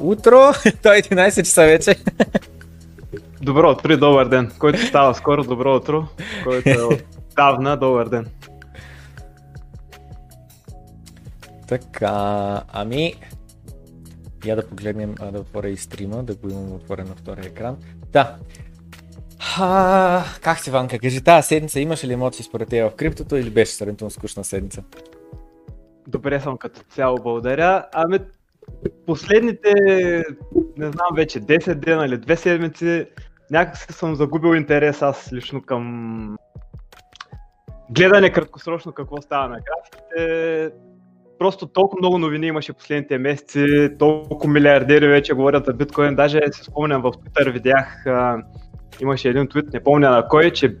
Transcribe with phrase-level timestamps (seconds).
[0.00, 1.96] Утро, то е 11 часа вече.
[3.42, 4.52] Добро утро и добър ден.
[4.58, 6.06] Който става скоро, добро утро.
[6.44, 6.78] Който е
[7.30, 8.26] отдавна, добър ден.
[11.68, 13.14] Така, ами...
[14.44, 17.76] Я да погледнем, а, да отворя и стрима, да го имам отворен на втория екран.
[18.12, 18.36] Да.
[19.58, 20.98] А, как си, Ванка?
[20.98, 24.82] Кажи, тази седмица имаш ли емоции според теб в криптото или беше сравнително скучна седмица?
[26.08, 27.86] Добре съм като цяло, благодаря.
[27.92, 28.18] Ами,
[29.06, 29.74] последните,
[30.76, 33.06] не знам вече, 10 дена или 2 седмици,
[33.50, 36.36] някак съм загубил интерес аз лично към
[37.90, 40.70] гледане краткосрочно какво става на графиките.
[41.38, 46.14] Просто толкова много новини имаше последните месеци, толкова милиардери вече говорят за биткоин.
[46.16, 48.42] Даже се спомням в Twitter видях, а,
[49.00, 50.76] имаше един твит, не помня на кой, че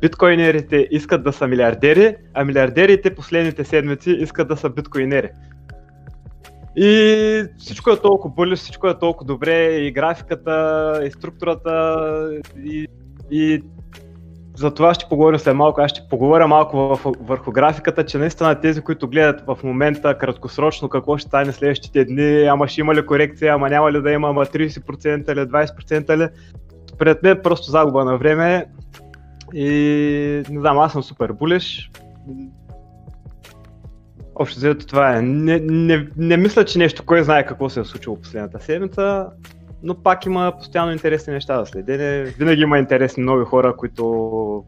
[0.00, 5.30] биткоинерите искат да са милиардери, а милиардерите последните седмици искат да са биткоинери.
[6.76, 12.86] И всичко е толкова бъли, всичко е толкова добре, и графиката, и структурата, и,
[13.30, 13.62] и
[14.56, 15.80] за това ще поговорим след малко.
[15.80, 21.18] Аз ще поговоря малко върху графиката, че наистина тези, които гледат в момента краткосрочно какво
[21.18, 24.46] ще стане следващите дни, ама ще има ли корекция, ама няма ли да има, ама
[24.46, 26.28] 30% или 20% ли,
[26.98, 28.66] пред мен просто загуба на време
[29.54, 31.90] и не знам, аз съм супер булиш.
[34.40, 35.22] Общо взето това е.
[35.22, 39.26] Не, не, не мисля, че нещо, кой знае какво се е случило последната седмица,
[39.82, 42.22] но пак има постоянно интересни неща да следене.
[42.22, 44.64] Винаги има интересни нови хора, които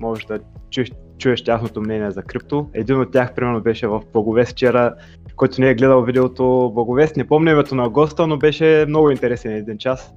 [0.00, 0.38] можеш да
[0.70, 2.68] чуеш, чуеш тяхното мнение за крипто.
[2.74, 4.94] Един от тях, примерно, беше в Благовест вчера,
[5.36, 7.16] който не е гледал видеото Благовест.
[7.16, 10.12] Не помня името на госта, но беше много интересен един час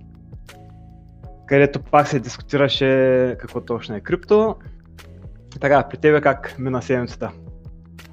[1.51, 4.55] където пак се дискутираше какво точно е крипто.
[5.59, 7.31] Така, при тебе как мина седмицата?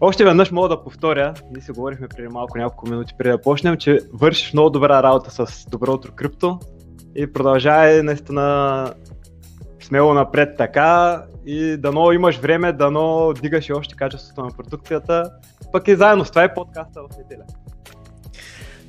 [0.00, 3.76] Още веднъж мога да повторя, ние си говорихме преди малко няколко минути преди да почнем,
[3.76, 6.58] че вършиш много добра работа с Доброто крипто
[7.14, 8.86] и продължавай наистина
[9.82, 15.30] смело напред така и дано имаш време, дано дигаш и още качеството на продукцията.
[15.72, 17.44] Пък и заедно с това е подкаста в неделя.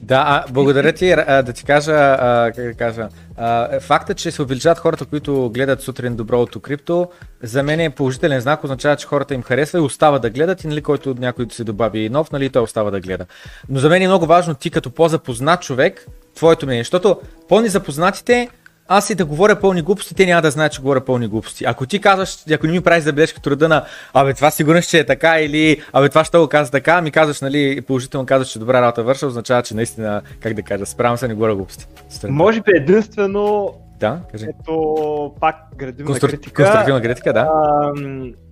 [0.02, 1.12] Да, а, благодаря ти.
[1.12, 5.50] А, да ти кажа, а, как да кажа, а, факта, че се увеличават хората, които
[5.54, 7.10] гледат сутрин доброто крипто,
[7.44, 10.68] за мен е положителен знак, означава, че хората им харесва и остава да гледат и
[10.68, 13.26] нали, който някой се добави нов, нали, той остава да гледа.
[13.70, 18.50] Но за мен е много важно ти като по-запознат човек, твоето мнение, защото по-незапознатите
[18.90, 21.66] аз и да говоря пълни глупости, те няма да знаят, че говоря пълни глупости.
[21.66, 25.06] Ако ти казваш, ако не ми правиш забележка труда на, абе това сигурно ще е
[25.06, 28.82] така или абе това ще го казва така, ми казваш, нали, положително казваш, че добра
[28.82, 31.88] работа върша, означава, че наистина, как да кажа, справям се, не говоря глупости.
[32.10, 32.34] Стрън.
[32.34, 34.46] Може би единствено, да, кажи.
[34.62, 36.32] ето пак градим Конструк...
[36.32, 36.64] критика.
[36.64, 37.40] Конструктивна критика, да.
[37.40, 37.92] А,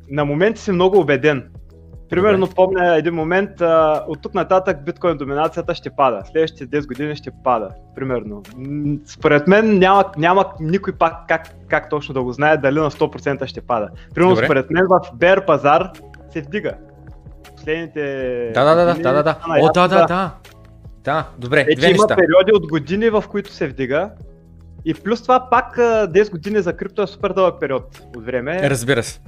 [0.09, 1.43] на моменти си много убеден.
[2.09, 2.55] Примерно Добре.
[2.55, 6.21] помня един момент, а, от тук нататък биткоин доминацията ще пада.
[6.31, 7.69] Следващите 10 години ще пада.
[7.95, 8.43] Примерно.
[9.05, 13.45] Според мен няма, няма никой пак как, как точно да го знае дали на 100%
[13.45, 13.89] ще пада.
[14.15, 14.45] Примерно Добре.
[14.45, 15.91] според мен в бер пазар
[16.33, 16.71] се вдига.
[17.55, 18.01] Последните
[18.53, 19.35] Да, да, да, да, да, да.
[19.61, 20.31] О, да, да, да.
[21.03, 22.15] Да, добре, Вече две има неща.
[22.15, 24.09] периоди от години, в които се вдига.
[24.85, 28.69] И плюс това пак 10 години за крипто е супер дълъг период от време.
[28.69, 29.19] Разбира се.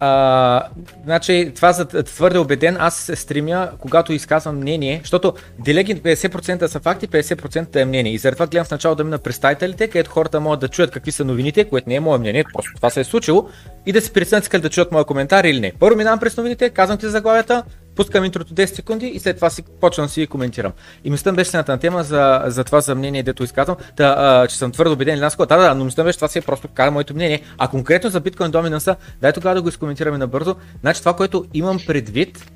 [0.00, 0.62] А,
[1.04, 6.80] значи, това за твърде убеден, аз се стремя, когато изказвам мнение, защото делеги 50% са
[6.80, 8.12] факти, 50% е мнение.
[8.12, 11.12] И заради това гледам в начало да мина представителите, където хората могат да чуят какви
[11.12, 13.48] са новините, което не е мое мнение, просто това се е случило,
[13.86, 15.72] и да се преценят искали да чуят моя коментар или не.
[15.78, 17.64] Първо минавам през новините, казвам ти заглавията,
[17.96, 20.72] пускам интрото 10 секунди и след това си почвам да си коментирам.
[21.04, 24.56] И мислям беше на тема за, за това за мнение, дето изказвам, да, а, че
[24.56, 25.36] съм твърдо убеден или нас.
[25.36, 27.42] Да, да, но мислям беше това си е просто каза моето мнение.
[27.58, 28.96] А конкретно за биткоин доминанса,
[29.30, 30.56] дай тогава да го изкоментираме набързо.
[30.80, 32.50] Значи това, което имам предвид,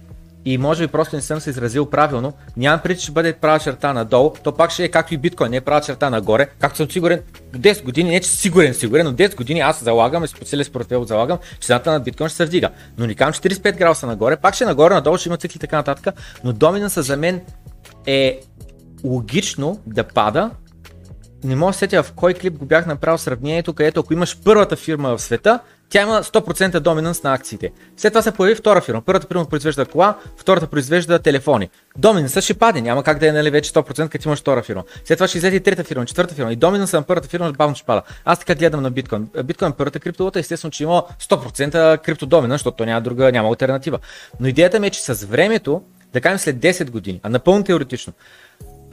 [0.44, 3.58] и може би просто не съм се изразил правилно, нямам преди, че ще бъде права
[3.58, 6.76] черта надолу, то пак ще е както и биткоин, не е права черта нагоре, както
[6.76, 7.20] съм сигурен,
[7.56, 11.38] 10 години, не че сигурен, сигурен, но 10 години аз залагам, и специалист портфел залагам,
[11.60, 12.70] че цената на биткоин ще се вдига.
[12.98, 15.60] Но ни кам 45 градуса нагоре, пак ще е нагоре, надолу ще има цикли и
[15.60, 16.14] така нататък,
[16.44, 17.40] но доминанса за мен
[18.06, 18.40] е
[19.04, 20.50] логично да пада,
[21.44, 24.76] не мога да сетя в кой клип го бях направил сравнението, където ако имаш първата
[24.76, 25.60] фирма в света,
[25.94, 27.72] тя има 100% доминанс на акциите.
[27.96, 29.02] След това се появи втора фирма.
[29.02, 31.68] Първата фирма произвежда кола, втората произвежда телефони.
[31.98, 34.82] Доминансът ще паде, няма как да е нали, вече 100%, като имаш втора фирма.
[35.04, 36.52] След това ще излезе и трета фирма, четвърта фирма.
[36.52, 38.02] И доминансът на първата фирма бавно ще пада.
[38.24, 39.28] Аз така гледам на биткоин.
[39.44, 43.98] Биткоин е първата криптовалута, естествено, че има 100% криптодоминанс, защото няма друга, няма альтернатива.
[44.40, 45.82] Но идеята ми е, че с времето,
[46.12, 48.12] да кажем след 10 години, а напълно теоретично,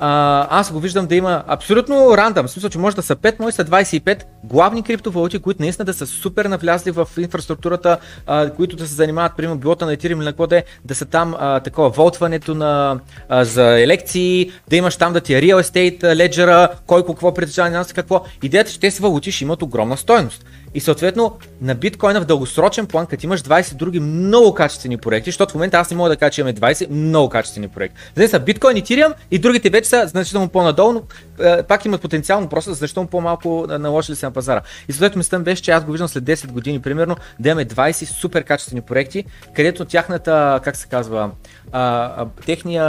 [0.02, 3.56] аз го виждам да има абсолютно рандъм, в смисъл, че може да са 5, може
[3.56, 8.76] да са 25 главни криптовалути, които наистина да са супер навлязли в инфраструктурата, а, които
[8.76, 10.48] да се занимават, примерно, билота на Ethereum или на какво
[10.86, 13.00] да са там а, такова, волтването на,
[13.30, 17.70] а, за елекции, да имаш там да ти е real estate, ledger кой какво притежава,
[17.70, 18.24] не какво.
[18.44, 20.46] Идеята е, че тези валути ще имат огромна стоеност.
[20.74, 25.52] И съответно на биткоина в дългосрочен план, като имаш 20 други много качествени проекти, защото
[25.52, 28.02] в момента аз не мога да кажа, че имаме 20 много качествени проекти.
[28.16, 31.04] За са биткоин и Ethereum и другите вече са значително по-надолу, но
[31.46, 34.62] е, пак имат потенциално просто защото по-малко наложили се на пазара.
[34.88, 38.06] И съответно мислята беше, че аз го виждам след 10 години примерно да имаме 20
[38.06, 39.26] супер качествени проекти,
[39.56, 41.32] където тяхната, как се казва,
[41.72, 41.82] а,
[42.18, 42.84] а, техния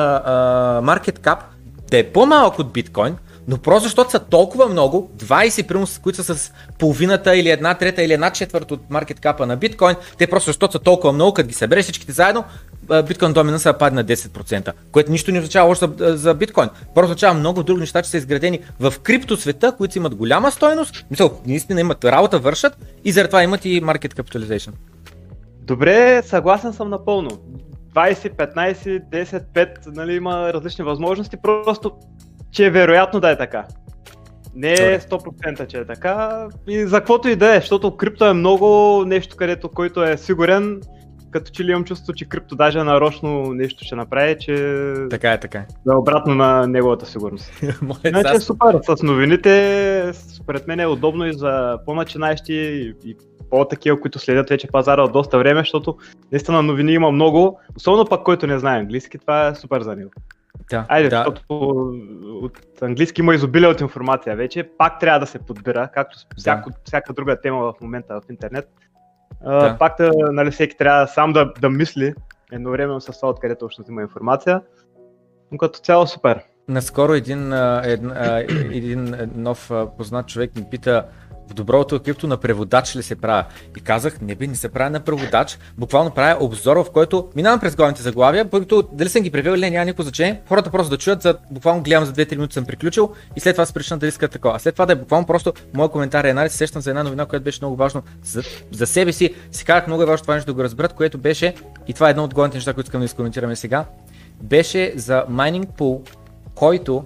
[0.82, 1.38] market cap
[1.90, 3.16] да е по-малък от биткоин,
[3.48, 8.02] но просто защото са толкова много, 20 примерно, които са с половината или една трета
[8.02, 11.48] или една четвърта от маркет капа на биткоин, те просто защото са толкова много, като
[11.48, 12.44] ги събереш всичките заедно,
[13.08, 16.68] биткоин доминанса падне на 10%, което нищо не означава още за, за биткоин.
[16.94, 21.04] Просто означава много други неща, че са изградени в крипто света, които имат голяма стойност,
[21.10, 24.70] мисъл, наистина имат работа, вършат и заради това имат и market capitalization.
[25.62, 27.30] Добре, съгласен съм напълно.
[27.94, 31.92] 20, 15, 10, 5, нали, има различни възможности, просто
[32.52, 33.64] че е вероятно да е така.
[34.54, 38.32] Не е 100% че е така и за каквото и да е, защото крипто е
[38.32, 40.80] много нещо, където който е сигурен,
[41.30, 44.54] като че ли имам чувство, че крипто даже нарочно нещо ще направи, че...
[45.10, 45.66] Така е, така е.
[45.86, 47.52] Да обратно на неговата сигурност.
[48.06, 52.54] значи е супер, с новините според мен е удобно и за по-начинаещи
[53.04, 53.16] и
[53.50, 55.96] по-такива, които следят вече пазара от доста време, защото
[56.32, 60.10] наистина новини има много, особено пък който не знае английски, това е супер за него.
[60.70, 61.16] Да, Айде, да.
[61.16, 61.42] защото
[62.42, 66.76] от английски има изобилие от информация вече, пак трябва да се подбира, както всяко, да.
[66.84, 68.68] всяка друга тема в момента в интернет.
[69.44, 69.76] Да.
[69.78, 72.14] Пак да, нали, всеки трябва сам да, да мисли
[72.52, 74.62] едновременно с това, откъдето още има информация.
[75.52, 76.40] Но като цяло супер.
[76.68, 78.12] Наскоро един, един,
[78.70, 81.06] един нов познат човек ми пита,
[81.50, 83.44] в доброто крипто на преводач ли се правя?
[83.76, 87.60] И казах, не би, не се правя на преводач, буквално правя обзор, в който минавам
[87.60, 90.40] през главните заглавия, които дали съм ги превел или не, няма никакво значение.
[90.48, 93.66] Хората просто да чуят, за, буквално гледам за 2-3 минути съм приключил и след това
[93.66, 94.56] се причина дали искат такова.
[94.56, 97.26] А след това да е буквално просто моят коментар и анализ, сещам за една новина,
[97.26, 98.42] която беше много важно за,
[98.72, 99.34] за себе си.
[99.52, 101.54] Си казах много е важно това нещо да го разберат, което беше,
[101.86, 103.84] и това е едно от главните неща, които искам да изкоментираме сега,
[104.42, 106.02] беше за майнинг пул,
[106.54, 107.04] който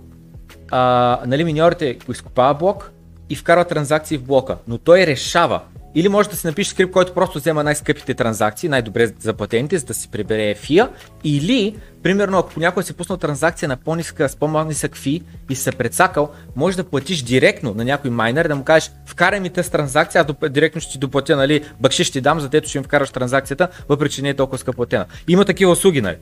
[0.70, 2.92] а, нали, миньорите изкопава блок,
[3.30, 5.60] и вкарва транзакции в блока, но той решава.
[5.94, 9.94] Или може да си напише скрипт, който просто взема най-скъпите транзакции, най-добре заплатените, за да
[9.94, 10.88] си прибере фия.
[11.24, 16.30] Или, примерно, ако някой си пуснал транзакция на по-ниска, с по-нисък фи и се прецакал,
[16.56, 20.50] може да платиш директно на някой майнер, да му кажеш, вкарай ми тази транзакция, аз
[20.50, 23.68] директно ще ти доплатя, нали, бъкши ще ти дам, за дето ще им вкараш транзакцията,
[23.88, 25.06] въпреки че не е толкова скъпо платена.
[25.28, 26.16] Има такива услуги, нали.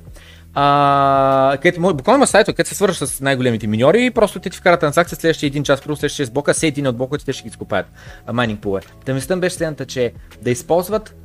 [0.55, 4.59] А, където, буквално има сайт, където се свършва с най-големите миньори и просто те ти
[4.59, 7.43] вкарат транзакция следващия един час, първо следващия 6 блока, се един от блоковете те ще
[7.43, 7.87] ги изкопаят
[8.33, 8.81] майнинг пуле.
[9.05, 10.13] Та мислята беше следната, че
[10.43, 11.17] да използват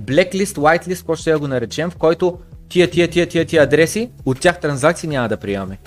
[0.00, 2.38] blacklist, whitelist, какво ще го наречем, в който
[2.68, 5.78] тия, тия, тия, тия, тия адреси, от тях транзакции няма да приемаме.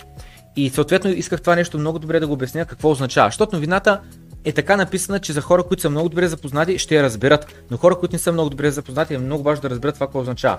[0.56, 4.01] И съответно исках това нещо много добре да го обясня какво означава, защото новината
[4.45, 7.77] е така написана, че за хора, които са много добре запознати, ще я разберат, но
[7.77, 10.57] хора, които не са много добре запознати, е много важно да разберат това какво означава.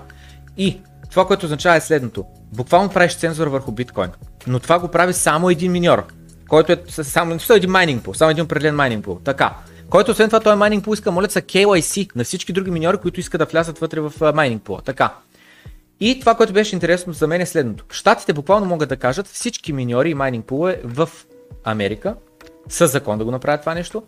[0.57, 0.81] И
[1.13, 2.25] това, което означава е следното.
[2.53, 4.09] Буквално правиш цензура върху биткоин.
[4.47, 6.05] Но това го прави само един миньор,
[6.49, 9.19] който е само, само един майнинг пул, само един определен майнинг пул.
[9.23, 9.53] Така.
[9.89, 13.19] Който освен това този майнинг пул иска молят са KYC на всички други миньори, които
[13.19, 14.81] искат да влязат вътре в майнинг пула.
[14.81, 15.13] Така.
[15.99, 17.85] И това, което беше интересно за мен е следното.
[17.89, 21.09] Штатите буквално могат да кажат всички миньори и майнинг пулове в
[21.63, 22.15] Америка
[22.69, 24.03] с закон да го направят това нещо.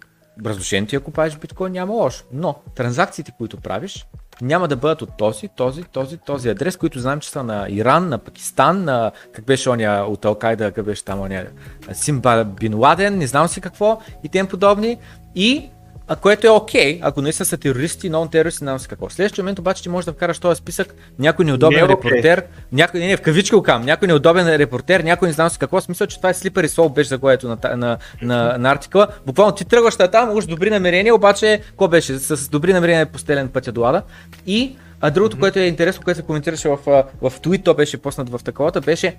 [0.46, 2.26] Разрушен ти ако правиш биткоин няма лошо.
[2.32, 4.06] Но транзакциите, които правиш,
[4.42, 8.10] няма да бъдат от този, този, този, този адрес, които знаем, че са на Иран,
[8.10, 11.46] на Пакистан, на как беше оня от Алкайда, как беше там оня
[11.94, 14.98] Симба Бин Ладен, не знам си какво и тем подобни.
[15.36, 15.70] И
[16.08, 19.10] а което е окей, okay, ако наистина са терористи, нон терористи, не знам си какво.
[19.10, 22.46] Следващия момент обаче ти можеш да вкараш този списък някой неудобен не, е репортер, okay.
[22.72, 25.82] някой, не, не, в кавички окам, някой неудобен репортер, някой не знам си какво.
[25.82, 29.08] Смисъл, че това е слипър и сол беше заглавието на, на, на, на, на артикъла.
[29.26, 32.20] Буквално ти тръгваш там, уж добри намерения, обаче, какво беше?
[32.20, 34.02] С добри намерения е постелен пътя до ада.
[34.48, 35.40] И а другото, mm-hmm.
[35.40, 38.82] което е интересно, което се коментираше в, в, в твит, то беше поснат в таковата,
[38.82, 39.16] беше,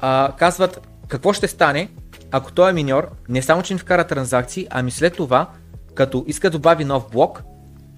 [0.00, 1.88] а, казват какво ще стане,
[2.30, 5.46] ако той е миньор, не само че не вкара транзакции, ами след това
[5.96, 7.42] като иска да добави нов блок,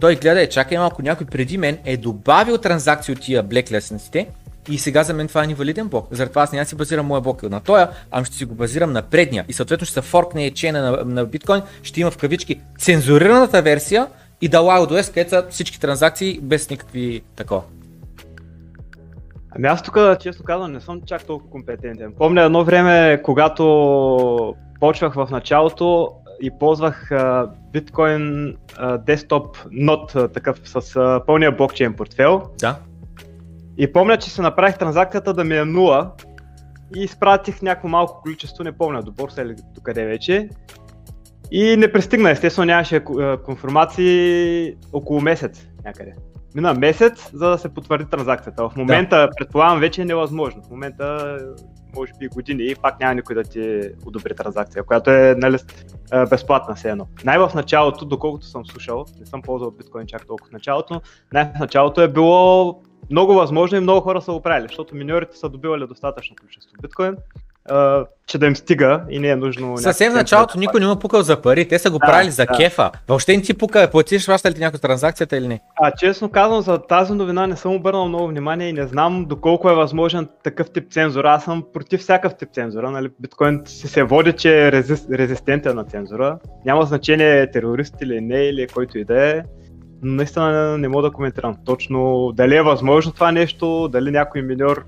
[0.01, 4.29] той гледа, е, чакай малко, някой преди мен е добавил транзакции от тия блеклесниците
[4.71, 6.09] и сега за мен това е невалиден блок.
[6.11, 9.03] Затова аз няма си базирам моя блок на тоя, ами ще си го базирам на
[9.03, 9.45] предния.
[9.49, 14.07] И съответно ще се форкне чена на, на биткоин, ще има в кавички цензурираната версия
[14.41, 17.63] и да West, където са всички транзакции без никакви такова.
[19.51, 22.13] Ами аз тук, честно казвам, не съм чак толкова компетентен.
[22.19, 27.11] Помня едно време, когато почвах в началото и ползвах
[27.73, 28.57] биткоин
[29.07, 32.43] десктоп нот, такъв с uh, пълния блокчейн портфел.
[32.61, 32.79] Да.
[33.79, 36.11] И помня, че се направих транзакцията да ми е нула
[36.97, 40.49] и изпратих някакво малко количество, не помня, до борса или до къде вече.
[41.51, 43.05] И не пристигна, естествено нямаше
[43.45, 46.13] конфирмации около месец някъде.
[46.55, 48.69] Мина месец, за да се потвърди транзакцията.
[48.69, 49.31] В момента, да.
[49.39, 50.63] предполагам, вече е невъзможно.
[50.63, 51.39] В момента,
[51.99, 55.59] може би години и пак няма никой да ти одобри транзакция, която е нали,
[56.31, 57.07] безплатна все едно.
[57.25, 61.01] Най-в началото, доколкото съм слушал, не съм ползвал биткоин чак толкова в началото,
[61.33, 65.49] най-в началото е било много възможно и много хора са го правили, защото миньорите са
[65.49, 67.17] добивали достатъчно количество биткоин,
[67.71, 69.79] Uh, че да им стига и не е нужно.
[69.79, 72.31] Съвсем в началото да никой не му пукал за пари, те са го да, правили
[72.31, 72.57] за да.
[72.57, 72.91] кефа.
[73.09, 75.61] Въобще не ти пука, платиш плащали ти някаква транзакцията или не?
[75.83, 79.71] А, честно казвам, за тази новина не съм обърнал много внимание и не знам доколко
[79.71, 81.33] е възможен такъв тип цензура.
[81.33, 82.91] Аз съм против всякакъв тип цензура.
[82.91, 83.09] Нали?
[83.21, 84.73] Биткоин си се води, че е
[85.13, 86.39] резистентен на цензура.
[86.65, 89.43] Няма значение терорист или не, или който и да е
[90.03, 94.85] наистина не мога да коментирам точно дали е възможно това нещо, дали някой миньор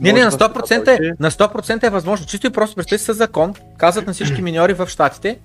[0.00, 2.26] не, не, на 100%, е, на 100% е възможно.
[2.26, 5.38] Чисто и просто представи се закон, казват на всички миньори в Штатите,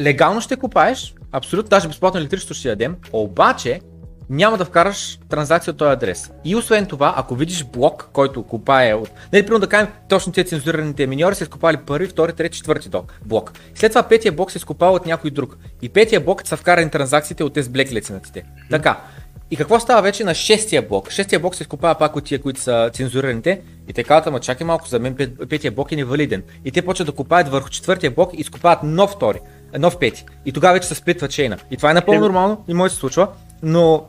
[0.00, 3.80] легално ще купаеш, абсолютно, даже безплатно електричество ще дадем, обаче
[4.30, 6.30] няма да вкараш транзакция от този адрес.
[6.44, 9.10] И освен това, ако видиш блок, който купае от...
[9.32, 12.90] Нали, примерно да кажем, точно тези цензурираните миньори са изкопали първи, втори, трети, четвърти
[13.24, 13.52] блок.
[13.74, 15.58] След това петия блок се изкопава от някой друг.
[15.82, 18.44] И петия блок са вкарани транзакциите от тези блеклецинатите.
[18.70, 19.00] Така.
[19.50, 21.10] И какво става вече на шестия блок?
[21.10, 23.60] Шестия блок се изкопава пак от тия, които са цензурираните.
[23.88, 25.16] И те казват, ама чакай малко, за мен
[25.48, 26.42] петия блок е невалиден.
[26.64, 29.40] И те почват да копаят върху четвъртия блок и изкопават нов втори,
[29.78, 30.24] нов пети.
[30.46, 31.58] И тогава вече се сплитва чейна.
[31.70, 33.28] И това е напълно нормално и може да се случва.
[33.62, 34.04] Но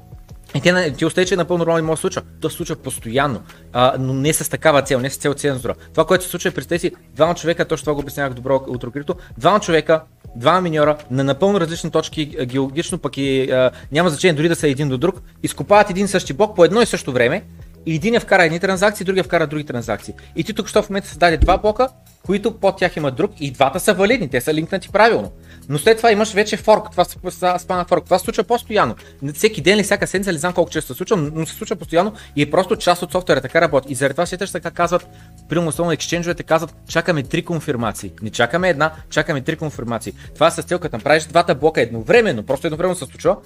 [0.55, 2.21] и те, ти остави, че е напълно нормално може да случва.
[2.41, 3.41] То се случва постоянно,
[3.73, 5.75] а, но не с такава цел, не с цел цензура.
[5.91, 8.91] Това, което се случва е през тези двама човека, точно това го обяснявах добро утро
[8.91, 10.01] крипто, двама човека,
[10.35, 14.67] двама миньора на напълно различни точки геологично, пък и а, няма значение дори да са
[14.67, 17.43] един до друг, изкопават един същи блок по едно и също време
[17.85, 20.13] и един я вкара едни транзакции, другия вкара други транзакции.
[20.35, 21.89] И ти тук що в момента създаде два блока,
[22.25, 25.31] които под тях има друг и двата са валидни, те са линкнати правилно.
[25.69, 27.17] Но след това имаш вече форк, това се
[27.59, 28.95] спана форк, това се случва постоянно.
[29.33, 32.13] Всеки ден или всяка седмица, не знам колко често се случва, но се случва постоянно
[32.35, 33.91] и е просто част от софтуера, така работи.
[33.91, 35.07] И заради това сеташ така казват,
[35.49, 38.11] примерно основно ексченджовете казват, чакаме три конфирмации.
[38.21, 40.13] Не чакаме една, чакаме три конфирмации.
[40.33, 43.37] Това с цел като направиш двата блока едновременно, просто едновременно се случва,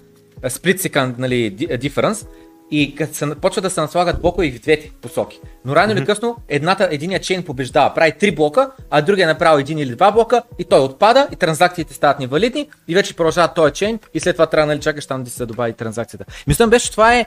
[0.43, 2.27] split second нали, difference,
[2.71, 5.39] и като се, почва да се наслагат блокове в двете посоки.
[5.65, 5.97] Но рано mm-hmm.
[5.97, 9.95] или късно едната, единия чейн побеждава, прави три блока, а другия е направил един или
[9.95, 14.19] два блока и той отпада и транзакциите стават невалидни и вече продължава този чейн и
[14.19, 16.25] след това трябва нали, чакаш там да се добави транзакцията.
[16.47, 17.25] Мислям беше, че това е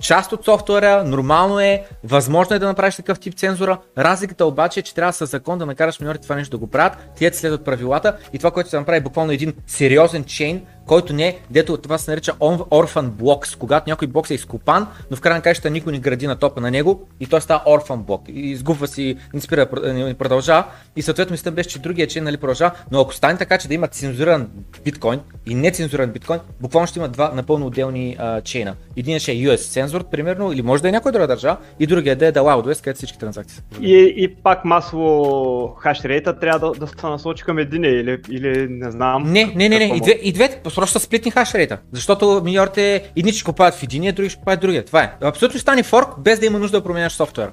[0.00, 3.78] част от софтуера, нормално е, възможно е да направиш такъв тип цензура.
[3.98, 6.98] Разликата обаче е, че трябва със закон да накараш миньорите това нещо да го правят,
[7.16, 11.38] тия следват правилата и това, което се направи буквално един сериозен чейн, който не е,
[11.50, 15.70] дето това се нарича Orphan Blocks, когато някой блок е изкопан, но в крайна на
[15.70, 18.22] никой не гради на топа на него и той става Orphan блок.
[18.28, 20.64] И изгубва си, не спира, не продължава.
[20.96, 23.74] И съответно мисля беше, че другия чейн нали, продължава, но ако стане така, че да
[23.74, 24.48] има цензуриран
[24.84, 28.74] биткоин и нецензуриран биткоин, буквално ще има два напълно отделни а, чейна.
[28.96, 32.16] Един ще е US сензор, примерно, или може да е някой друга държава, и другия
[32.16, 33.62] да е да Wild West, където всички транзакции.
[33.80, 38.90] И, и пак масово хашрейта трябва да, да се насочи към един или, или не
[38.90, 39.32] знам.
[39.32, 39.96] Не, не, не, не.
[39.96, 41.78] И, две, и двете, просто сплитни хашрейта.
[41.92, 44.84] Защото миньорите едни ще купуват в единия, други ще купуват другия.
[44.84, 45.12] Това е.
[45.22, 47.52] Абсолютно ще стане форк, без да има нужда да променяш софтуера.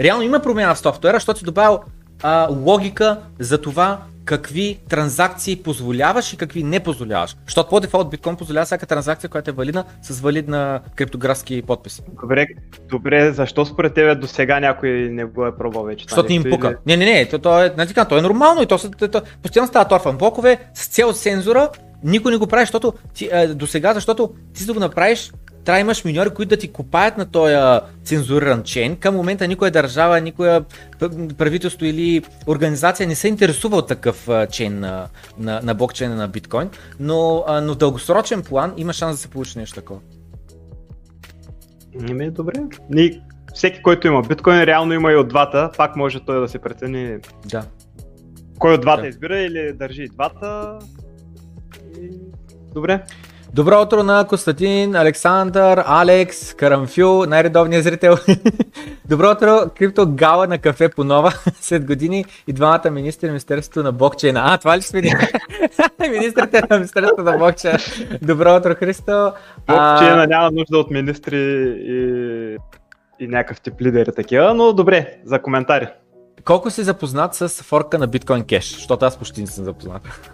[0.00, 1.80] Реално има промяна в софтуера, защото си добавил
[2.22, 7.36] а, логика за това какви транзакции позволяваш и какви не позволяваш.
[7.44, 12.02] Защото по дефолт биткоин позволява всяка транзакция, която е валидна с валидна криптографски подпис.
[12.20, 12.46] Добре,
[12.88, 16.04] добре, защо според тебе до сега някой не го е пробвал вече?
[16.08, 16.68] Защото им пука.
[16.68, 16.76] Или...
[16.86, 19.68] Не, не, не, то, то, е, нали, то е нормално и то, то, то постоянно
[19.68, 21.68] става торфан блокове с цел сензора
[22.04, 25.32] никой не го прави, защото ти, а, до сега, защото ти за да го направиш,
[25.64, 27.54] трябва да имаш миньори, които да ти купаят на този
[28.04, 28.96] цензуриран чейн.
[28.96, 30.64] Към момента никоя държава, никоя
[31.38, 36.68] правителство или организация не се интересува от такъв чейн на, на, на блокчейна на биткоин,
[37.00, 40.00] но, а, но в дългосрочен план има шанс да се получи нещо такова.
[42.10, 42.54] Ами е добре.
[42.90, 43.22] Ни,
[43.54, 47.18] всеки, който има биткоин, реално има и от двата, пак може той да се прецени
[47.46, 47.64] да.
[48.58, 49.08] кой от двата да.
[49.08, 50.78] избира или държи и двата.
[52.74, 53.02] Добре.
[53.54, 58.16] Добро утро на Константин, Александър, Алекс, Карамфю, най-редовният зрител.
[59.08, 63.82] Добро утро, крипто гала на кафе по нова след години и двамата министри на Министерството
[63.82, 64.42] на блокчейна.
[64.44, 65.02] А, това ли сме
[66.10, 67.78] Министрите на Министерството на блокчейна.
[68.22, 69.32] Добро утро, Христо.
[69.66, 70.26] Блокчейна а...
[70.26, 71.38] няма нужда от министри
[71.78, 72.56] и
[73.20, 75.88] и някакъв тип лидери такива, но добре, за коментари.
[76.44, 78.74] Колко си запознат с форка на Bitcoin Cash?
[78.74, 80.30] Защото аз почти не съм запознат.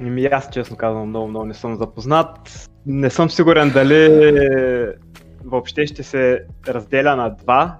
[0.00, 2.68] Еми аз честно казвам много, много не съм запознат.
[2.86, 4.08] Не съм сигурен дали
[5.44, 7.78] въобще ще се разделя на два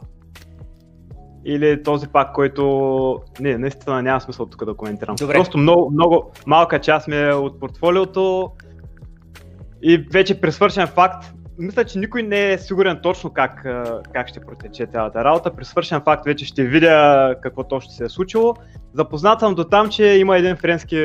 [1.45, 3.19] или този пак, който...
[3.41, 5.17] Не, наистина няма смисъл тук да коментирам.
[5.17, 5.35] Добре.
[5.35, 8.51] Просто много, много малка част ми е от портфолиото
[9.83, 13.67] и вече при свършен факт мисля, че никой не е сигурен точно как,
[14.13, 15.57] как ще протече цялата работа.
[15.57, 18.55] При свършен факт вече ще видя какво точно се е случило.
[18.95, 20.97] Запознат съм до там, че има един френски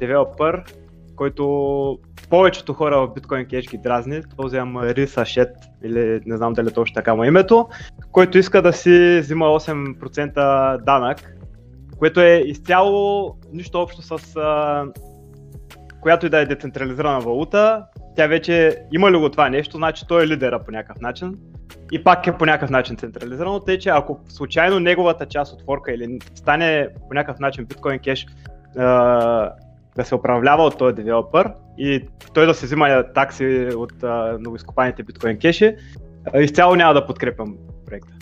[0.00, 0.64] девелопър,
[1.16, 1.98] който
[2.30, 5.48] повечето хора в Bitcoin Cash ги дразни, този Амари Сашет,
[5.84, 7.68] или не знам дали точно така му е името,
[8.12, 11.36] който иска да си взима 8% данък,
[11.98, 14.84] което е изцяло нищо общо с а,
[16.00, 17.84] която и да е децентрализирана валута,
[18.16, 21.38] тя вече има ли го това нещо, значи той е лидера по някакъв начин.
[21.92, 25.92] И пак е по някакъв начин централизирано, тъй че ако случайно неговата част от форка
[25.92, 28.28] или стане по някакъв начин Bitcoin Cash
[29.96, 33.92] да се управлява от този девелопър и той да се взима такси от
[34.40, 35.76] новоизкопаните биткоин кеши,
[36.34, 37.56] изцяло няма да подкрепям
[37.86, 38.12] проекта.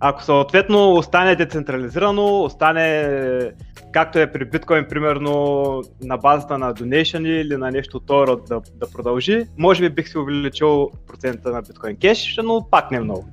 [0.00, 3.52] Ако съответно остане децентрализирано, остане
[3.92, 8.90] както е при биткоин, примерно на базата на donation или на нещо второ да, да
[8.90, 13.26] продължи, може би бих си увеличил процента на биткоин кеш, но пак не много.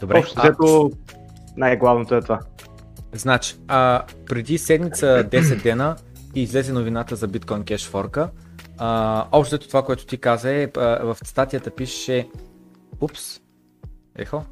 [0.00, 0.18] Добре.
[0.18, 0.90] Общо взето
[1.56, 2.40] най-главното е това.
[3.12, 5.96] Значи, а, преди седмица 10 дена
[6.38, 8.30] и излезе новината за Bitcoin Cash форка.
[9.32, 12.28] общо това, което ти каза е, а, в статията пише
[13.00, 13.40] Упс,
[14.16, 14.44] ехо,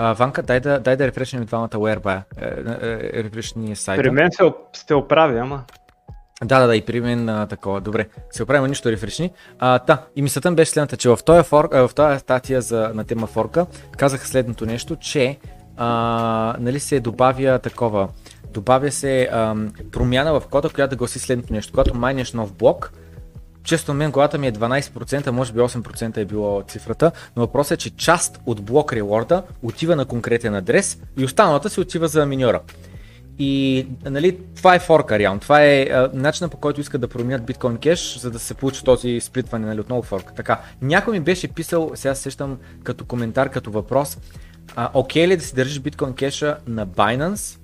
[0.00, 2.22] А, Ванка, дай да, дай да рефрешнем двамата whereby.
[2.40, 4.02] Е, е, рефрешни сайта.
[4.02, 5.64] При мен се, сте оправи, ама.
[6.44, 7.80] Да, да, да, и при мен а, такова.
[7.80, 9.30] Добре, се оправим нищо рефрешни.
[9.58, 13.04] А, та, и мисълта беше следната, че в този, фор, в този статия за, на
[13.04, 13.66] тема форка
[13.96, 15.38] казах следното нещо, че
[15.76, 18.08] а, нали се добавя такова,
[18.52, 19.56] добавя се а,
[19.92, 21.72] промяна в кода, която да гласи следното нещо.
[21.72, 22.92] Когато майнеш нов блок,
[23.62, 27.76] често мен главата ми е 12%, може би 8% е било цифрата, но въпросът е,
[27.76, 32.60] че част от блок реворда отива на конкретен адрес и останалата се отива за миньора.
[33.38, 35.40] И нали, това е форка реално.
[35.40, 38.84] Това е а, начинът по който искат да променят биткоин кеш, за да се получи
[38.84, 40.34] този сплитване нали, отново форка.
[40.34, 44.18] Така, някой ми беше писал, сега сещам като коментар, като въпрос,
[44.76, 47.58] а, окей ли да си държиш биткоин кеша на Binance,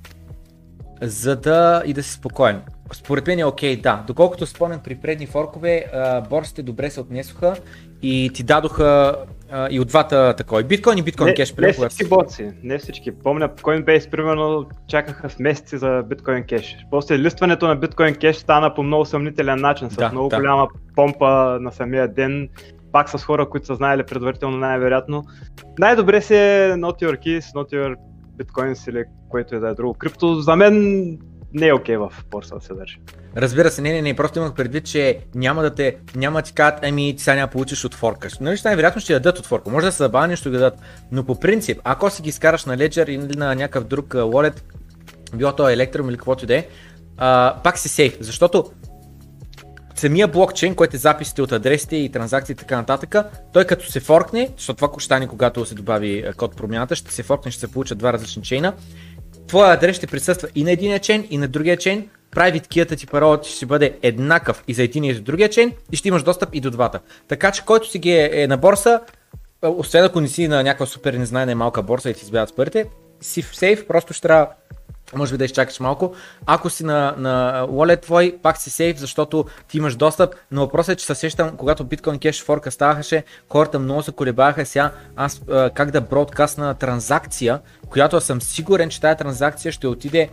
[1.02, 2.62] за да и да си спокоен.
[2.92, 4.04] Според мен е окей, да.
[4.06, 5.86] Доколкото спомням при предни форкове,
[6.30, 7.56] борсите добре се отнесоха
[8.02, 9.16] и ти дадоха
[9.50, 10.60] а, и от двата такова.
[10.60, 11.54] И биткоин и биткоин кеш.
[11.54, 13.12] Не, не всички борци, не всички.
[13.12, 16.76] Помня, Coinbase примерно чакаха с месеци за биткоин кеш.
[16.90, 20.36] После листването на биткоин кеш стана по много съмнителен начин, с да, много да.
[20.36, 22.48] голяма помпа на самия ден
[22.92, 25.24] пак с хора, които са знаели предварително най-вероятно.
[25.78, 27.96] Най-добре си е not your keys, not your
[28.38, 30.34] bitcoins или което и да е друго крипто.
[30.34, 31.18] За мен
[31.54, 32.98] не е окей okay в борса да се държи.
[33.36, 36.52] Разбира се, не, не, не, просто имах предвид, че няма да те, няма да ти
[36.52, 38.28] кажат, ами ти сега няма получиш от форка.
[38.40, 39.70] Нали, най-вероятно ще дадат от форка.
[39.70, 40.78] Може да се забавя ще ги дадат.
[41.12, 44.62] Но по принцип, ако си ги скараш на Ledger или на някакъв друг wallet,
[45.34, 46.66] било то Electrum или каквото и да е,
[47.62, 48.64] пак си сейф, защото
[49.94, 53.16] самия блокчейн, който е записите от адресите и транзакции и така нататък,
[53.52, 57.22] той като се форкне, защото това ще стане когато се добави код промяната, ще се
[57.22, 58.72] форкне, ще се получат два различни чейна
[59.46, 63.06] твоя адрес ще присъства и на единия чейн, и на другия чейн, private key ти
[63.06, 66.48] парола ще бъде еднакъв и за един и за другия чейн и ще имаш достъп
[66.52, 67.00] и до двата.
[67.28, 69.00] Така че който си ги е, е на борса,
[69.62, 72.86] освен ако не си на някаква супер незнайна малка борса и ти избягат парите,
[73.20, 74.48] си в сейф, просто ще трябва
[75.14, 76.14] може би да изчакаш малко.
[76.46, 80.92] Ако си на, на wallet твой, пак си сейф, защото ти имаш достъп, но въпросът
[80.92, 85.40] е, че се сещам, когато Bitcoin Cash форка ставаше, хората много се колебаха сега аз
[85.74, 90.28] как да бродкастна транзакция, която съм сигурен, че тази транзакция ще отиде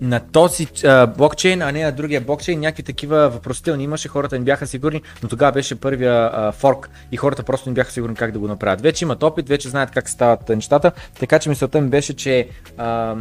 [0.00, 2.60] на този а, блокчейн, а не на другия блокчейн.
[2.60, 7.16] Някакви такива въпросителни имаше, хората не бяха сигурни, но тогава беше първия а, форк и
[7.16, 8.80] хората просто не бяха сигурни как да го направят.
[8.80, 13.16] Вече имат опит, вече знаят как стават нещата, така че мисълта ми беше, че а,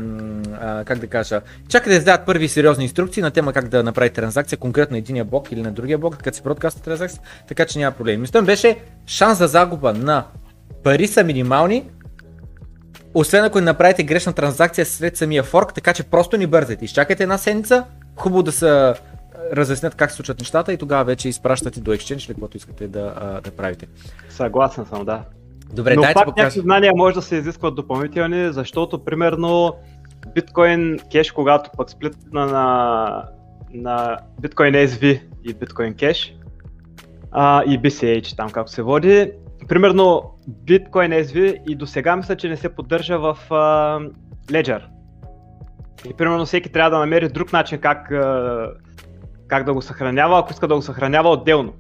[0.62, 4.16] а, как да кажа, чакайте да издадат първи сериозни инструкции на тема как да направите
[4.22, 7.80] транзакция, конкретно на единия блок или на другия блок, като се бродкаста транзакция, така че
[7.80, 8.22] няма проблем.
[8.22, 10.26] Мисълта ми беше шанс за загуба на
[10.84, 11.86] пари са минимални,
[13.14, 16.86] освен ако не направите грешна транзакция след самия форк, така че просто ни бързайте.
[16.86, 18.94] Изчакайте една седмица, хубаво да се
[19.54, 23.40] разяснят как се случват нещата и тогава вече изпращате до Exchange или каквото искате да,
[23.44, 23.88] да правите.
[24.30, 25.24] Съгласен съм, да.
[25.74, 29.74] Добре, Но дайте пак някакви знания може да се изискват допълнителни, защото примерно
[30.36, 33.26] биткоин кеш, когато пък сплитна на,
[33.74, 36.34] на биткоин SV и Bitcoin Cash
[37.32, 39.32] а, и BCH там както се води.
[39.68, 44.00] Примерно Bitcoin SV и до сега мисля, че не се поддържа в а,
[44.48, 44.82] Ledger.
[46.10, 48.72] И примерно всеки трябва да намери друг начин как, а,
[49.48, 51.74] как да го съхранява, ако иска да го съхранява отделно.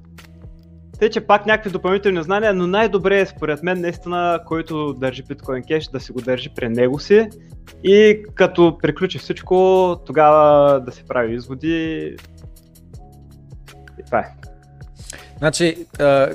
[1.00, 5.66] Те, че пак някакви допълнителни знания, но най-добре е според мен наистина, който държи Bitcoin
[5.66, 7.28] Cash, да си го държи при него си
[7.84, 12.16] и като приключи всичко, тогава да се прави изводи.
[14.00, 14.41] И това е.
[15.42, 16.30] Значи, а,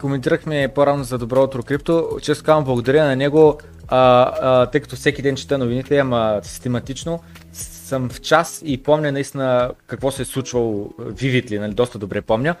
[0.00, 2.18] коментирахме по-рано за Добро утро крипто.
[2.22, 7.20] Често казвам, благодаря на него, а, а, тъй като всеки ден чета новините, ама систематично,
[7.52, 12.54] съм в час и помня наистина какво се е случвало vividly, нали, доста добре помня.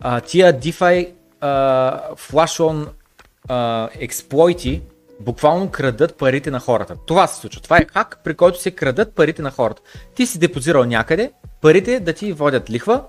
[0.00, 1.08] А, тия DeFi
[1.40, 2.86] а, on
[3.48, 4.82] а, експлойти
[5.20, 6.96] буквално крадат парите на хората.
[7.06, 7.60] Това се случва.
[7.60, 9.82] Това е хак, при който се крадат парите на хората.
[10.14, 13.02] Ти си депозирал някъде, парите да ти водят лихва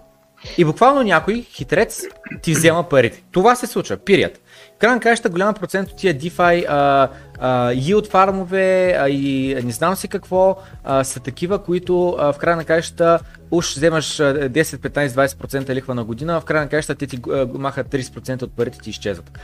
[0.58, 2.04] и буквално някой хитрец
[2.42, 3.24] ти взема парите.
[3.32, 4.42] Това се случва, пирият.
[4.80, 9.96] Крайна краща голям процент от тия DeFi а, а, yield фармове а, и не знам
[9.96, 13.20] си какво а, са такива, които а, в края на краищата
[13.52, 17.48] уж вземаш 10, 15, 20% лихва на година, а в края на те ти а,
[17.54, 19.40] махат 30% от парите ти изчезват.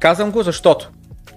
[0.00, 0.90] Казвам го защото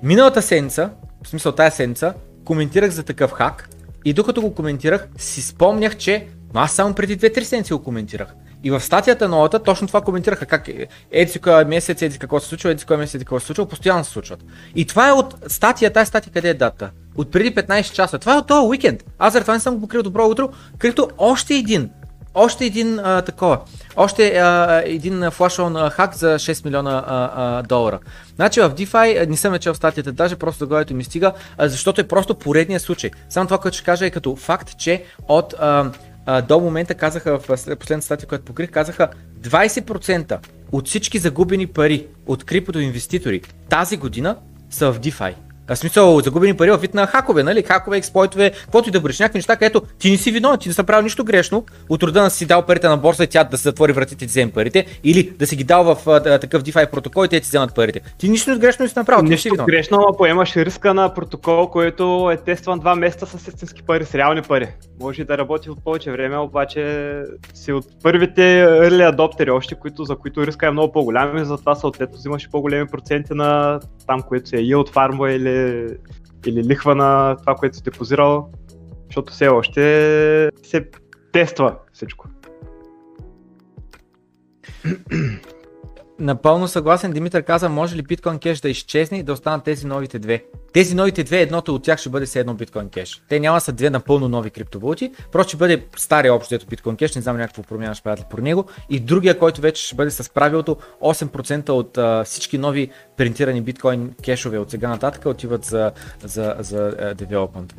[0.04, 0.90] миналата седмица,
[1.24, 2.14] в смисъл тази седмица,
[2.46, 3.70] коментирах за такъв хак
[4.06, 8.36] и докато го коментирах си спомнях, че аз само преди 2-3 седмици го коментирах.
[8.64, 10.70] И в статията новата точно това коментираха, как
[11.12, 14.04] еди кой месец, еди какво се случва, еди кой месец, еди какво се случва, постоянно
[14.04, 14.40] се случват.
[14.76, 16.90] И това е от статия, тази статия къде е дата?
[17.16, 18.20] От преди 15 часа.
[18.20, 19.04] Това е от този уикенд.
[19.20, 21.90] Аз за това не съм го покрил добро утро, където още един
[22.36, 23.60] още един а, такова,
[23.96, 28.00] още а, един флашон хак за 6 милиона а, а, долара.
[28.36, 32.08] Значи в DeFi не съм чел статията, даже просто заглавието ми стига, а, защото е
[32.08, 33.12] просто поредния случай.
[33.30, 35.92] Само това, което ще кажа е като факт, че от а,
[36.48, 39.10] до момента казаха в последната статия, която покрих, казаха
[39.42, 40.40] 20%
[40.72, 44.38] от всички загубени пари от крипто инвеститори тази година
[44.70, 45.34] са в DeFi.
[45.68, 47.64] В смисъл, загубени пари в вид на хакове, нали?
[47.64, 49.20] Хакове, експлойтове, каквото и да бъдеш.
[49.20, 51.66] Някакви неща, където ти не си виновен, ти не си правил нищо грешно.
[51.90, 54.18] От рода на си дал парите на борса и тя да се затвори вратите и
[54.18, 54.86] ти вземе парите.
[55.04, 58.02] Или да си ги дал в а, такъв DeFi протокол и те ти вземат парите.
[58.18, 59.24] Ти нищо грешно не си направил.
[59.24, 63.84] Нищо си грешно, но поемаш риска на протокол, който е тестван два месеца с истински
[63.84, 64.68] пари, с реални пари.
[65.02, 67.14] Може да работи от повече време, обаче
[67.54, 71.76] си от първите early адоптери още, които, за които риска е много по-голям и затова
[71.76, 75.53] съответно взимаш по-големи проценти на там, което се е yield фарма или
[76.46, 78.52] или, лихва на това, което си депозирал,
[79.06, 80.90] защото все още се
[81.32, 82.28] тества всичко.
[86.20, 90.20] Напълно съгласен, Димитър каза, може ли Bitcoin Cash да изчезне и да останат тези новите
[90.20, 90.44] две.
[90.74, 93.22] Тези новите две, едното от тях ще бъде все едно Bitcoin Cash.
[93.30, 97.16] Те няма са две напълно нови криптовалути, просто ще бъде стария общо ето Bitcoin Cash,
[97.16, 98.66] не знам някакво промяна ще правят по него.
[98.90, 104.24] И другия, който вече ще бъде с правилото, 8% от а, всички нови принтирани Bitcoin
[104.24, 105.92] кешове от сега нататък отиват за,
[106.24, 107.74] за, за uh, development.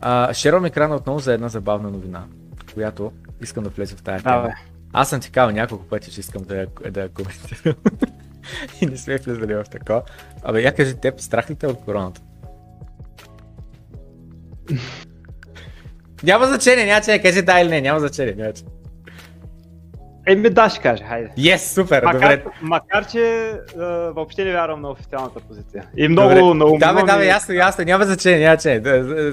[0.00, 2.24] А, шервам екрана отново за една забавна новина,
[2.74, 4.54] която искам да влезе в тази тема.
[4.92, 7.74] Аз съм ти казал няколко пъти, че искам да да коментирам.
[8.80, 10.02] и не сме влезали в такова.
[10.42, 12.20] Абе, я кажи теб, страх ли те от короната?
[16.22, 18.64] няма значение, няма че кажи да или не, няма значение, няма че.
[20.26, 21.30] Еми да, ще каже, хайде.
[21.38, 22.44] Yes, супер, макар, добре.
[22.62, 25.84] Макар, че uh, въобще не вярвам на официалната позиция.
[25.96, 26.54] И много, добре.
[26.54, 28.82] много Да, бе, да, бе, ясно, ясно, няма значение, няма че.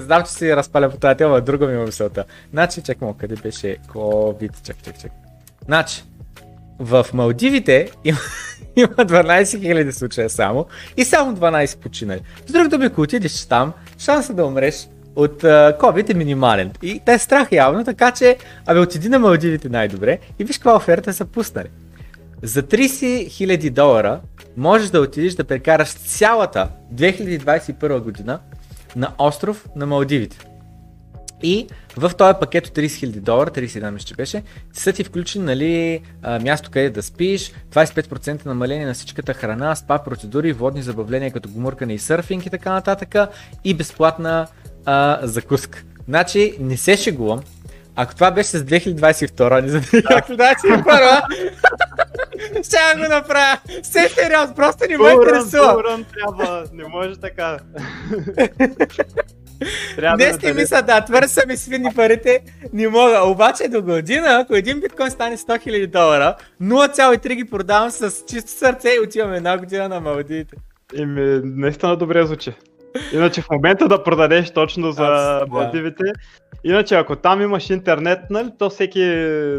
[0.00, 2.24] Знам, че си разпаля по тази тема, друга ми е мисълта.
[2.52, 5.12] Значи, чакай, къде беше COVID, чак, чак, чак.
[5.66, 6.04] Значи,
[6.78, 8.18] в Малдивите има,
[8.76, 12.20] има 12 000 случая само и само 12 починали.
[12.46, 16.72] С друг думи, ако отидеш там, шанса да умреш от COVID е минимален.
[16.82, 20.76] И те е страх явно, така че, абе отиди на Малдивите най-добре и виж каква
[20.76, 21.68] оферта са пуснали.
[22.42, 24.20] За 30 000 долара
[24.56, 28.40] можеш да отидеш да прекараш цялата 2021 година
[28.96, 30.38] на остров на Малдивите.
[31.42, 35.44] И в този пакет от 30 000 долара, 31 мисля, че беше, са ти включени
[35.44, 36.00] нали,
[36.42, 41.94] място къде да спиш, 25% намаление на всичката храна, спа процедури, водни забавления като гумуркане
[41.94, 43.14] и сърфинг и така нататък
[43.64, 44.46] и безплатна
[44.84, 45.82] а, закуска.
[46.08, 47.40] Значи не се шегувам,
[47.96, 51.22] ако това беше с 2022, не за 2021,
[52.62, 53.58] ще го направя.
[53.82, 55.98] Все сериоз, просто не ме интересува.
[56.72, 57.58] не може така.
[59.96, 62.40] Трябва Днес ти мисля, да, твърде са ми свини парите,
[62.72, 63.20] не мога.
[63.26, 68.50] Обаче до година, ако един биткоин стане 100 000 долара, 0,3 ги продавам с чисто
[68.50, 70.56] сърце и отиваме една година на Малдивите.
[70.98, 72.52] Еми, наистина добре звучи.
[73.12, 75.44] Иначе в момента да продадеш точно за да.
[75.48, 76.04] Малдивите.
[76.64, 79.00] Иначе ако там имаш интернет, нали, то всеки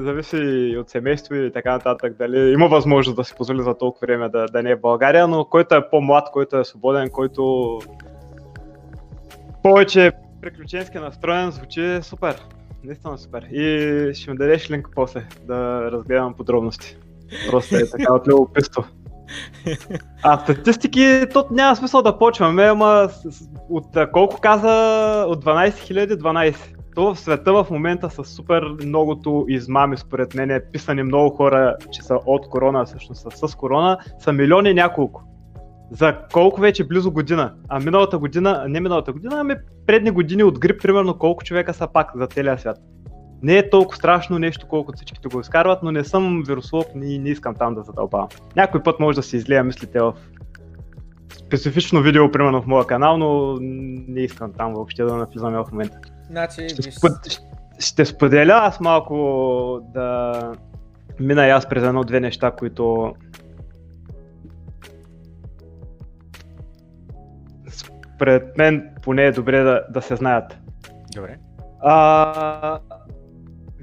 [0.03, 4.29] зависи от семейство и така нататък, дали има възможност да си позволи за толкова време
[4.29, 7.79] да, да не е в България, но който е по-млад, който е свободен, който
[9.67, 12.35] повече приключенски настроен, звучи супер.
[12.83, 13.43] Наистина супер.
[13.43, 16.97] И ще ми дадеш линк после да разгледам подробности.
[17.51, 18.83] Просто е така от любопитство.
[20.23, 23.09] А статистики, то няма смисъл да почваме, ама
[23.69, 24.67] от колко каза,
[25.27, 26.55] от 12 000, 12.
[26.95, 31.75] То в света в момента са супер многото измами, според мен, е писани много хора,
[31.91, 35.26] че са от корона, всъщност са с корона, са милиони няколко.
[35.91, 37.53] За колко вече близо година?
[37.69, 41.87] А миналата година, не миналата година, ами предни години от грип, примерно колко човека са
[41.87, 42.77] пак за целия свят.
[43.43, 47.29] Не е толкова страшно нещо, колкото всичките го изкарват, но не съм вируслог и не
[47.29, 48.27] искам там да задълбавам.
[48.55, 50.13] Някой път може да се излея мислите в
[51.47, 53.57] специфично видео, примерно в моя канал, но
[54.07, 55.97] не искам там въобще да навлизаме в момента.
[56.29, 57.11] Значи, Ще, спод...
[57.79, 60.33] ще споделя аз малко да
[61.19, 63.13] мина и аз през едно-две неща, които
[68.17, 70.57] според мен поне е добре да, да се знаят.
[71.15, 71.37] добре.
[71.79, 72.79] А,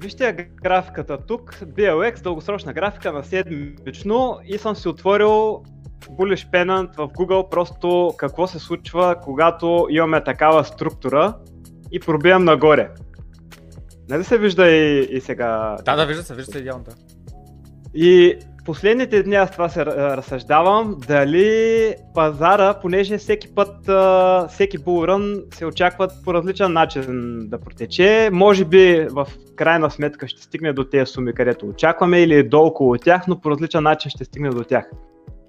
[0.01, 5.63] вижте графиката тук, BLX, дългосрочна графика на седмично и съм си отворил
[6.09, 11.33] Bullish Pennant в Google, просто какво се случва, когато имаме такава структура
[11.91, 12.89] и пробивам нагоре.
[14.09, 15.75] Нали се вижда и, и сега?
[15.85, 16.83] Да, да, вижда се, вижда се идеално.
[16.83, 16.91] Да.
[17.93, 23.89] И последните дни аз това се разсъждавам, дали пазара, понеже всеки път,
[24.51, 30.41] всеки булрън се очакват по различен начин да протече, може би в крайна сметка ще
[30.41, 34.25] стигне до тези суми, където очакваме или до около тях, но по различен начин ще
[34.25, 34.89] стигне до тях.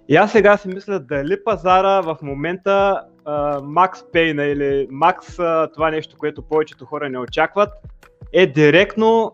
[0.09, 3.01] И аз сега си мисля дали пазара в момента
[3.63, 5.37] Макс Пейна или Макс
[5.75, 7.69] това нещо, което повечето хора не очакват,
[8.33, 9.33] е директно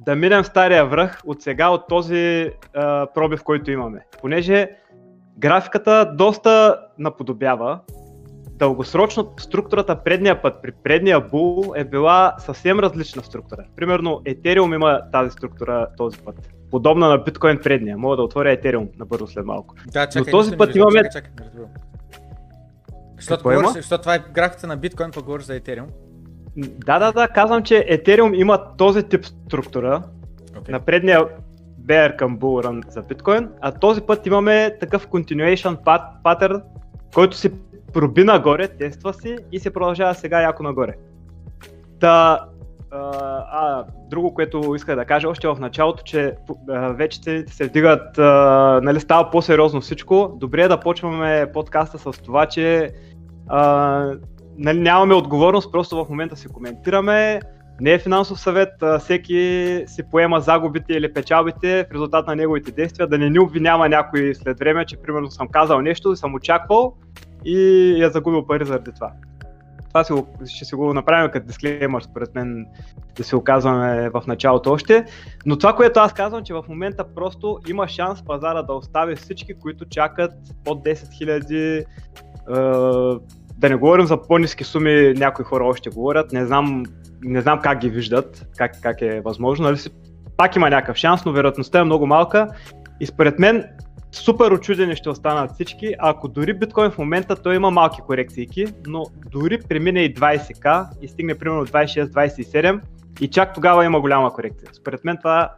[0.00, 4.00] да минем стария връх от сега, от този а, пробив, който имаме.
[4.20, 4.70] Понеже
[5.38, 7.80] графиката доста наподобява.
[8.50, 13.64] Дългосрочно структурата предния път, при предния бул е била съвсем различна структура.
[13.76, 16.48] Примерно Ethereum има тази структура този път.
[16.70, 17.98] Подобна на биткоин предния.
[17.98, 19.74] Мога да отворя Ethereum набързо след малко.
[19.86, 21.46] Да, чакай, този нищо не път имаме- Чакай, чакай.
[23.16, 25.86] Защото, говориш, защото това е графиката на биткоин, пък говориш за Ethereum.
[26.56, 30.02] Да, да, да, казвам, че Ethereum има този тип структура,
[30.66, 30.72] Okay.
[30.72, 31.24] на предния
[31.86, 36.62] bear към bull run за биткоин, а този път имаме такъв continuation pat- pattern,
[37.14, 37.52] който се
[37.92, 40.94] проби нагоре, тества си и се продължава сега яко нагоре.
[42.00, 42.44] Та,
[42.90, 43.00] а,
[43.50, 46.34] а, друго, което исках да кажа още в началото, че
[46.68, 50.36] а, вече се вдигат, а, нали, става по-сериозно всичко.
[50.36, 52.90] Добре е да почваме подкаста с това, че
[53.48, 54.12] а,
[54.58, 57.40] нали, нямаме отговорност, просто в момента си коментираме,
[57.80, 58.68] не е финансов съвет,
[59.00, 63.88] всеки си поема загубите или печалбите в резултат на неговите действия, да не ни обвинява
[63.88, 66.94] някой след време, че примерно съм казал нещо съм очаквал
[67.44, 67.58] и
[67.98, 69.12] я загубил пари заради това.
[69.88, 70.12] Това си
[70.46, 72.66] ще си го направим като дисклеймър, според мен,
[73.16, 75.04] да си го казваме в началото още.
[75.46, 79.54] Но това, което аз казвам, че в момента просто има шанс пазара да остави всички,
[79.54, 80.32] които чакат
[80.64, 81.84] под 10
[82.48, 83.20] 000
[83.58, 86.82] да не говорим за по-низки суми, някои хора още говорят, не знам,
[87.22, 89.90] не знам как ги виждат, как, как е възможно, нали си,
[90.36, 92.48] пак има някакъв шанс, но вероятността е много малка
[93.00, 93.64] и според мен
[94.12, 99.04] супер очудени ще останат всички, ако дори биткоин в момента той има малки корекции, но
[99.30, 102.80] дори премине и 20к и стигне примерно 26-27
[103.20, 104.68] и чак тогава има голяма корекция.
[104.72, 105.50] Според мен това,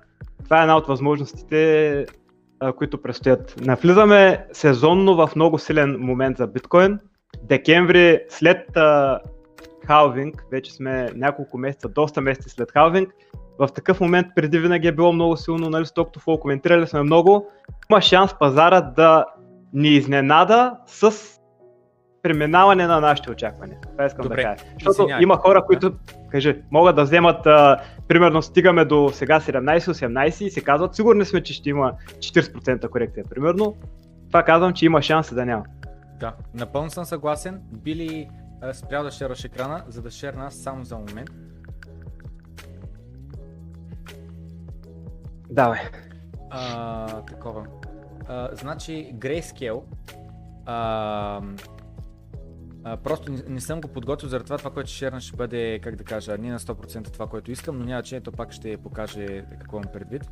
[0.44, 2.06] това е една от възможностите,
[2.76, 3.54] които предстоят.
[3.60, 6.98] Навлизаме сезонно в много силен момент за биткоин,
[7.42, 9.20] декември след а,
[9.86, 13.14] халвинг, вече сме няколко месеца, доста месеци след халвинг,
[13.58, 17.46] в такъв момент преди винаги е било много силно, нали, to Flow, коментирали сме много,
[17.90, 19.24] има шанс пазара да
[19.72, 21.12] ни изненада с
[22.22, 23.78] преминаване на нашите очаквания.
[23.92, 24.64] Това искам Добре, да кажа.
[24.84, 25.92] Защото има хора, които,
[26.30, 27.76] кажи, могат да вземат, а,
[28.08, 33.24] примерно стигаме до сега 17-18 и се казват, сигурни сме, че ще има 40% корекция,
[33.30, 33.76] примерно.
[34.28, 35.64] Това казвам, че има шанс да няма.
[36.20, 37.62] Да, напълно съм съгласен.
[37.72, 38.30] Били
[38.72, 41.30] спрял да шерваш екрана, за да шерна аз само за момент.
[45.50, 45.80] Давай.
[46.50, 47.66] А, такова.
[48.26, 49.82] А, значи Grayscale
[50.66, 51.42] а,
[52.84, 55.80] а, просто не, не съм го подготвил заради това, това, което ще шерна ще бъде,
[55.82, 58.76] как да кажа, не на 100% това, което искам, но няма че ето пак ще
[58.76, 60.30] покаже какво имам предвид.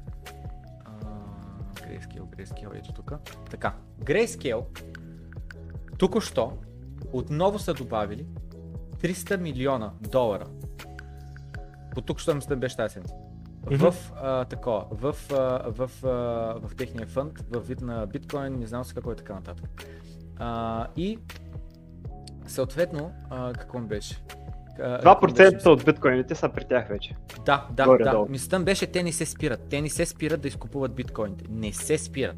[1.75, 3.13] Grayscale, Grayscale, ето тук.
[3.51, 4.65] Така, Grayscale
[5.99, 6.53] току-що
[7.13, 8.27] отново са добавили
[9.03, 10.47] 300 милиона долара.
[11.95, 13.15] По тук, що ми беше тази седмица.
[13.71, 16.09] В, а, такова, в, а, в, а,
[16.69, 19.67] в техния фонд, в вид на биткоин, не знам с какво е така нататък.
[20.39, 21.19] А, и
[22.47, 24.23] съответно, а, какво ми беше?
[24.79, 27.17] 2% от биткоините са при тях вече.
[27.45, 28.11] Да, да, Горе, да.
[28.11, 28.27] Долу.
[28.29, 29.61] Мислята беше, те не се спират.
[29.71, 31.45] Те не се спират да изкупуват биткоините.
[31.51, 32.37] Не се спират.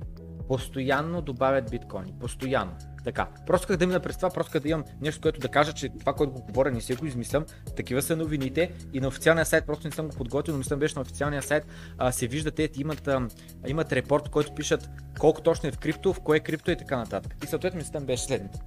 [0.48, 2.14] Постоянно добавят биткоини.
[2.20, 2.72] Постоянно.
[3.08, 3.28] Така.
[3.46, 6.12] Просто как да мина през това, просто да имам нещо, което да кажа, че това,
[6.12, 7.44] което го говоря, не си го измислям.
[7.76, 10.94] Такива са новините и на официалния сайт просто не съм го подготвил, но мислям беше
[10.94, 11.66] на официалния сайт
[11.98, 13.28] а, се вижда, те имат, а,
[13.66, 16.96] имат репорт, който пишат колко точно е в крипто, в кое е крипто и така
[16.96, 17.34] нататък.
[17.44, 18.58] И съответно мислям беше следното.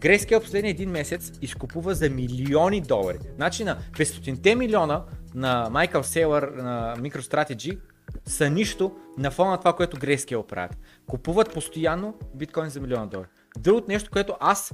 [0.00, 3.18] Grayscale последния един месец изкупува за милиони долари.
[3.36, 7.78] Значи на 500 милиона на Майкъл Сейлър на MicroStrategy
[8.26, 10.76] са нищо на фона на това, което Grayscale правят.
[11.06, 13.28] Купуват постоянно биткоин за милиона долари.
[13.58, 14.72] Другото нещо, което аз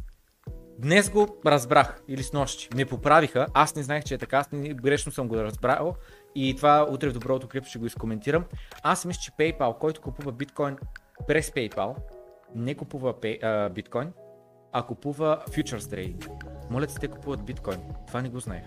[0.79, 2.69] днес го разбрах или с нощи.
[2.77, 5.95] Ме поправиха, аз не знаех, че е така, аз не, грешно съм го разбрал
[6.35, 8.45] и това утре в доброто крипто ще го изкоментирам.
[8.83, 10.77] Аз мисля, че PayPal, който купува биткоин
[11.27, 11.95] през PayPal,
[12.55, 14.13] не купува pay, а, биткоин,
[14.73, 16.31] а купува futures trading.
[16.71, 17.81] Моля се, те купуват биткоин.
[18.07, 18.65] Това не го знаех.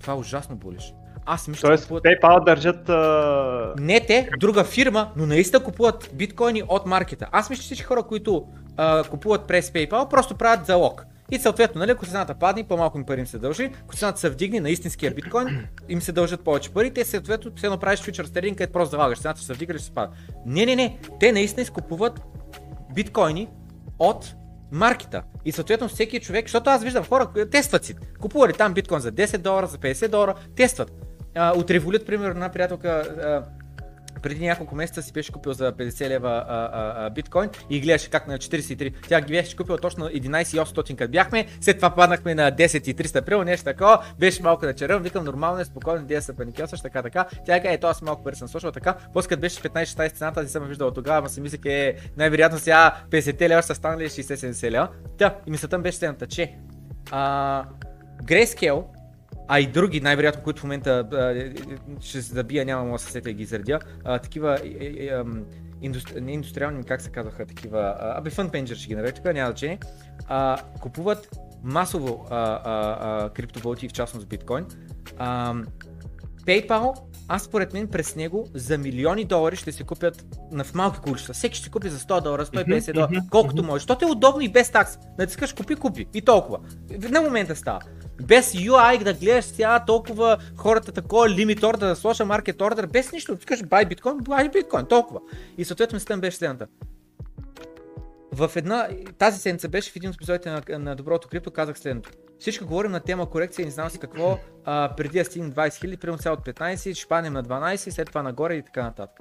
[0.00, 0.94] Това е ужасно болиш.
[1.26, 2.04] Аз мисля, Тоест, купуват...
[2.04, 2.88] PayPal държат...
[2.88, 3.74] А...
[3.78, 7.28] Не те, друга фирма, но наистина купуват биткоини от маркета.
[7.32, 11.06] Аз мисля, че всички хора, които а, купуват през PayPal, просто правят залог.
[11.30, 14.30] И съответно, нали, ако цената падне, по-малко им пари им се дължи, ако цената се
[14.30, 18.58] вдигне на истинския биткоин, им се дължат повече пари, те съответно се направиш фьючерс трейдинг,
[18.58, 20.12] където просто залагаш, цената ще се вдига или ще се пада.
[20.46, 22.20] Не, не, не, те наистина изкупуват
[22.94, 23.48] биткоини
[23.98, 24.34] от
[24.72, 25.22] маркета.
[25.44, 29.38] И съответно всеки човек, защото аз виждам хора, тестват си, купували там биткоин за 10
[29.38, 30.92] долара, за 50 долара, тестват.
[31.34, 33.60] А, от Revolut, примерно, една приятелка а,
[34.22, 38.10] преди няколко месеца си беше купил за 50 лева а, а, а, биткоин и гледаше
[38.10, 38.94] как на 43.
[39.08, 43.64] Тя ги беше купила точно 11,800 като бяхме, след това паднахме на 10,300 април, нещо
[43.64, 47.24] такова, беше малко на червен, викам нормално е, спокойно, дея се паникосваш, така, така.
[47.46, 50.48] Тя каза, ето аз малко пари съм слушал така, после като беше 15-16 цената, не
[50.48, 54.88] съм виждал тогава, си мислех, е най-вероятно сега 50 лева са станали 60-70 лева.
[55.18, 56.54] Та, и мисълта беше следната, че
[57.10, 57.64] а,
[58.22, 58.84] Grayscale
[59.52, 63.32] а и други, най-вероятно, които в момента а, ще се забия, няма да се сетя
[63.32, 64.58] ги изредя, такива
[65.82, 66.20] индустри...
[66.20, 69.78] не индустриални, как се казваха такива, абе фънд менеджер ще ги нарече, няма значение,
[70.28, 74.66] а, купуват масово а, а, а, криптовалути, в частност биткоин.
[75.18, 75.54] А,
[76.46, 76.94] PayPal,
[77.28, 81.34] аз според мен през него за милиони долари ще се купят на в малки количества.
[81.34, 83.80] Всеки ще купи за 100 долара, 150 долара, колкото може.
[83.80, 84.98] Защото е удобно и без такс.
[85.18, 86.06] Натискаш купи, купи.
[86.14, 86.58] И толкова.
[87.10, 87.80] На момента става
[88.20, 93.12] без UI да гледаш сега толкова хората такова лимит ордер, да сложа маркет ордер, без
[93.12, 93.36] нищо.
[93.36, 95.20] Ти кажеш buy биткоин, buy биткоин, толкова.
[95.58, 96.66] И съответно система беше следната.
[98.32, 102.10] В една, тази седмица беше в един от епизодите на, на Доброто крипто, казах следното.
[102.38, 105.96] Всичко говорим на тема корекция не знам си какво, а, преди да стигнем 20 000,
[105.96, 109.18] примерно сега от 15, ще паднем на 12, след това нагоре и така нататък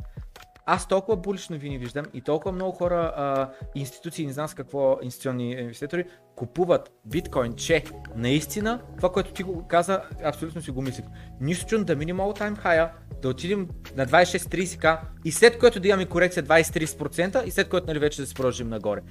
[0.72, 4.54] аз толкова булично ви не виждам и толкова много хора, а, институции, не знам с
[4.54, 6.06] какво инвестиционни инвеститори,
[6.36, 7.84] купуват биткоин, че
[8.16, 11.06] наистина това, което ти го каза, абсолютно си го мислих.
[11.42, 12.90] Нищо чудно да миним all time high,
[13.22, 18.00] да отидем на 26-30к и след което да имаме корекция 20-30% и след което нали,
[18.00, 19.02] вече да се продължим нагоре.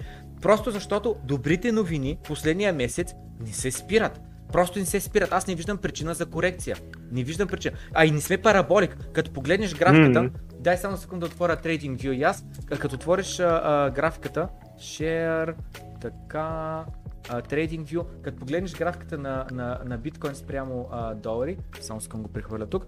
[0.42, 4.21] Просто защото добрите новини последния месец не се спират.
[4.52, 5.32] Просто не се спират.
[5.32, 6.76] Аз не виждам причина за корекция.
[7.12, 7.76] Не виждам причина.
[7.94, 8.96] А и не сме параболик.
[9.12, 10.32] Като погледнеш графиката, mm-hmm.
[10.61, 12.44] дай само секунда да отворя TradingView и аз.
[12.80, 15.54] Като отвориш а, а, графиката, share,
[16.00, 16.84] така,
[17.28, 22.66] TradingView, като погледнеш графиката на, на, на биткоин спрямо а, долари, само искам го прехвърля
[22.66, 22.87] тук,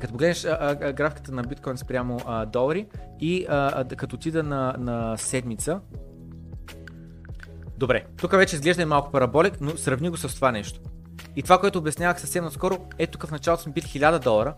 [0.00, 2.86] като погледнеш а, а, графиката на биткоин спрямо а, долари
[3.20, 5.80] и а, а, като отида на, на седмица,
[7.82, 10.80] Добре, тук вече изглежда и малко параболик, но сравни го с това нещо.
[11.36, 14.54] И това, което обяснявах съвсем наскоро, е тук в началото сме били 1000 долара.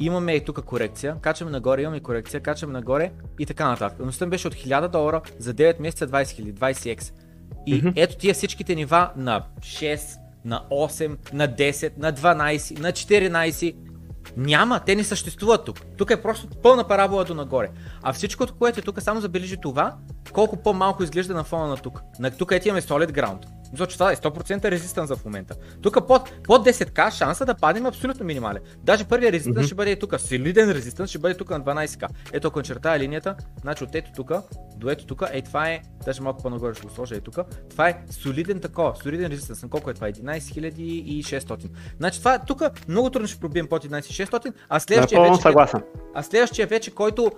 [0.00, 3.98] Имаме и тук корекция, качваме нагоре, имаме корекция, качваме нагоре и така нататък.
[4.04, 7.12] Но съм беше от 1000 долара за 9 месеца 20 000, 20x.
[7.66, 7.92] И mm-hmm.
[7.96, 13.76] ето тия всичките нива на 6, на 8, на 10, на 12, на 14
[14.36, 15.80] няма, те не съществуват тук.
[15.96, 17.68] Тук е просто пълна парабола до нагоре.
[18.02, 19.94] А всичкото, което е тук, само забележи това,
[20.32, 22.00] колко по-малко изглежда на фона на тук.
[22.18, 23.55] На тук ето имаме Solid Ground.
[23.70, 25.54] Защото това е 100% резистанс в момента.
[25.82, 28.62] Тук под, под 10к шанса да паднем абсолютно минимален.
[28.78, 29.66] Даже първият резистанс mm-hmm.
[29.66, 30.20] ще бъде тук.
[30.20, 32.08] Солиден резистанс ще бъде тук на 12к.
[32.32, 34.32] Ето ако чертая линията, значи от ето тук
[34.76, 37.38] до ето тук, е това е, даже малко по-нагоре ще го сложа е тук.
[37.70, 39.62] Това е солиден такова, солиден резистанс.
[39.62, 40.06] На колко е това?
[40.08, 41.70] 11600.
[41.98, 45.82] Значи това тук много трудно ще пробием под 11600, а следващия вече, съгласен.
[46.14, 47.30] а следващия вече, който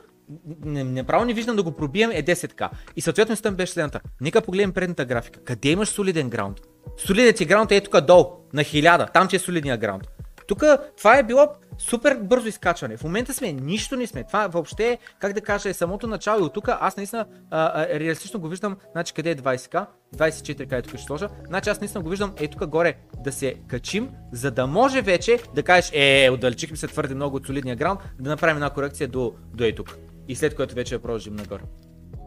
[0.64, 2.68] направо не виждам да го пробием е 10к.
[2.96, 4.00] И съответно система беше следната.
[4.20, 5.40] Нека погледнем предната графика.
[5.40, 6.60] Къде имаш солиден граунд?
[6.96, 9.12] Солиден ти граунд е тук долу, на 1000.
[9.12, 10.02] Там ти е солидния граунд.
[10.48, 10.62] Тук
[10.96, 11.46] това е било
[11.78, 12.96] супер бързо изкачване.
[12.96, 14.24] В момента сме, нищо не сме.
[14.24, 18.00] Това въобще, как да кажа, е самото начало и от тук аз наистина а, а,
[18.00, 22.04] реалистично го виждам, значи къде е 20к, 24 къде тук ще сложа, значи аз наистина
[22.04, 26.30] го виждам е тук горе да се качим, за да може вече да кажеш, е,
[26.32, 29.98] отдалечихме се твърде много от солидния граунд, да направим една корекция до, до е тук.
[30.28, 31.62] И след което вече я продължим нагоре.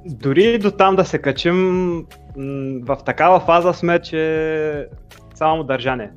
[0.05, 1.55] Дори до там да се качим,
[2.81, 4.87] в такава фаза сме, че
[5.35, 6.11] само държане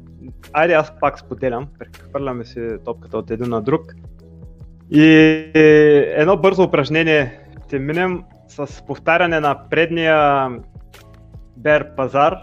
[0.53, 3.95] айде аз пак споделям, прехвърляме си топката от един на друг.
[4.91, 5.05] И
[6.17, 10.49] едно бързо упражнение ще минем с повтаряне на предния
[11.57, 12.41] бер пазар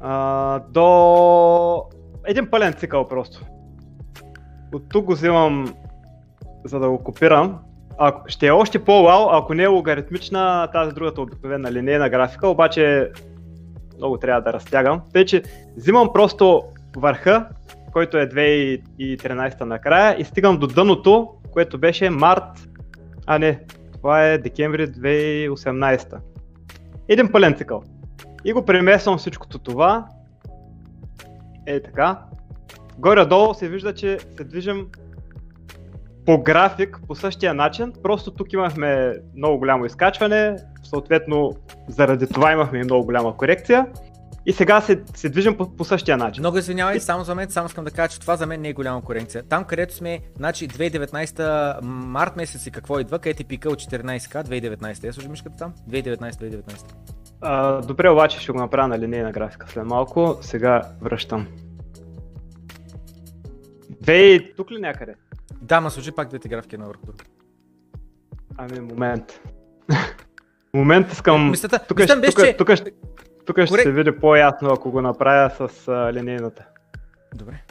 [0.00, 1.84] а, до
[2.26, 3.44] един пълен цикъл просто.
[4.74, 5.74] От тук го взимам
[6.66, 7.58] за да го копирам.
[7.98, 13.10] А, ще е още по-вау, ако не е логаритмична тази другата обикновена линейна графика, обаче
[13.98, 15.00] много трябва да разтягам.
[15.12, 15.42] Тъй, че
[15.76, 16.62] взимам просто
[16.96, 17.48] върха,
[17.92, 22.68] който е 2013 накрая и стигам до дъното, което беше март,
[23.26, 23.60] а не,
[23.92, 26.16] това е декември 2018.
[27.08, 27.82] Един пълен цикъл.
[28.44, 30.06] И го премесвам всичкото това.
[31.66, 32.18] Е така.
[32.98, 34.86] Горе-долу се вижда, че се движим
[36.26, 41.52] по график по същия начин, просто тук имахме много голямо изкачване, съответно
[41.88, 43.86] заради това имахме и много голяма корекция.
[44.46, 46.42] И сега се, се движим по, по същия начин.
[46.42, 48.72] Много извинявай, само за мен, само искам да кажа, че това за мен не е
[48.72, 49.42] голяма корекция.
[49.42, 54.44] Там, където сме, значи 2019 март месец и какво идва, където е пика от 14к,
[54.44, 55.04] 2019.
[55.04, 55.72] Я служи мишката там?
[55.90, 56.62] 2019-2019.
[57.40, 60.38] А, добре, обаче ще го направя на линейна графика след малко.
[60.40, 61.46] Сега връщам.
[64.06, 65.14] Две, тук ли някъде?
[65.62, 67.06] Да, ма служи пак двете графики на върху
[68.56, 69.40] Ами, момент.
[70.74, 71.50] момент искам...
[71.50, 72.84] Мислята, тук, мислям беше, тук, че...
[72.84, 72.96] тук,
[73.46, 76.64] тук ще се види по-ясно, ако го направя с а, линейната.
[77.34, 77.62] Добре.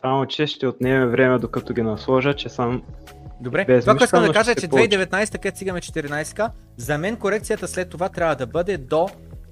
[0.00, 2.82] Само, че ще отнеме време докато ги насложа, че съм
[3.40, 7.16] Добре, Без това, което искам да кажа е, че 2019, където стигаме 14 за мен
[7.16, 9.08] корекцията след това трябва да бъде до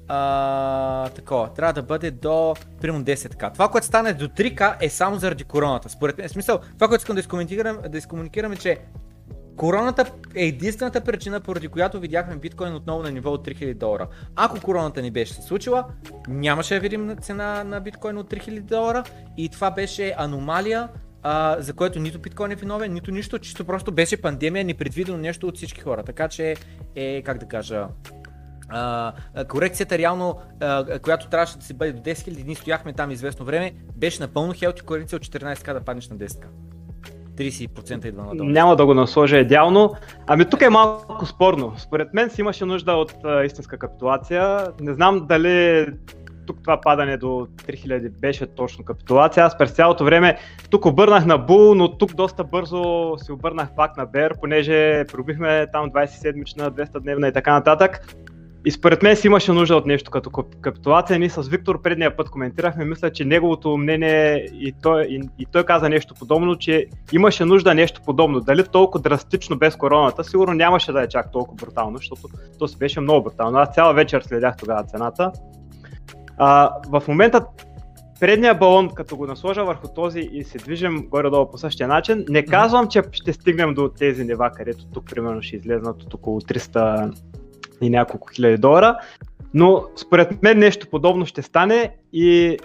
[0.09, 3.53] а, такова, трябва да бъде до примерно 10к.
[3.53, 5.89] Това, което стане до 3к е само заради короната.
[5.89, 8.79] Според мен, смисъл, това, което искам да изкомуникирам, да изкомуникираме, че
[9.57, 14.07] Короната е единствената причина, поради която видяхме биткоин отново на ниво от 3000 долара.
[14.37, 15.85] Ако короната ни беше се случила,
[16.29, 19.05] нямаше да видим цена на биткоин от 3000 долара
[19.37, 20.89] и това беше аномалия,
[21.23, 25.47] а, за което нито биткоин е виновен, нито нищо, чисто просто беше пандемия, непредвидено нещо
[25.47, 26.03] от всички хора.
[26.03, 26.57] Така че
[26.95, 27.87] е, как да кажа,
[28.73, 33.11] Uh, корекцията реално, uh, която трябваше да се бъде до 10 000 дни, стояхме там
[33.11, 36.45] известно време, беше напълно хелти корекция от 14к да паднеш на 10к.
[37.37, 38.49] 30% идва надолу.
[38.49, 39.95] Няма да го насложа идеално.
[40.27, 41.75] Ами тук е малко спорно.
[41.79, 44.67] Според мен си имаше нужда от uh, истинска капитулация.
[44.81, 45.87] Не знам дали
[46.53, 49.45] тук това падане до 3000 беше точно капитулация.
[49.45, 50.37] Аз през цялото време
[50.71, 55.67] тук обърнах на Бул, но тук доста бързо си обърнах пак на Бер, понеже пробихме
[55.73, 58.15] там 27-мична, 200-дневна и така нататък.
[58.65, 60.31] И според мен си имаше нужда от нещо като
[60.61, 61.19] капитулация.
[61.19, 65.65] Ние с Виктор предния път коментирахме, мисля, че неговото мнение и той, и, и той
[65.65, 68.41] каза нещо подобно, че имаше нужда нещо подобно.
[68.41, 72.21] Дали толкова драстично без короната, сигурно нямаше да е чак толкова брутално, защото
[72.59, 73.59] то си беше много брутално.
[73.59, 75.33] Аз цяла вечер следях тогава цената.
[76.39, 77.47] А, в момента
[78.21, 82.45] предния балон, като го насложа върху този и се движим горе-долу по същия начин, не
[82.45, 87.19] казвам, че ще стигнем до тези нива, където тук примерно ще излезнат от около 300
[87.81, 88.99] и няколко хиляди долара,
[89.55, 92.59] но според мен нещо подобно ще стане и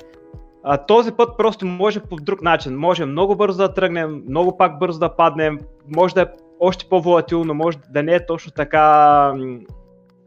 [0.63, 2.75] а, този път просто може по друг начин.
[2.75, 5.59] Може много бързо да тръгнем, много пак бързо да паднем,
[5.95, 6.25] може да е
[6.59, 9.33] още по-волатилно, може да не е точно така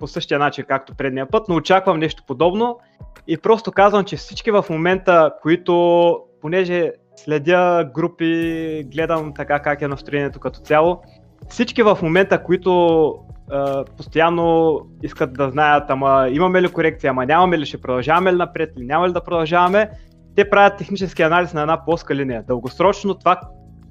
[0.01, 2.78] по същия начин, както предния път, но очаквам нещо подобно.
[3.26, 9.88] И просто казвам, че всички в момента, които, понеже следя групи, гледам така как е
[9.88, 11.03] настроението като цяло,
[11.48, 13.14] всички в момента, които
[13.51, 18.36] а, постоянно искат да знаят, ама имаме ли корекция, ама нямаме ли, ще продължаваме ли
[18.36, 19.90] напред, или няма ли да продължаваме,
[20.36, 22.42] те правят технически анализ на една плоска линия.
[22.46, 23.40] Дългосрочно това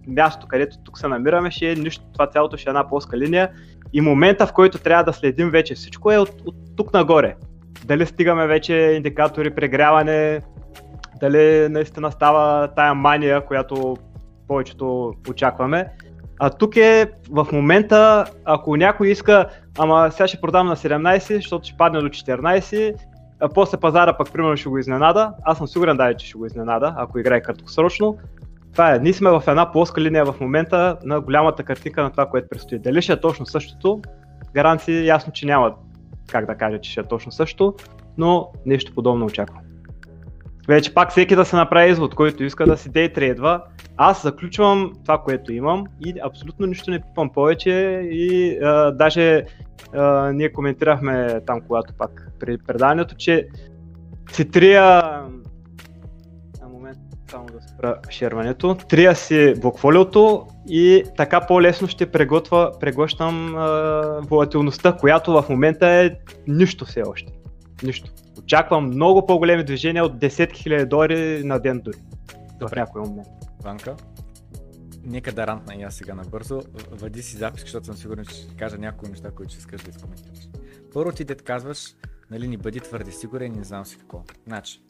[0.08, 3.50] място, където тук се намираме, ще е нищо, това цялото ще е една плоска линия
[3.94, 7.36] и момента, в който трябва да следим вече всичко е от, от тук нагоре.
[7.86, 10.42] Дали стигаме вече индикатори прегряване,
[11.20, 13.98] дали наистина става тая мания, която
[14.48, 15.88] повечето очакваме.
[16.40, 21.68] А тук е в момента, ако някой иска, ама сега ще продам на 17, защото
[21.68, 22.96] ще падне до 14,
[23.40, 25.34] а после пазара пък примерно ще го изненада.
[25.44, 28.18] Аз съм сигурен да, че ще го изненада, ако играе краткосрочно.
[28.72, 32.26] Това е, ние сме в една плоска линия в момента на голямата картинка на това,
[32.26, 32.80] което предстои.
[32.80, 34.02] Дали ще е точно същото,
[34.54, 35.76] гаранции ясно, че няма
[36.32, 37.76] как да кажа, че ще е точно също,
[38.18, 39.62] но нещо подобно очаквам.
[40.68, 43.64] Вече пак всеки да се направи извод, който иска да си дейтрейдва.
[43.98, 49.46] Аз заключвам това, което имам и абсолютно нищо не пипам повече и а, даже
[49.94, 53.48] а, ние коментирахме там, когато пак при преданието, че
[54.32, 55.04] си трия
[58.10, 63.56] шерването, трия си блокфолиото и така по-лесно ще преготва, преглъщам
[64.30, 66.12] волатилността, която в момента е
[66.48, 67.34] нищо все още.
[67.84, 68.12] Нищо.
[68.40, 71.98] Очаквам много по-големи движения от 10 000 долари на ден дори.
[72.60, 72.76] Добре.
[72.76, 73.28] В някой момент.
[73.64, 73.96] Ванка?
[75.04, 76.62] Нека да рантна и аз сега набързо.
[76.92, 79.90] Въди си запис, защото съм сигурен, че ще кажа някои неща, които ще искаш да
[79.90, 80.40] изкоментираш.
[80.94, 81.96] Първо ти да казваш,
[82.32, 84.24] нали, ни бъди твърде сигурен и не знам си какво.
[84.48, 84.82] Значи,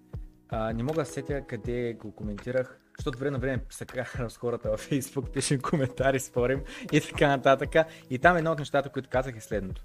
[0.49, 4.37] а, не мога да сетя къде го коментирах, защото време на време се карам с
[4.37, 7.69] хората във Facebook, пишем коментари, спорим и така нататък.
[8.09, 9.83] И там едно от нещата, които казах е следното.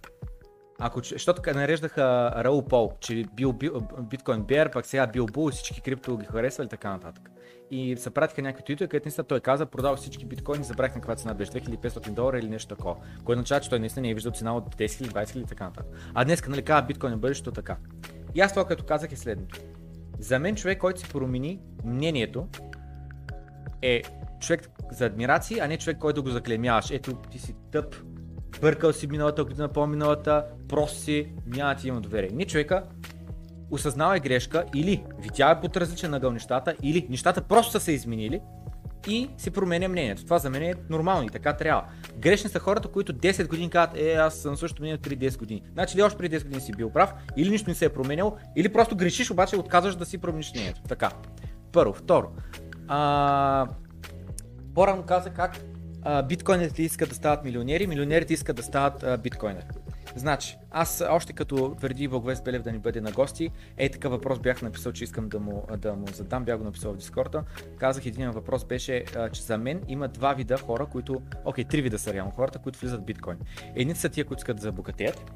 [0.79, 3.53] Ако, защото нареждаха Раул Пол, че бил,
[4.01, 7.31] биткоин бер, пък сега бил бул всички крипто ги харесвали така нататък.
[7.71, 11.17] И се пратиха някакви твитове, където наистина той каза, продава всички биткоини, забравих на каква
[11.17, 12.97] цена беше, 2500 долара или нещо такова.
[13.25, 15.47] Кое означава, че той наистина не е виждал цена от 10 000, 20 000 и
[15.47, 15.93] така нататък.
[16.15, 17.77] А днес, нали казва биткоин е бъдещето така.
[18.35, 19.61] И аз това, като казах е следното.
[20.19, 22.49] За мен човек, който си промени мнението,
[23.85, 24.03] е
[24.41, 26.91] човек за адмирации, а не човек, който го заклемяваш.
[26.91, 27.97] Ето, ти си тъп,
[28.61, 32.31] бъркал си миналата година, по-миналата, просто си, няма ти има доверие.
[32.33, 32.83] Не човека,
[33.71, 37.93] осъзнава е грешка или видя е под различен нагъл нещата, или нещата просто са се
[37.93, 38.41] изменили
[39.09, 40.25] и си променя мнението.
[40.25, 41.85] Това за мен е нормално и така трябва.
[42.19, 45.63] Грешни са хората, които 10 години казват, е, аз съм също мнение преди 10 години.
[45.73, 48.37] Значи ли още преди 10 години си бил прав, или нищо не се е променял,
[48.57, 50.81] или просто грешиш, обаче отказваш да си промениш мнението.
[50.89, 51.11] Така.
[51.73, 51.93] Първо.
[51.93, 52.29] Второ.
[52.89, 53.69] А...
[54.75, 55.57] По-рано каза как
[56.29, 59.67] биткоинерите искат да стават милионери, милионерите искат да стават биткоинери.
[60.17, 64.39] Значи, аз още като твърди Благовест Белев да ни бъде на гости, е така въпрос
[64.39, 67.45] бях написал, че искам да му, да му задам, бях го написал в Дискорда.
[67.79, 71.99] Казах един въпрос беше, че за мен има два вида хора, които, окей, три вида
[71.99, 73.37] са реално хората, които влизат в биткоин.
[73.75, 75.33] Едните са тия, които искат да забогатеят,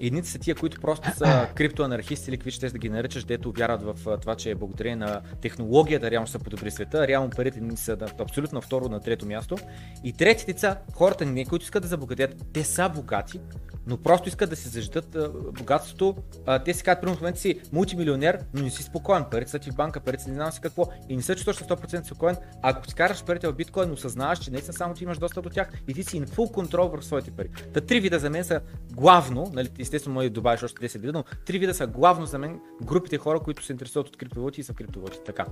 [0.00, 3.82] Едните са тия, които просто са криптоанархисти или какви ще да ги наричаш, дето вярват
[3.82, 7.96] в това, че е благодарение на технологията реално се подобри света, реално парите ни са
[8.00, 9.56] на, абсолютно на второ, на трето място.
[10.04, 13.40] И третите са хората, които искат да забогатят, те са богати,
[13.86, 15.16] но просто искат да си зажитат
[15.58, 16.16] богатството.
[16.64, 19.24] Те си казват, примерно в момента си мултимилионер, но не си спокоен.
[19.30, 20.86] Парите са ти в банка, парите са не знам си какво.
[21.08, 22.36] И не се чувстваш 100% спокоен.
[22.62, 25.68] Ако си караш парите в биткоин, осъзнаваш, че наистина само ти имаш достъп до тях
[25.88, 27.48] и ти си in full контрол върху своите пари.
[27.72, 28.60] Та три вида за мен са
[28.92, 32.38] главно, нали, естествено може да добавиш още 10 вида, но три вида са главно за
[32.38, 35.18] мен групите хора, които се интересуват от криптовалути и са криптовалути.
[35.26, 35.46] Така.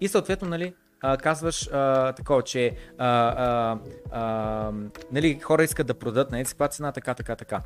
[0.00, 3.78] И съответно, нали, а, казваш а, такова, че а, а,
[4.10, 4.72] а,
[5.12, 7.60] нали, хора искат да продадат на каква цена, така, така, така.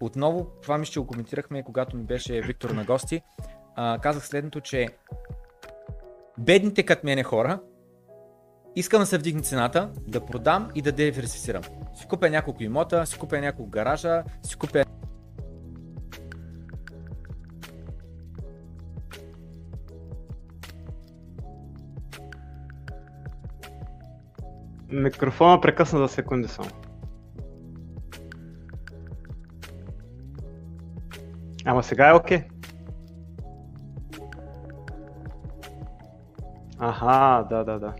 [0.00, 3.22] Отново, това ми ще го коментирахме, когато ми беше Виктор на гости.
[3.76, 4.88] А, казах следното, че
[6.38, 7.60] бедните като мене хора,
[8.76, 11.62] искам да се вдигне цената, да продам и да диверсифицирам.
[11.94, 14.84] Си купя няколко имота, си купя няколко гаража, си купя
[24.92, 26.70] Микрофона прекъсна за секунди само.
[31.64, 32.38] Ама сега е окей.
[32.38, 32.44] Okay.
[36.78, 37.94] Аха, да, да, да.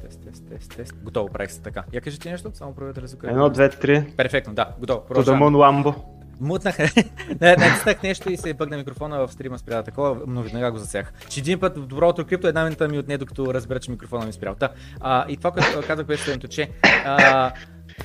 [0.00, 0.94] Тест, тест, тест, тест.
[1.02, 1.84] Готово, правих се така.
[1.92, 4.12] Я кажи ти нещо, само проверете ли Едно, две, три.
[4.16, 5.04] Перфектно, да, готово.
[5.06, 5.54] Продължавам.
[5.54, 5.94] Ламбо.
[6.40, 6.78] Мутнах,
[7.40, 11.12] натиснах нещо и се бъгна микрофона в стрима спря такова, но веднага го засях.
[11.28, 14.32] Че един път в доброто крипто една минута ми отне, докато разбера, че микрофона ми
[14.32, 14.54] спрял.
[14.60, 14.68] Да.
[15.00, 16.70] А, и това, което казах беше следното, че
[17.04, 17.52] а,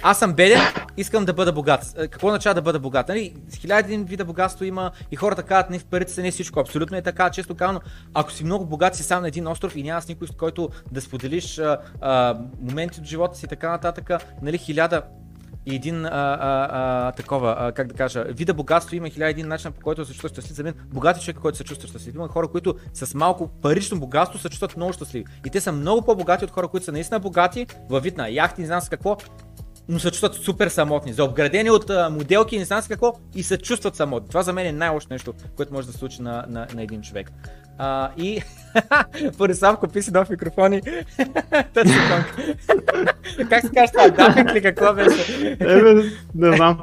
[0.01, 0.61] аз съм беден,
[0.97, 1.93] искам да бъда богат.
[1.97, 3.07] Какво означава да бъда богат?
[3.07, 6.59] Нали, хиляди един вида богатство има и хората казват, не в парите са не всичко.
[6.59, 7.29] Абсолютно е така.
[7.29, 7.81] Често казано,
[8.13, 11.01] ако си много богат, си сам на един остров и нямаш никой, с който да
[11.01, 14.11] споделиш а, а, моменти от живота си и така нататък,
[14.41, 15.01] нали, хиляда
[15.65, 19.47] и един а, а, а, такова, а, как да кажа, вида богатство има хиляди един
[19.47, 20.55] начин по който се чувства щастлив.
[20.55, 22.15] За мен богати човек, който се чувства щастлив.
[22.15, 25.25] Има хора, които с малко парично богатство се чувстват много щастливи.
[25.45, 28.61] И те са много по-богати от хора, които са наистина богати, във вид на яхти,
[28.61, 29.17] не знам с какво,
[29.89, 33.57] но се чувстват супер самотни, заобградени от а, моделки, не знам с какво и се
[33.57, 34.29] чувстват самотни.
[34.29, 37.01] Това за мен е най-лошо нещо, което може да се случи на, на, на един
[37.01, 37.31] човек.
[37.77, 38.41] А, и
[39.37, 40.81] Борислав купи си нов микрофони.
[43.49, 44.09] как се казва това?
[44.09, 45.57] Дапинг ли какво беше?
[45.59, 45.93] Ебе,
[46.35, 46.79] не знам.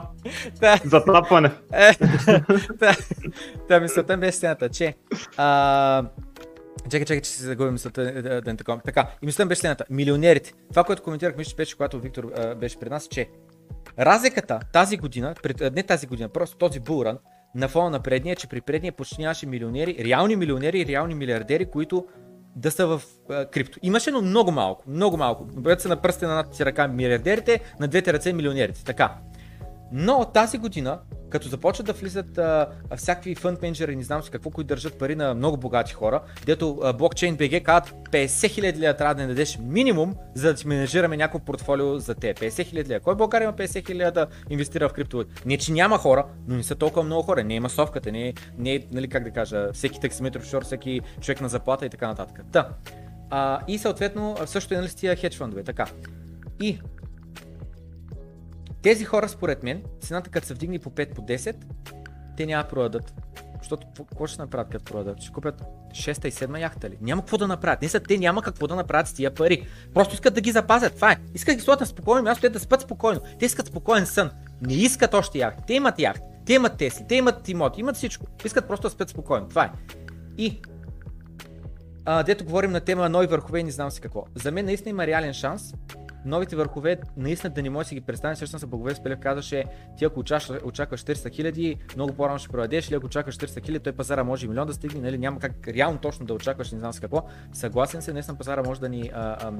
[0.84, 1.50] Затапване.
[1.72, 1.94] Е,
[2.78, 2.96] Та,
[3.68, 4.94] та мисълта ми беше следната, че...
[6.84, 8.80] Чакай, чакай, че си загубим мисълта е, да, да не такова.
[8.84, 9.84] Така, и мисълта ми беше следната.
[9.90, 10.52] Милионерите.
[10.68, 13.28] Това, което коментирах, мисля, беше, когато Виктор а, беше пред нас, че
[13.98, 17.18] разликата тази година, пред, не тази година, просто този булран,
[17.54, 21.64] на фона на предния, че при предния почти нямаше милионери, реални милионери и реални милиардери,
[21.64, 22.06] които
[22.56, 23.78] да са в а, крипто.
[23.82, 25.44] Имаше, но много малко, много малко.
[25.44, 28.84] Бъдат са на пръстите на едната ръка милиардерите, на двете ръце милионерите.
[28.84, 29.14] Така.
[29.92, 30.98] Но тази година,
[31.30, 32.66] като започват да влизат а,
[32.96, 36.94] всякакви фънд менеджери, не знам си какво, които държат пари на много богати хора, дето
[36.98, 41.38] блокчейн BG казват 50 хиляди лева трябва да дадеш минимум, за да ти менеджираме някакво
[41.38, 42.34] портфолио за те.
[42.34, 43.00] 50 хиляди лева.
[43.00, 45.24] Кой България има 50 хиляди да инвестира в крипто?
[45.46, 47.44] Не, че няма хора, но не са толкова много хора.
[47.44, 51.00] Не е масовката, не е, не е нали, как да кажа, всеки таксиметров шор, всеки
[51.20, 52.40] човек на заплата и така нататък.
[52.52, 52.68] Та.
[53.30, 55.62] А, и съответно, също е нали с тия хедж фондове.
[55.62, 55.86] Така.
[56.60, 56.80] И
[58.82, 61.56] тези хора, според мен, цената като се вдигне по 5 по 10,
[62.36, 63.14] те няма да продадат.
[63.58, 65.20] Защото какво ще направят като продадат?
[65.20, 66.98] Ще купят 6 и 7 яхта ли?
[67.00, 67.82] Няма какво да направят.
[67.82, 69.66] Не са, те няма какво да направят с тия пари.
[69.94, 70.94] Просто искат да ги запазят.
[70.94, 71.16] Това е.
[71.34, 73.20] Искат да ги сложат на спокойно място, те да спят спокойно.
[73.38, 74.30] Те искат спокоен сън.
[74.62, 75.62] Не искат още яхти.
[75.66, 76.22] Те имат яхти.
[76.46, 78.26] Те имат тесли, те имат имоти, имат всичко.
[78.44, 79.48] Искат просто да спят спокойно.
[79.48, 79.70] Това е.
[80.38, 80.60] И
[82.04, 84.24] а, дето говорим на тема нови върхове и не знам си какво.
[84.34, 85.74] За мен наистина има реален шанс
[86.24, 88.38] новите върхове наистина да не можеш да си ги представиш.
[88.38, 89.64] Също се Благовест Спелев казваше,
[89.96, 93.82] ти ако очакваш, очакваш 400 хиляди, много по-рано ще продадеш, или ако очакваш 400 хиляди,
[93.82, 95.18] той пазара може и милион да стигне, нали?
[95.18, 97.22] няма как реално точно да очакваш, не знам с какво.
[97.52, 99.52] Съгласен се, наистина пазара може да ни, а, а,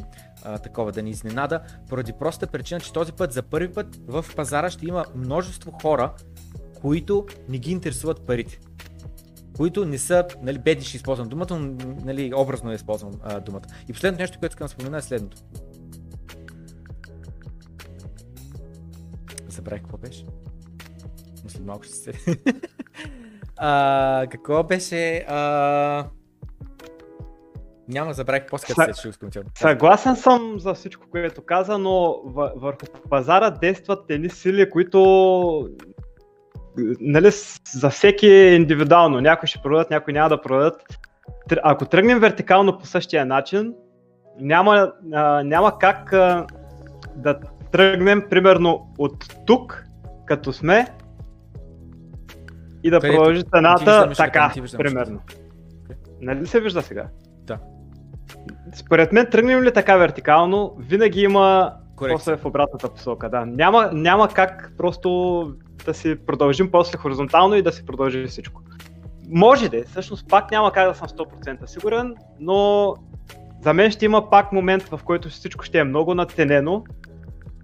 [0.44, 4.24] а, такова, да ни изненада, поради простата причина, че този път, за първи път в
[4.36, 6.12] пазара ще има множество хора,
[6.80, 8.61] които не ги интересуват парите
[9.61, 13.62] които не са, нали, бедни ще използвам думата, но нали, образно я използвам а, думата.
[13.88, 15.36] И последното нещо, което искам да спомена е следното.
[19.61, 20.24] Забравих какво беше.
[21.44, 22.12] Но След малко ще се.
[23.56, 25.24] а, какво беше?
[25.28, 26.06] А...
[27.88, 29.40] Няма, забравих после Са- се ще.
[29.58, 31.90] Съгласен съм за всичко, което каза, но
[32.24, 35.68] въ- върху пазара действат едни сили, които
[37.00, 37.30] нали,
[37.72, 39.20] за всеки е индивидуално.
[39.20, 40.82] Някои ще продадат, някои няма да продадат.
[41.62, 43.74] Ако тръгнем вертикално по същия начин,
[44.38, 46.46] няма, а, няма как а,
[47.16, 47.40] да
[47.72, 49.84] тръгнем примерно от тук,
[50.26, 50.86] като сме,
[52.82, 53.18] и да Където?
[53.18, 55.20] продължи цената така, примерно.
[56.20, 57.06] Нали се вижда сега?
[57.46, 57.58] Да.
[58.74, 63.28] Според мен, тръгнем ли така вертикално, винаги има после в обратната посока.
[63.28, 63.46] Да.
[63.46, 65.52] Няма, няма как просто
[65.84, 68.62] да си продължим после хоризонтално и да си продължи всичко.
[69.28, 72.94] Може да, всъщност пак няма как да съм 100% сигурен, но
[73.62, 76.84] за мен ще има пак момент, в който всичко ще е много надценено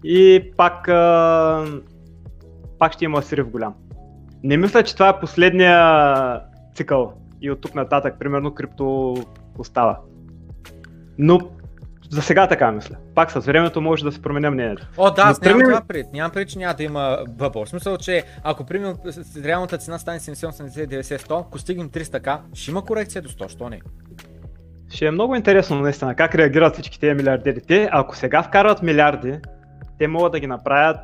[0.05, 1.65] и пак, а,
[2.79, 3.75] пак ще има срив голям.
[4.43, 6.41] Не мисля, че това е последния
[6.75, 9.17] цикъл и от тук нататък, примерно, крипто
[9.59, 9.99] остава.
[11.19, 11.41] Но
[12.11, 12.97] за сега така мисля.
[13.15, 14.87] Пак с времето може да се променя мнението.
[14.97, 16.13] О, да, аз нямам това пред.
[16.13, 17.65] Нямам пред, че няма да има бъбъл.
[17.65, 18.99] В смисъл, че ако примерно
[19.45, 23.49] реалната цена стане 70, 80, 90, 100, ако стигнем 300к, ще има корекция до 100,
[23.49, 23.81] що не?
[24.89, 27.61] Ще е много интересно наистина как реагират всички тези милиардери.
[27.61, 29.39] Те, ако сега вкарват милиарди,
[29.99, 30.99] те могат да ги направят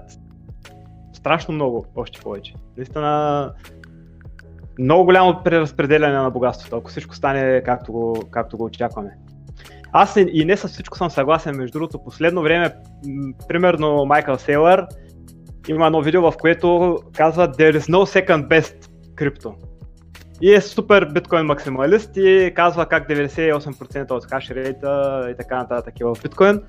[1.12, 2.54] страшно много, още повече.
[2.76, 3.52] Наистина
[4.78, 9.10] много голямо преразпределяне на богатството, ако всичко стане както го, както го очакваме.
[9.92, 12.74] Аз и- не с всичко съм съгласен, между другото, последно време,
[13.48, 14.86] примерно Майкъл Сейлър
[15.68, 19.54] има едно видео, в което казва There is no second best крипто.
[20.40, 26.04] И е супер биткоин максималист и казва как 98% от хашрейта и така нататък е
[26.04, 26.60] в биткоин.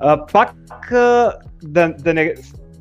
[0.00, 2.34] А, пак а, да, да, не,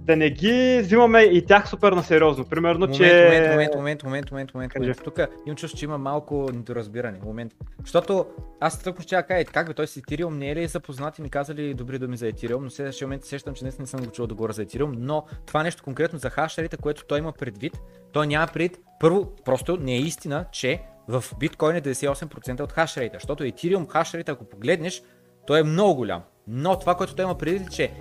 [0.06, 2.46] да не ги взимаме и тях супер на сериозно.
[2.46, 3.24] Примерно, Момент, че...
[3.24, 5.04] момент, момент, момент, момент, момент, момент, момент.
[5.04, 7.20] Тук имам чувство, че има малко недоразбиране.
[7.26, 7.54] Момент.
[7.82, 8.26] Защото
[8.60, 11.22] аз тъкмо ще кажа, «Е, как бе, той с Ethereum не е ли запознат и
[11.22, 14.00] ми казали добри думи за Ethereum, но следващия момент се сещам, че наистина не съм
[14.00, 17.32] го чул да говоря за Ethereum, но това нещо конкретно за хашерите, което той има
[17.32, 17.74] предвид,
[18.12, 18.80] той няма пред.
[19.00, 24.32] Първо, просто не е истина, че в биткоин е 98% от хашрейта, защото Ethereum хашрейта,
[24.32, 25.02] ако погледнеш,
[25.48, 26.22] той е много голям.
[26.48, 27.92] Но това, което той има предвид, е, че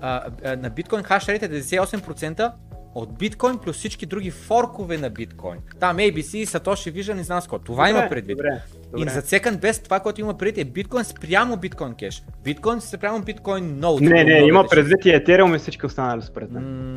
[0.00, 2.52] а, а, на биткоин хашрейт е 98%
[2.94, 5.58] от биткоин плюс всички други форкове на биткоин.
[5.80, 7.48] Там ABC, Satoshi Vision, не знам с.
[7.64, 8.36] Това има предвид.
[8.36, 8.62] Добре,
[8.96, 9.10] И добре.
[9.10, 12.22] за second best това, което има предвид е биткоин спрямо биткоин кеш.
[12.44, 14.00] Биткоин спрямо биткоин ноут.
[14.00, 16.94] Не, не, има предвид и Ethereum и всички останали според мен.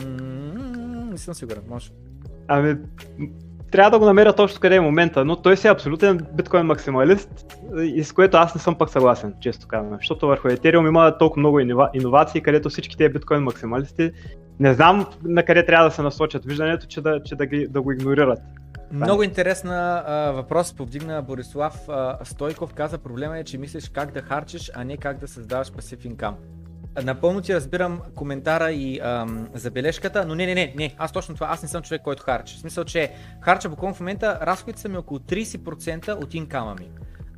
[1.11, 1.91] Не съм сигурен, може.
[2.47, 2.75] Ами,
[3.71, 7.45] трябва да го намеря точно къде е момента, но той си е абсолютен биткоин максималист
[7.83, 9.97] и с което аз не съм пък съгласен, често казвам.
[9.97, 11.59] Защото върху Ethereum има толкова много
[11.93, 14.11] иновации, където всички тези биткоин максималисти
[14.59, 17.81] не знам на къде трябва да се насочат виждането, че да, че да, ги, да
[17.81, 18.39] го игнорират.
[18.91, 22.73] Много интересна а, въпрос повдигна Борислав а, Стойков.
[22.73, 26.35] Каза проблема е, че мислиш как да харчиш, а не как да създаваш пасив инкам.
[27.03, 31.47] Напълно ти разбирам коментара и ам, забележката, но не, не, не, не, аз точно това,
[31.47, 32.55] аз не съм човек, който харчи.
[32.55, 36.89] В смисъл, че харча буквално в момента, разходите са ми около 30% от инкама ми.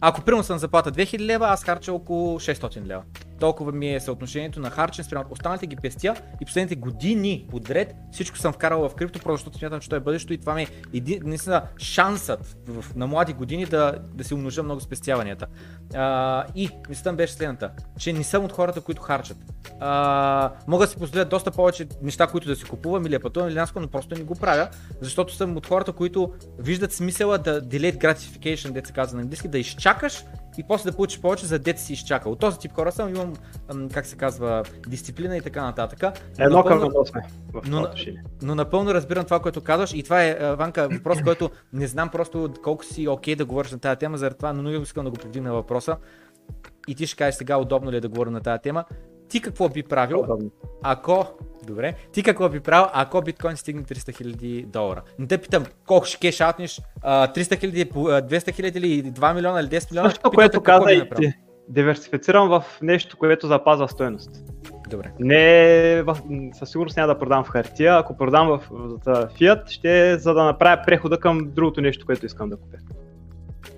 [0.01, 3.03] Ако примерно съм заплата 2000 лева, аз харча около 600 лева.
[3.39, 8.37] Толкова ми е съотношението на харчен спрямо останалите ги пестя и последните години подред всичко
[8.37, 10.67] съм вкарал в крипто, просто защото смятам, че то е бъдещето и това ми е
[10.93, 15.47] един, наистина шансът в, на млади години да, да се умножа много спестяванията.
[15.93, 19.37] А, и мислята беше следната, че не съм от хората, които харчат.
[19.79, 23.55] А, мога да си позволя доста повече неща, които да си купувам или пътувам или
[23.55, 24.69] наско, но просто не го правя,
[25.01, 29.59] защото съм от хората, които виждат смисъла да delayed gratification, деца казва на английски, да
[29.59, 30.23] изчакаш
[30.59, 32.31] и после да получиш повече за дете си изчакал.
[32.31, 33.33] От този тип хора съм, имам,
[33.89, 36.19] как се казва, дисциплина и така нататък.
[36.39, 37.21] Едно към едно сме.
[37.67, 37.87] Но,
[38.41, 42.53] но напълно разбирам това, което казваш и това е, Ванка, въпрос, който не знам просто
[42.63, 45.11] колко си окей okay да говориш на тази тема, заради това, но много искам да
[45.11, 45.97] го повдигна въпроса.
[46.87, 48.85] И ти ще кажеш сега удобно ли е да говоря на тази тема.
[49.29, 50.25] Ти какво би правил,
[50.83, 51.25] ако
[51.67, 51.93] Добре.
[52.11, 55.01] Ти какво би правил, ако биткоин стигне 300 хиляди долара?
[55.19, 59.67] Не те питам колко ще кеш аутнеш, 300 хиляди, 200 хиляди или 2 милиона или
[59.67, 60.07] 10 милиона.
[60.09, 61.33] Нещо, което каза и ти.
[61.69, 64.31] Диверсифицирам в нещо, което запазва стоеност.
[64.89, 65.11] Добре.
[65.19, 66.03] Не,
[66.53, 67.97] със сигурност няма да продам в хартия.
[67.97, 72.25] Ако продам в, в Fiat, ще е за да направя прехода към другото нещо, което
[72.25, 72.77] искам да купя.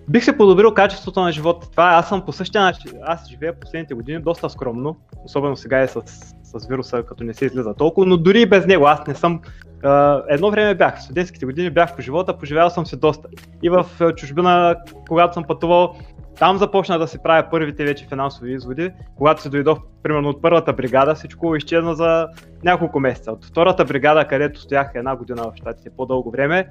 [0.09, 1.71] Бих се подобрил качеството на живота.
[1.71, 2.91] Това аз съм по същия начин.
[3.03, 6.01] Аз живея последните години доста скромно, особено сега е с,
[6.43, 9.41] с вируса, като не се излиза толкова, но дори и без него аз не съм.
[9.83, 13.27] Uh, едно време бях, в студентските години бях по живота, поживял съм се доста.
[13.63, 14.75] И в чужбина,
[15.07, 15.95] когато съм пътувал,
[16.39, 18.91] там започна да се правя първите вече финансови изводи.
[19.17, 22.27] Когато се дойдох, примерно от първата бригада, всичко изчезна за
[22.63, 23.31] няколко месеца.
[23.31, 26.69] От втората бригада, където стоях една година в щатите по-дълго време,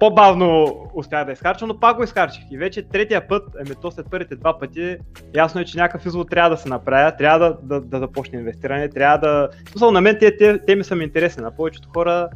[0.00, 2.44] по-бавно успях да изхарча, но пак го изхарчих.
[2.50, 4.96] И вече третия път, ами то след първите два пъти,
[5.34, 8.88] ясно е, че някакъв извод трябва да се направя, трябва да, да, да започне инвестиране,
[8.88, 9.48] трябва да...
[9.70, 12.28] Смисъл, на мен те, те, теми са ми интересни, на повечето хора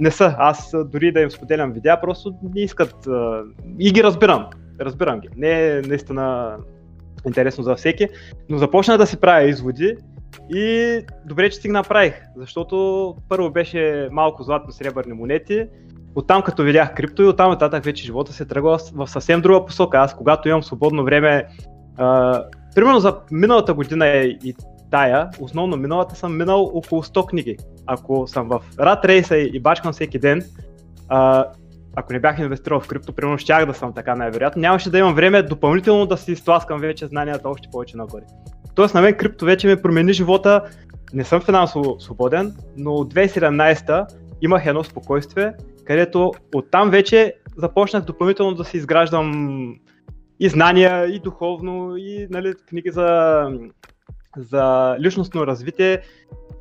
[0.00, 0.34] не са.
[0.38, 2.96] Аз дори да им споделям видеа, просто не искат
[3.78, 4.46] и ги разбирам.
[4.80, 5.28] Разбирам ги.
[5.36, 6.56] Не е наистина
[7.26, 8.08] интересно за всеки,
[8.48, 9.96] но започна да си правя изводи
[10.54, 15.66] и добре, че си ги направих, защото първо беше малко златно-сребърни монети,
[16.14, 19.98] оттам като видях крипто и оттам нататък вече живота се тръгва в съвсем друга посока.
[19.98, 21.46] Аз когато имам свободно време,
[21.96, 22.42] а,
[22.74, 24.54] примерно за миналата година и
[24.90, 27.56] тая, основно миналата съм минал около 100 книги.
[27.86, 30.42] Ако съм в рад рейса и бачкам всеки ден,
[31.08, 31.46] а,
[31.96, 35.14] ако не бях инвестирал в крипто, примерно щях да съм така най-вероятно, нямаше да имам
[35.14, 38.22] време допълнително да си изтласкам вече знанията още повече нагоре.
[38.74, 40.62] Тоест на мен крипто вече ми промени живота,
[41.12, 44.06] не съм финансово свободен, но от 2017
[44.42, 45.52] имах едно спокойствие,
[45.84, 49.74] където оттам вече започнах допълнително да си изграждам
[50.40, 53.44] и знания, и духовно, и нали, книги за,
[54.36, 56.00] за личностно развитие,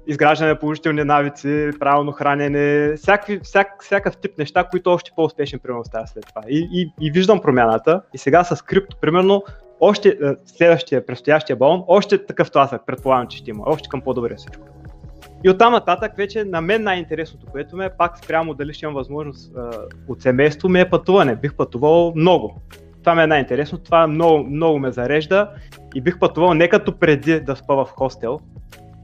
[0.08, 5.84] изграждане на положителни навици, правилно хранене, всякакви, всяк, всякакъв тип неща, които още по-успешен примерно
[5.84, 6.42] става след това.
[6.50, 8.02] И, и, и виждам промяната.
[8.14, 9.44] И сега с крипто, примерно,
[9.80, 10.16] още е,
[10.46, 14.64] следващия, предстоящия балон, още такъв тласък, предполагам, че ще има, още към по-добре всичко.
[15.44, 18.96] И оттам нататък вече на мен най-интересното, което ме е пак спрямо дали ще имам
[18.96, 19.72] възможност а,
[20.08, 21.36] от семейство, ми е пътуване.
[21.36, 22.62] Бих пътувал много.
[23.00, 25.50] Това ми е най-интересно, това много, много ме зарежда
[25.96, 28.40] и бих пътувал не като преди да спа в хостел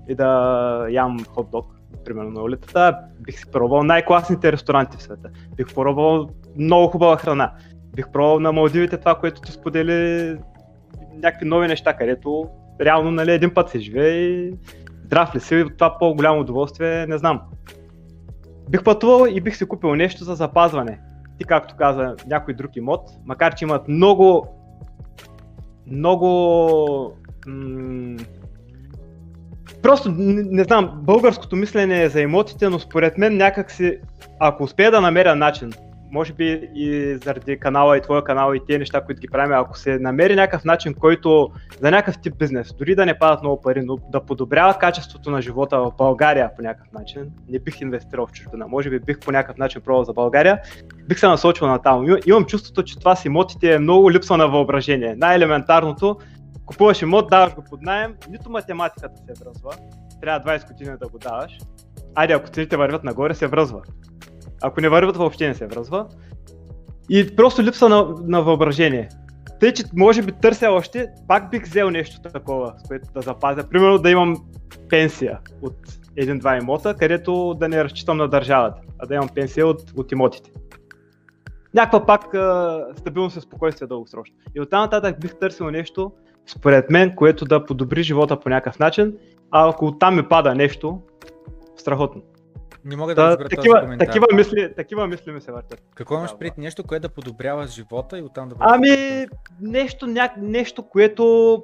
[0.09, 1.65] и да ям хот-дог,
[2.05, 5.29] примерно на улицата, бих си пробвал най-класните ресторанти в света.
[5.57, 7.51] Бих пробвал много хубава храна.
[7.95, 10.37] Бих пробвал на Малдивите това, което ти сподели
[11.15, 12.49] някакви нови неща, където
[12.81, 14.53] реално нали, един път се живее и
[15.10, 17.41] здрав ли си, това по-голямо удоволствие, не знам.
[18.70, 20.99] Бих пътувал и бих си купил нещо за запазване.
[21.39, 24.47] И както каза някой друг имот, макар че имат много
[25.88, 28.18] много м-
[29.82, 33.97] Просто не, не знам, българското мислене е за имотите, но според мен някак си,
[34.39, 35.72] ако успея да намеря начин
[36.12, 39.78] може би и заради канала и твоя канал и тези неща, които ги правим, ако
[39.78, 41.51] се намери някакъв начин, който
[41.82, 45.41] за някакъв тип бизнес, дори да не падат много пари, но да подобрява качеството на
[45.41, 49.32] живота в България по някакъв начин, не бих инвестирал в чужбина, може би бих по
[49.32, 50.60] някакъв начин пробвал за България,
[51.07, 52.05] бих се насочил на там.
[52.26, 55.16] Имам чувството, че това с имотите е много липса на въображение.
[55.16, 56.18] Най-елементарното,
[56.66, 59.72] купуваш имот, даваш го под найем, нито математиката се връзва,
[60.22, 61.57] трябва 20 години да го даваш.
[62.16, 63.82] Айде, ако цените вървят нагоре, се връзва
[64.62, 66.05] Ако не върват, въобще не се връзва.
[67.10, 69.10] И просто липса на, на въображение.
[69.60, 73.70] Тъй, че може би търся още, пак бих взел нещо такова, с което да запазя.
[73.70, 74.36] Примерно да имам
[74.89, 75.76] пенсия от
[76.16, 80.51] един-два имота, където да не разчитам на държавата, а да имам пенсия от, от имотите.
[81.74, 84.36] Някаква пак а, стабилност и спокойствие дългосрочно.
[84.55, 86.12] И оттам нататък бих търсил нещо,
[86.47, 89.14] според мен, което да подобри живота по някакъв начин,
[89.51, 91.01] а ако оттам ми пада нещо,
[91.78, 92.22] страхотно.
[92.86, 94.05] Не мога да, да разбера такива, този коментар.
[94.05, 95.82] такива, мисли, такива мисли ми се въртят.
[95.95, 98.71] Какво имаш пред нещо, което да подобрява живота и оттам да бъде?
[98.73, 99.27] Ами,
[99.61, 100.30] нещо, ня...
[100.38, 101.63] нещо, което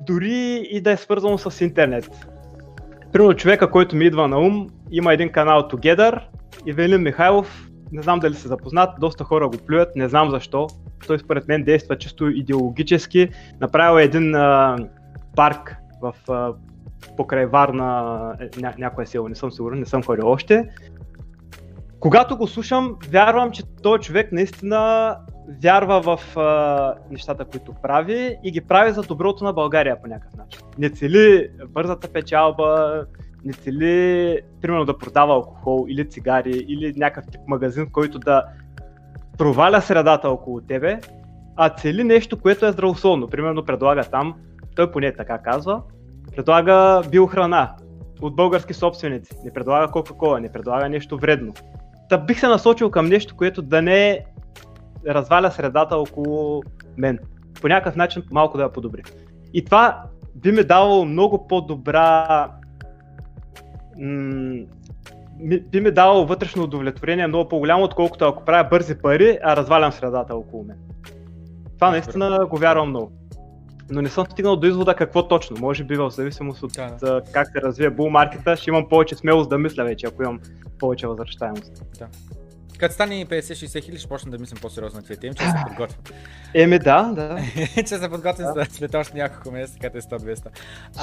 [0.00, 2.10] дори и да е свързано с интернет.
[3.12, 6.22] Примерно човека, който ми идва на ум, има един канал Together
[6.66, 10.66] и Велин Михайлов, не знам дали се запознат, доста хора го плюят, не знам защо.
[11.06, 13.28] Той според мен действа чисто идеологически.
[13.60, 14.76] Направил е един а,
[15.36, 16.52] парк в а,
[17.16, 20.68] покрай Варна, е, ня, някоя село, не съм сигурен, не съм ходил още.
[22.00, 25.16] Когато го слушам, вярвам, че този човек наистина
[25.62, 30.36] вярва в а, нещата, които прави и ги прави за доброто на България по някакъв
[30.36, 30.60] начин.
[30.78, 33.04] Не цели бързата печалба,
[33.44, 38.44] не цели, примерно, да продава алкохол или цигари или някакъв тип магазин, който да
[39.38, 41.00] проваля средата около тебе,
[41.56, 43.28] а цели нещо, което е здравословно.
[43.28, 44.34] Примерно предлага там,
[44.76, 45.82] той поне така казва,
[46.36, 47.74] предлага биохрана
[48.22, 51.54] от български собственици, не предлага Кока-Кола, не предлага нещо вредно.
[52.08, 54.24] Та бих се насочил към нещо, което да не
[55.06, 56.62] разваля средата около
[56.96, 57.18] мен.
[57.60, 59.02] По някакъв начин малко да я подобри.
[59.54, 60.02] И това
[60.34, 62.48] би ми давало много по-добра
[63.98, 64.64] м-
[65.70, 70.36] би ми давало вътрешно удовлетворение много по-голямо, отколкото ако правя бързи пари, а развалям средата
[70.36, 70.76] около мен.
[71.74, 73.12] Това наистина го вярвам много
[73.90, 75.56] но не съм стигнал до извода какво точно.
[75.60, 77.22] Може би в зависимост от да, да.
[77.32, 80.40] как се развие булмаркета, ще имам повече смелост да мисля вече, ако имам
[80.78, 81.82] повече възвръщаемост.
[81.98, 82.08] Да.
[82.80, 86.00] Като стане 50-60 хиляди, ще почна да мислим по-сериозно на тези теми, че се подготвям.
[86.54, 87.38] Еми да, да.
[87.76, 88.64] че се подготвям да.
[88.64, 90.46] след още няколко месеца, като е 100-200.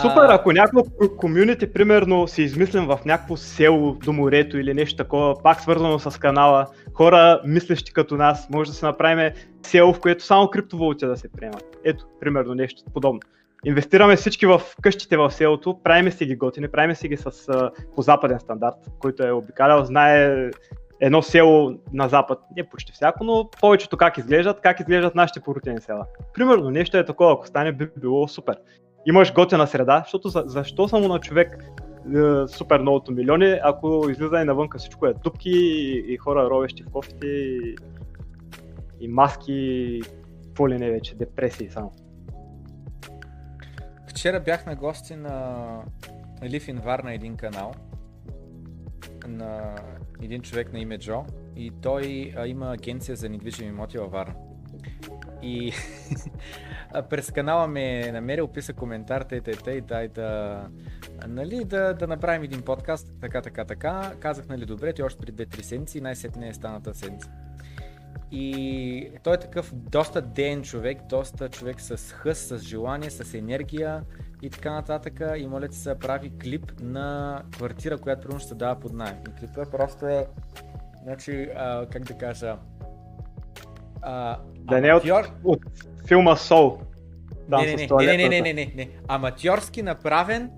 [0.01, 0.83] Супер, ако някакво
[1.17, 6.19] комюнити, примерно, си измислим в някакво село до морето или нещо такова, пак свързано с
[6.19, 11.17] канала, хора мислещи като нас, може да се направим село, в което само криптовалути да
[11.17, 11.77] се приемат.
[11.83, 13.19] Ето, примерно нещо подобно.
[13.65, 17.31] Инвестираме всички в къщите в селото, правиме си ги готини, правиме си ги с,
[17.95, 20.49] по западен стандарт, който е обикалял, знае
[20.99, 25.81] едно село на запад, не почти всяко, но повечето как изглеждат, как изглеждат нашите порутени
[25.81, 26.05] села.
[26.33, 28.57] Примерно нещо е такова, ако стане би било супер.
[29.05, 31.63] Имаш готина среда, защото за, защо само на човек
[32.15, 36.83] е, супер многото милиони, ако излиза и навънка всичко е дупки и, и хора ровещи
[36.83, 37.75] в кофите и,
[38.99, 40.01] и маски,
[40.43, 41.93] какво ли не вече, депресии само.
[44.07, 45.65] Вчера бях на гости на
[46.43, 47.71] Лив Инвар на един канал
[49.27, 49.75] на
[50.21, 54.35] един човек на име Джо и той а, има агенция за недвижими имоти във Варна.
[55.41, 55.71] И
[57.09, 60.61] през канала ме намери, описа коментар, тъй, тъй, тъй, дай да,
[61.27, 64.13] нали, да, да направим един подкаст, така, така, така.
[64.19, 67.31] Казах, нали, добре, ти още при 2-3 седмици, най-сетне е станата седмица.
[68.31, 74.03] И той е такъв доста ден човек, доста човек с хъс, с желание, с енергия
[74.41, 75.21] и така нататък.
[75.37, 79.17] И моля ти се прави клип на квартира, която примерно ще се дава под найем.
[79.27, 80.27] И клипът просто е,
[81.03, 82.57] значи, а, как да кажа,
[84.01, 85.03] а, да не е от,
[85.43, 85.59] от
[86.07, 86.79] филма Soul.
[87.49, 90.51] Да, не, не, не, не, не, не, не, не, аматьорски направен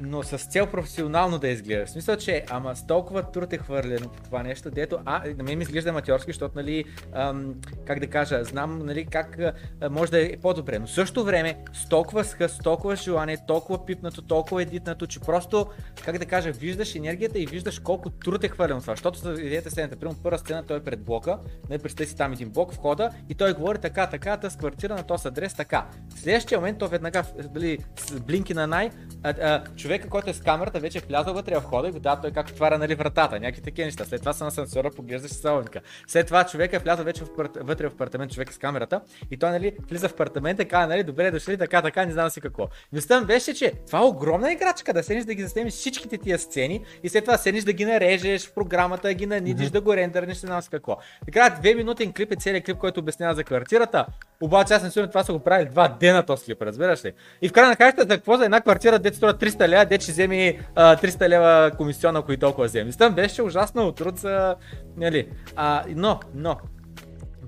[0.00, 1.86] но с цел професионално да изглежда.
[1.86, 5.44] В смисъл, че ама с толкова труд е хвърлено по това нещо, дето, а, на
[5.44, 7.54] мен ми изглежда аматьорски, защото, нали, ам,
[7.86, 11.56] как да кажа, знам, нали, как а, може да е по-добре, но в същото време
[11.72, 15.66] с толкова скъс, с толкова желание, толкова пипнато, толкова едитнато, че просто,
[16.04, 18.92] как да кажа, виждаш енергията и виждаш колко труд е хвърлено това.
[18.92, 21.38] Защото за идеята сцената, примерно първа сцена, той е пред блока,
[21.70, 25.02] нали, представи си там един блок, входа и той говори така, така, тъс квартира на
[25.02, 25.86] този адрес, така.
[26.14, 27.22] В следващия момент той веднага,
[27.54, 27.78] дали,
[28.26, 28.90] блинки на най,
[29.22, 32.00] а, а, човека, който е с камерата, вече е влязъл вътре в хода и го
[32.00, 34.04] дава той как отваря нали, вратата, някакви такива неща.
[34.04, 35.80] След това са на сенсора, поглеждаш салонка.
[36.06, 37.28] След това човек е влязъл вече в,
[37.60, 41.02] вътре в апартамент, човек с камерата и той нали, влиза в апартамента и казва, нали,
[41.02, 42.68] добре дошли, така, така, не знам си какво.
[42.92, 46.84] Мислям беше, че това е огромна играчка, да седнеш да ги заснемеш всичките тия сцени
[47.02, 49.72] и след това седнеш да ги нарежеш в програмата, ги нанидиш, mm-hmm.
[49.72, 50.98] да го рендернеш, не знам си какво.
[51.24, 54.06] Така, две минутен клип е целият клип, който обяснява за квартирата.
[54.42, 57.12] Обаче аз не сигурен, това са го правили два дена този клип, разбираш ли?
[57.42, 60.02] И в края на краищата, за какво за една квартира, дете струва 300 лева, дете
[60.02, 62.92] ще вземи а, 300 лева комисион, ако и толкова вземи.
[62.92, 64.56] Там беше ужасно труд за...
[64.96, 65.28] Нали.
[65.56, 66.56] А, но, но,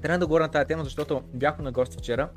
[0.03, 2.29] трябва да говоря на тази тема, защото бях на гости вчера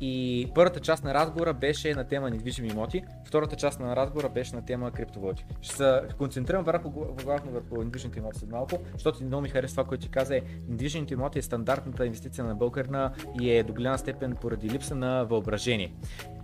[0.00, 4.56] и първата част на разговора беше на тема недвижими имоти, втората част на разговора беше
[4.56, 5.44] на тема криптовалути.
[5.60, 6.90] Ще се концентрирам върху,
[7.24, 10.42] върху, върху недвижимите имоти след малко, защото много ми харесва това, което ти каза е,
[10.68, 15.24] недвижимите имоти е стандартната инвестиция на българна и е до голяма степен поради липса на
[15.24, 15.92] въображение.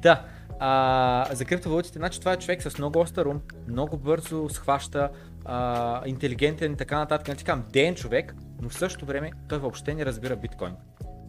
[0.02, 0.24] Да,
[0.58, 5.10] а, за криптовалутите, значи това е човек с много остър ум, много бързо схваща,
[5.44, 7.28] а, интелигентен и така нататък.
[7.28, 10.74] Не нали ти ден човек, но в същото време той въобще не разбира биткоин.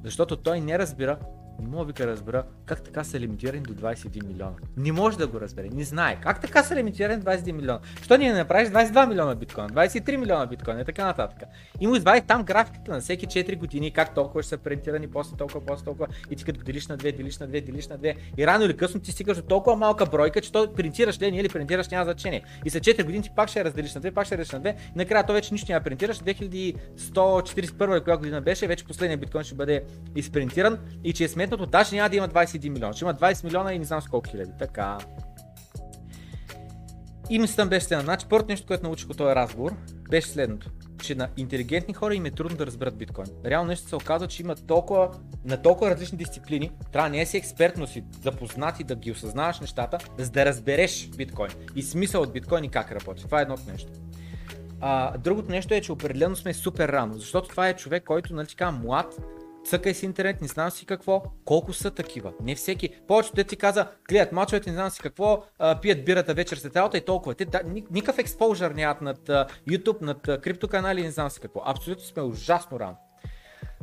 [0.04, 1.18] Защото той не разбира
[1.60, 4.56] не мога вика разбера как така са лимитирани до 21 милиона.
[4.78, 6.18] Не може да го разбере, не знае.
[6.22, 7.80] Как така са лимитирани 21 милиона?
[8.02, 11.50] Що ние не направиш 22 милиона биткоин, 23 милиона биткоин и така нататък.
[11.80, 15.38] И му извадих там графиката на всеки 4 години, как толкова ще са принтирани, после
[15.38, 16.08] толкова, после толкова.
[16.32, 18.16] И ти като делиш на 2, делиш на 2, делиш на 2.
[18.38, 21.50] И рано или късно ти стигаш до толкова малка бройка, че то принтираш ли или
[21.50, 22.44] принтираш няма значение.
[22.66, 24.76] И след 4 години ти пак ще разделиш на 2, пак ще разделиш на 2.
[24.96, 26.20] И накрая то вече нищо няма принтираш.
[26.20, 29.84] 2141 коя година беше, вече последният биткоин ще бъде
[30.16, 33.74] изпринтиран и че е сметнато, даже няма да има 21 милиона, ще има 20 милиона
[33.74, 34.52] и не знам с колко хиляди.
[34.60, 34.98] Така.
[37.30, 38.06] И мисълта беше следната.
[38.06, 39.72] Значи, първото нещо, което научих от този разговор,
[40.10, 40.70] беше следното
[41.04, 43.28] че на интелигентни хора им е трудно да разберат биткоин.
[43.46, 45.12] Реално нещо се оказва, че има толкова,
[45.46, 49.12] на толкова различни дисциплини, трябва не е си експертно но си запознат и да ги
[49.12, 53.24] осъзнаваш нещата, за да разбереш биткоин и смисъл от биткоин и как работи.
[53.24, 53.92] Това е едното нещо.
[54.82, 58.48] А, другото нещо е, че определено сме супер рано, защото това е човек, който, нали
[58.48, 59.16] така, млад,
[59.68, 62.34] цъкай си интернет, не знам си какво, колко са такива.
[62.42, 62.90] Не всеки.
[63.08, 65.44] Повечето те ти каза, гледат мачовете, не знам си какво,
[65.82, 67.36] пият бирата вечер след работа и толкова.
[67.36, 67.62] Те да,
[67.92, 69.20] никакъв експожър нямат над
[69.70, 71.62] YouTube, над криптоканали, не знам си какво.
[71.66, 72.98] Абсолютно сме ужасно рано.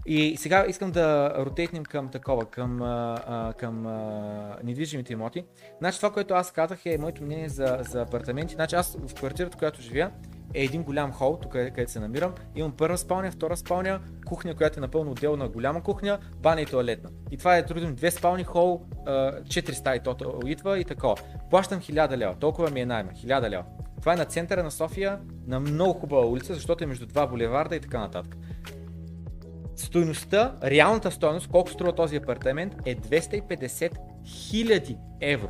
[0.06, 5.44] И сега искам да ротейтнем към такова, към, а, към а, недвижимите имоти.
[5.78, 8.54] Значи това, което аз казах е моето мнение за, за апартаменти.
[8.54, 10.10] Значи аз в квартирата, която живея,
[10.54, 12.34] е един голям хол, тук където се намирам.
[12.56, 17.10] Имам първа спалня, втора спалня, кухня, която е напълно отделна голяма кухня, баня и туалетна.
[17.30, 21.16] И това е трудно две спални хол, 4 стаи тото идва и такова.
[21.50, 23.64] Плащам 1000 лева, толкова ми е найма, 1000 лева.
[24.00, 27.76] Това е на центъра на София, на много хубава улица, защото е между два булеварда
[27.76, 28.36] и така нататък.
[29.76, 33.92] Стоеността, реалната стоеност, колко струва този апартамент е 250
[34.24, 35.48] 000 евро.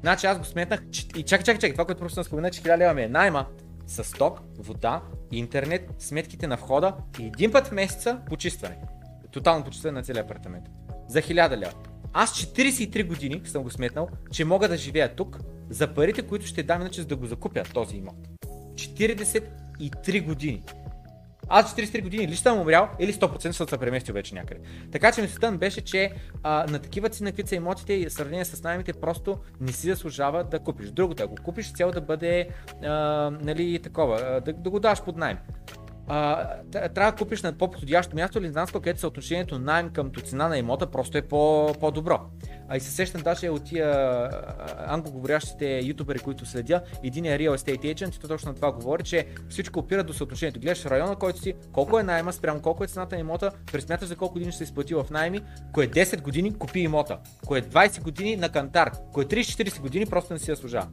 [0.00, 2.94] Значи аз го сметнах и чакай, чакай, чакай, това, което просто спомена, че 1000 лева
[2.94, 3.46] ми е найма,
[3.86, 5.02] с ток, вода,
[5.32, 8.76] интернет, сметките на входа и един път в месеца почистване.
[9.30, 10.64] Тотално почистване на целия апартамент.
[11.08, 11.72] За 1000 лева.
[12.12, 15.38] Аз 43 години съм го сметнал, че мога да живея тук
[15.70, 18.28] за парите, които ще дам иначе за да го закупя този имот.
[18.74, 20.62] 43 години.
[21.48, 24.60] Аз 43 години ли съм умрял или 100% съм се преместил вече някъде.
[24.92, 26.12] Така че мисълта ми беше, че
[26.42, 29.88] а, на такива цени, на какви са имотите и сравнение с наймите, просто не си
[29.88, 30.90] заслужава да купиш.
[30.90, 32.48] Другото, ако купиш цел да бъде
[32.82, 32.90] а,
[33.42, 35.38] нали, такова, да, да го даш под найем
[36.08, 40.86] трябва да купиш на по-подходящо място или знам където съотношението найем към цена на имота
[40.86, 42.20] просто е по- по-добро.
[42.68, 44.30] А и се сещам даже от тия
[44.86, 49.02] англоговорящите ютубери, които следя, един е Real Estate Agent и то точно на това говори,
[49.02, 50.60] че всичко опира до съотношението.
[50.60, 54.16] Гледаш района, който си, колко е найема, спрямо колко е цената на имота, пресмяташ за
[54.16, 55.40] колко години ще се изплати в найми,
[55.72, 60.38] кое 10 години купи имота, кое 20 години на кантар, кое 30-40 години просто не
[60.38, 60.86] си заслужава.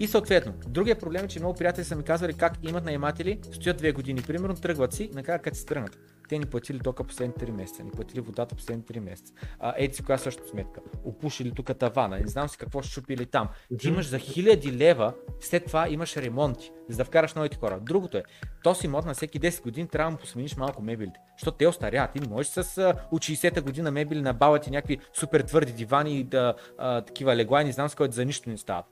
[0.00, 3.76] И съответно, другия проблем е, че много приятели са ми казвали как имат наематели, стоят
[3.76, 5.98] две години, примерно, тръгват си, накрая като се тръгнат.
[6.28, 9.32] Те ни платили тока последните 3 месеца, ни платили водата последните 3 месеца.
[9.60, 10.80] А, еди си коя също сметка.
[11.04, 13.48] Опушили тук тавана, не знам си какво ще щупили там.
[13.78, 17.80] Ти имаш за хиляди лева, след това имаш ремонти, за да вкараш новите хора.
[17.82, 18.22] Другото е,
[18.62, 21.20] то си мод на всеки 10 години трябва да му посмениш малко мебелите.
[21.38, 22.12] Защото те остаряват.
[22.12, 26.24] Ти не можеш с от 60-та година мебели на балати някакви супер твърди дивани и
[26.24, 28.86] да, а, такива легла, не знам с който за нищо не стават.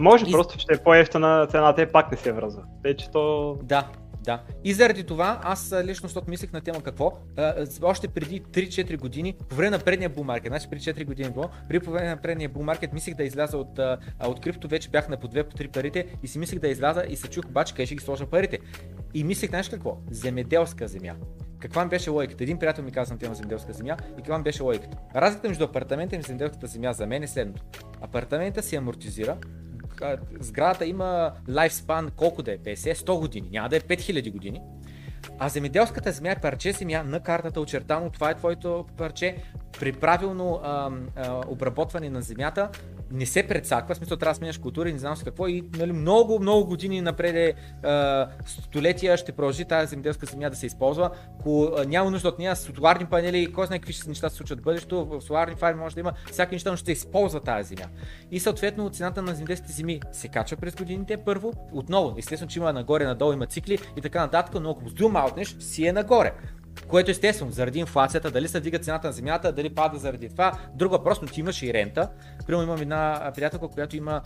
[0.00, 0.30] Може, и...
[0.30, 2.62] просто ще е по-ефтина цената и пак не се връзва.
[2.82, 3.56] Тъй, че то...
[3.62, 3.88] Да,
[4.24, 4.42] да.
[4.64, 7.12] И заради това аз лично, защото мислех на тема какво,
[7.82, 11.80] още преди 3-4 години, по време на предния булмаркет, значи преди 4 години било, при
[11.80, 13.78] по време на предния булмаркет мислех да изляза от,
[14.26, 17.04] от крипто, вече бях на по 2 по 3 парите и си мислех да изляза
[17.08, 18.58] и се чух обаче къде ще ги сложа парите.
[19.14, 19.98] И мислех, знаеш какво?
[20.10, 21.14] Земеделска земя.
[21.60, 22.44] Каква ми беше логиката?
[22.44, 24.96] Един приятел ми каза на тема земеделска земя и каква ми беше логиката?
[25.14, 27.62] Разликата между апартамента и земеделската земя за мен е следното.
[28.00, 29.36] Апартамента се амортизира,
[30.40, 34.60] сградата има лайфспан колко да е, 50-100 години, няма да е 5000 години.
[35.38, 39.36] А земеделската земя е парче земя на картата очертано, това е твоето парче.
[39.80, 42.68] При правилно а, а, обработване на земята
[43.10, 46.38] не се предсаква, смисъл трябва да сменяш култури, не знам с какво и нали, много,
[46.38, 47.54] много години напред е,
[48.46, 51.10] столетия ще продължи тази земеделска земя да се използва.
[51.40, 54.62] Ако няма нужда от нея, соларни панели, кой знае какви ще неща се случват в
[54.62, 57.88] бъдещето, в соларни фарми може да има, всяки неща, но ще използва тази земя.
[58.30, 62.72] И съответно цената на земеделските земи се качва през годините първо, отново, естествено, че има
[62.72, 66.32] нагоре, надолу има цикли и така нататък, но ако с малтнеш, си е нагоре.
[66.86, 70.92] Което естествено, заради инфлацията, дали се вдига цената на земята, дали пада заради това, друг
[70.92, 72.08] въпрос, но ти имаш и рента.
[72.46, 74.22] Примерно имам една приятелка, която има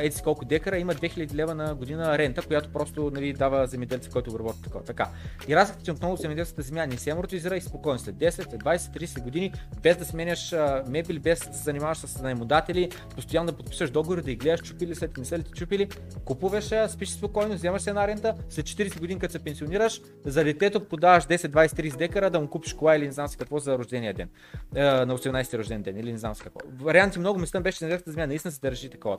[0.00, 4.30] еди колко декара, има 2000 лева на година рента, която просто нали, дава земеделци, който
[4.30, 4.84] го работи такова.
[4.84, 5.08] Така.
[5.48, 8.76] И разликата, че отново земеделската земя не се амортизира и спокойно след 10, след 20,
[8.76, 10.54] 30 години, без да сменяш
[10.88, 14.94] мебели, без да се занимаваш с наемодатели, постоянно да подписваш договори, да ги гледаш чупили
[14.94, 15.88] след не са ли чупили,
[16.24, 21.24] купуваш, спиш спокойно, вземаш една рента, след 40 години, като се пенсионираш, за детето подаваш
[21.24, 24.14] 10, 20, 30 декара да му купиш кола или не знам си какво за рождения
[24.14, 24.28] ден,
[24.74, 26.60] на 18 рожден ден или не знам си какво.
[26.80, 29.18] Варианти много мисля беше, земята земя наистина се държи такова.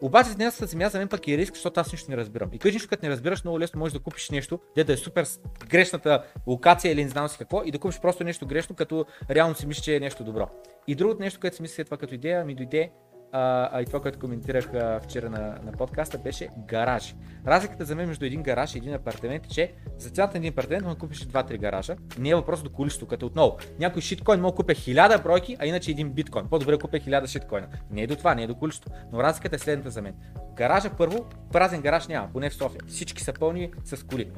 [0.00, 2.48] Обаче с днес земя за мен пък е риск, защото аз нищо не разбирам.
[2.52, 4.96] И къде нищо като не разбираш, много лесно можеш да купиш нещо, де да е
[4.96, 5.26] супер
[5.68, 9.54] грешната локация или не знам си какво, и да купиш просто нещо грешно, като реално
[9.54, 10.48] си мислиш, че е нещо добро.
[10.86, 12.90] И другото нещо, което си мисля това като идея, ми дойде
[13.32, 17.14] а, а и това, което коментирах а, вчера на, на подкаста, беше гараж.
[17.46, 20.84] Разликата за мен между един гараж и един апартамент е, че за цялата един апартамент
[20.84, 21.96] мога да купиш 2-3 гаража.
[22.18, 23.56] Не е въпрос до количество, като отново.
[23.78, 26.46] Някой шиткоин мога да купя 1000 бройки, а иначе един биткоин.
[26.48, 27.68] По-добре купя 1000 шиткоина.
[27.90, 28.90] Не е до това, не е до количество.
[29.12, 30.14] Но разликата е следната за мен.
[30.56, 32.80] Гаража първо, празен гараж няма, поне в София.
[32.88, 34.30] Всички са пълни с коли.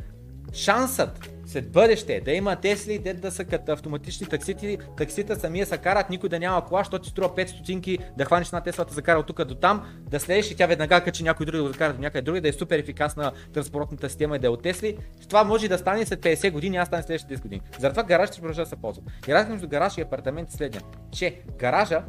[0.54, 5.78] Шансът след бъдеще да има Тесли, де да са като автоматични таксити, таксита самия се
[5.78, 8.94] карат, никой да няма кола, защото ти струва 5 стотинки да хванеш една Тесла, да
[8.94, 11.68] закара от тук до там, да следиш и тя веднага качи някой друг да го
[11.68, 14.98] закара до някъде други, да е супер ефикасна транспортната система и да е от Тесли.
[15.28, 17.62] Това може да стане след 50 години, аз стане следващите 10 години.
[17.78, 19.02] Затова гараж ще продължа да се ползва.
[19.28, 20.82] И разлика между гараж и апартамент е следния,
[21.12, 22.02] че гаража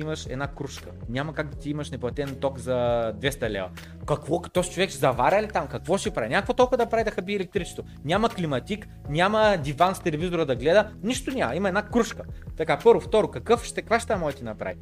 [0.00, 0.90] имаш една кружка.
[1.08, 2.72] Няма как да ти имаш неплатен ток за
[3.20, 3.70] 200 лева.
[4.06, 4.40] Какво?
[4.42, 5.68] Този човек ще заваря ли там?
[5.68, 6.28] Какво ще прави?
[6.28, 7.82] Някакво толкова да прави да хаби електричество.
[8.04, 11.54] Няма климатик, няма диван с телевизора да гледа, нищо няма.
[11.54, 12.22] Има една кружка.
[12.56, 14.76] Така, първо, второ, какъв ще, каква ще може ти направи?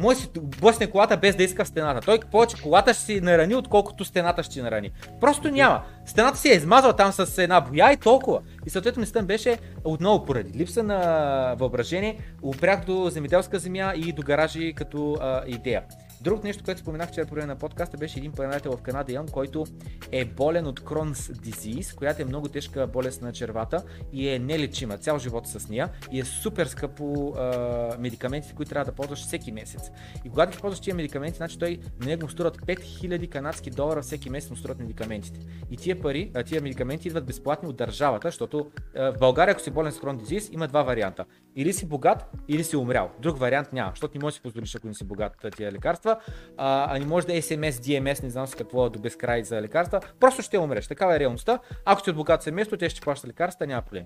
[0.00, 0.28] Може си
[0.60, 2.00] блъсне колата без да иска в стената.
[2.00, 4.90] Той повече колата ще си нарани, отколкото стената ще нарани.
[5.20, 5.82] Просто няма.
[6.06, 8.40] Стената си е измазала там с една боя и толкова.
[8.66, 14.22] И съответно мислята беше отново поради липса на въображение, опрях до земеделска земя и до
[14.22, 15.82] гаражи като а, идея.
[16.22, 19.28] Другото нещо, което споменах вчера по време на подкаста, беше един приятел в Канада, Ян,
[19.28, 19.66] който
[20.12, 24.98] е болен от Crohn's disease, която е много тежка болест на червата и е нелечима
[24.98, 29.52] цял живот с нея и е супер скъпо а, медикаментите, които трябва да ползваш всеки
[29.52, 29.90] месец.
[30.24, 34.02] И когато ги ползваш тия медикаменти, значи той на него му струват 5000 канадски долара
[34.02, 35.40] всеки месец му струват медикаментите.
[35.70, 39.60] И тия пари, а, тия медикаменти идват безплатни от държавата, защото а, в България, ако
[39.60, 41.24] си болен с Crohn's disease, има два варианта.
[41.56, 43.10] Или си богат, или си умрял.
[43.22, 46.09] Друг вариант няма, защото не можеш да си позволиш, ако не си богат тия лекарства
[46.10, 49.44] лекарства, а, а не може да е SMS, DMS, не знам с какво до безкрай
[49.44, 50.88] за лекарства, просто ще умреш.
[50.88, 51.58] Такава е реалността.
[51.84, 54.04] Ако си от богато семейство, те ще плащат лекарства, няма проблем.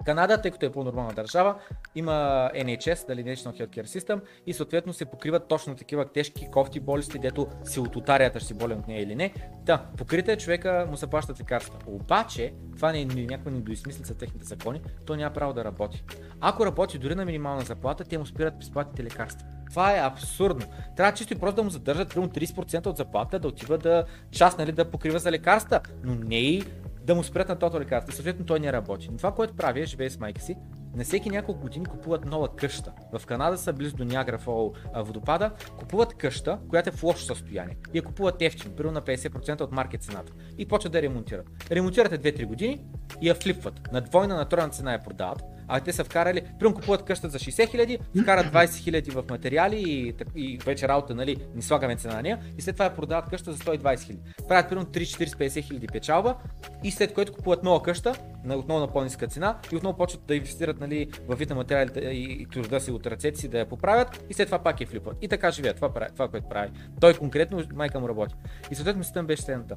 [0.00, 1.54] В Канада, тъй като е по-нормална държава,
[1.94, 7.18] има NHS, дали National Healthcare System и съответно се покриват точно такива тежки кофти болести,
[7.18, 9.34] дето си от отарията ще си болен от нея или не.
[9.62, 11.78] Да, покрите човека му се плащат лекарства.
[11.86, 16.04] Обаче, това не е някаква недоизмислица техните закони, то няма право да работи.
[16.40, 19.46] Ако работи дори на минимална заплата, те му спират безплатните лекарства.
[19.70, 20.66] Това е абсурдно.
[20.96, 24.58] Трябва чисто и просто да му задържат примерно 30% от заплата, да отива да част
[24.58, 26.64] нали, да покрива за лекарства, но не и
[27.08, 28.12] да му спрят на тото лекарство.
[28.12, 29.08] Съответно той не работи.
[29.10, 30.56] Но това, което прави, е, живее с майка си,
[30.94, 32.92] на всеки няколко години купуват нова къща.
[33.18, 37.76] В Канада са близо до Нягра Фол водопада, купуват къща, която е в лошо състояние.
[37.94, 40.32] И я купуват ефтино, примерно на 50% от маркет цената.
[40.58, 41.46] И почват да ремонтират.
[41.70, 42.84] Ремонтират 2-3 години
[43.20, 43.92] и я флипват.
[43.92, 47.38] На двойна, на тройна цена я продават а те са вкарали, примерно купуват къща за
[47.38, 52.14] 60 хиляди, вкарат 20 хиляди в материали и, и вече работа, нали, не слагаме цена
[52.14, 54.22] на нея и след това я продават къща за 120 хиляди.
[54.48, 56.36] Правят примерно 30-40-50 хиляди печалба
[56.84, 58.14] и след което купуват нова къща,
[58.56, 62.42] отново на по-ниска цена и отново почват да инвестират нали, в вид на материалите и,
[62.42, 65.16] и труда си от ръцете си да я поправят и след това пак я флипват.
[65.22, 65.76] И така живеят.
[65.76, 66.70] Това, прави, това което прави.
[67.00, 68.34] Той конкретно, майка му работи.
[68.70, 69.76] И съответно мислята беше следната.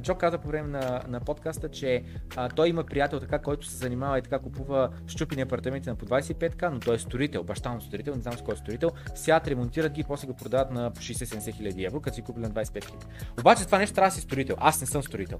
[0.00, 2.02] Джо каза по време на, на подкаста, че
[2.36, 4.75] а, той има приятел така, който се занимава и така купува
[5.08, 8.42] щупени апартаменти на по 25к, но той е строител, баща му строител, не знам с
[8.42, 8.90] кой е строител.
[9.14, 12.42] Сядат, ремонтират ги и после го продават на по 60-70 хиляди евро, като си купили
[12.42, 13.06] на 25 хиляди.
[13.40, 14.56] Обаче това нещо трябва да си строител.
[14.58, 15.38] Аз не съм строител.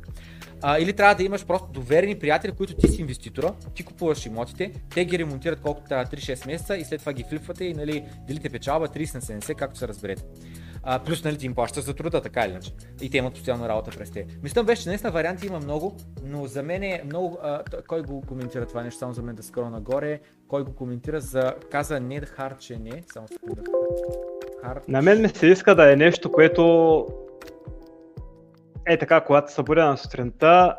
[0.62, 4.72] А, или трябва да имаш просто доверени приятели, които ти си инвеститора, ти купуваш имотите,
[4.90, 8.50] те ги ремонтират колкото трябва 3-6 месеца и след това ги флипвате и нали, делите
[8.50, 10.22] печалба 30 на 70, както се разберете.
[10.88, 12.72] А, плюс нали, ти им плащаш за труда, така или иначе.
[13.00, 14.26] И те имат постоянно работа през те.
[14.42, 17.38] Мисля беше, че наистина варианти има много, но за мен е много...
[17.42, 20.20] А, кой го коментира това нещо, само за мен да скоро нагоре.
[20.48, 21.54] Кой го коментира за...
[21.70, 23.62] Каза не да харчене, само секунда.
[24.62, 24.82] Харч...
[24.88, 27.06] На мен ми се иска да е нещо, което
[28.86, 30.76] е така, когато се събудя на сутринта,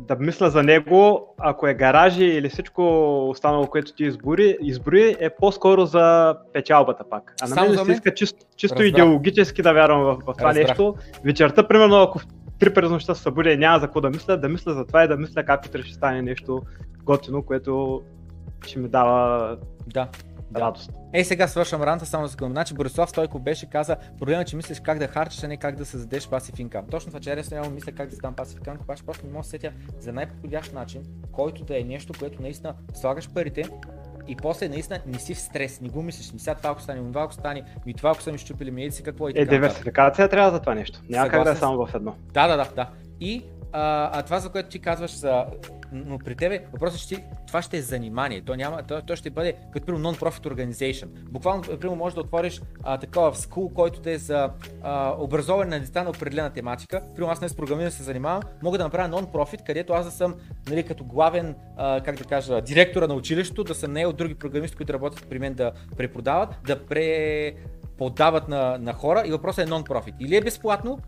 [0.00, 2.82] да мисля за него, ако е гаражи или всичко
[3.28, 7.34] останало, което ти избори, избори е по-скоро за печалбата пак.
[7.42, 10.68] А на мен се иска чисто, чисто идеологически да вярвам в, в това Разбрах.
[10.68, 10.94] нещо.
[11.24, 12.20] Вечерта, примерно, ако
[12.58, 15.04] три през нощта се събудя и няма за какво да мисля, да мисля за това
[15.04, 16.62] и да мисля как утре ще стане нещо
[17.04, 18.02] готино, което
[18.66, 19.56] ще ми дава
[19.86, 20.08] Да.
[20.50, 20.60] Да.
[20.60, 20.90] радост.
[21.12, 22.52] Е, сега свършвам ранта, само за секунда.
[22.52, 25.76] Значи Борислав Стойков беше каза, проблема е, че мислиш как да харчиш, а не как
[25.76, 26.90] да създадеш passive income.
[26.90, 29.42] Точно това, че аз няма мисля как да ставам passive income, обаче просто не мога
[29.42, 31.02] да се сетя за най-подходящ начин,
[31.32, 33.64] който да е нещо, което наистина слагаш парите
[34.28, 37.00] и после наистина не си в стрес, не го мислиш, ми сега това ако стане,
[37.00, 39.34] това ако стане, ми това ако са ми щупили, ми еди си какво и Е,
[39.34, 39.50] така.
[39.50, 41.02] диверсификация трябва за това нещо.
[41.08, 42.14] Няма как да е Съгласен само в едно.
[42.32, 42.88] Да, да, да, да.
[43.20, 45.44] И а, а това, за което ти казваш, за...
[45.92, 48.40] но при тебе въпросът ще това ще е занимание.
[48.40, 51.06] То, няма, то, то ще бъде като примерно non-profit organization.
[51.06, 54.50] Буквално, примерно, можеш да отвориш а, такова в скул, който да е за
[54.82, 57.02] а, образование на деца на определена тематика.
[57.14, 60.34] Примерно аз не с програмиране се занимавам, мога да направя non-profit, където аз да съм
[60.70, 64.34] нали, като главен, а, как да кажа, директора на училището, да съм не от други
[64.34, 67.52] програмисти, които работят при мен да преподават, да пре
[67.98, 70.14] подават на, на хора и въпросът е non-profit.
[70.20, 70.98] Или е безплатно,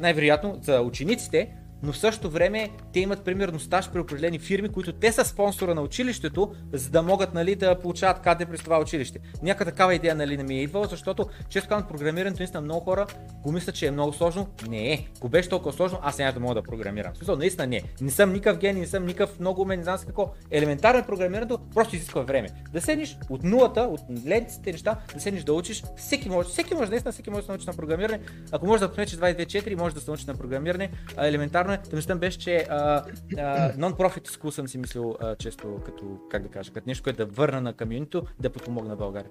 [0.00, 4.92] най-вероятно за учениците, но в същото време те имат примерно стаж при определени фирми, които
[4.92, 9.18] те са спонсора на училището, за да могат нали, да получават кадри през това училище.
[9.42, 13.06] Някаква такава идея нали, не ми е идвала, защото често казвам програмирането наистина много хора
[13.42, 14.48] го мислят, че е много сложно.
[14.68, 15.06] Не е.
[15.16, 17.16] Ако беше толкова сложно, аз няма да мога да програмирам.
[17.16, 17.82] Смисъл, наистина не.
[18.00, 20.32] Не съм никакъв гений, не съм никакъв много умен, не знам с какво.
[20.50, 22.48] Елементарно е програмирането, просто изисква време.
[22.72, 25.82] Да седнеш от нулата, от лентите неща, да седнеш да учиш.
[25.96, 28.20] Всеки може, всеки може, наистина всеки може да се научи на програмиране.
[28.52, 30.90] Ако може да помечеш 224, може да се научи на програмиране.
[31.16, 31.26] А,
[31.70, 31.90] елементарно е.
[31.90, 33.04] Та мислям беше, че а,
[33.38, 37.26] а, non-profit съм си мислил а, често като, как да кажа, като нещо, което да
[37.26, 39.30] върна на камионито, да подпомогна България.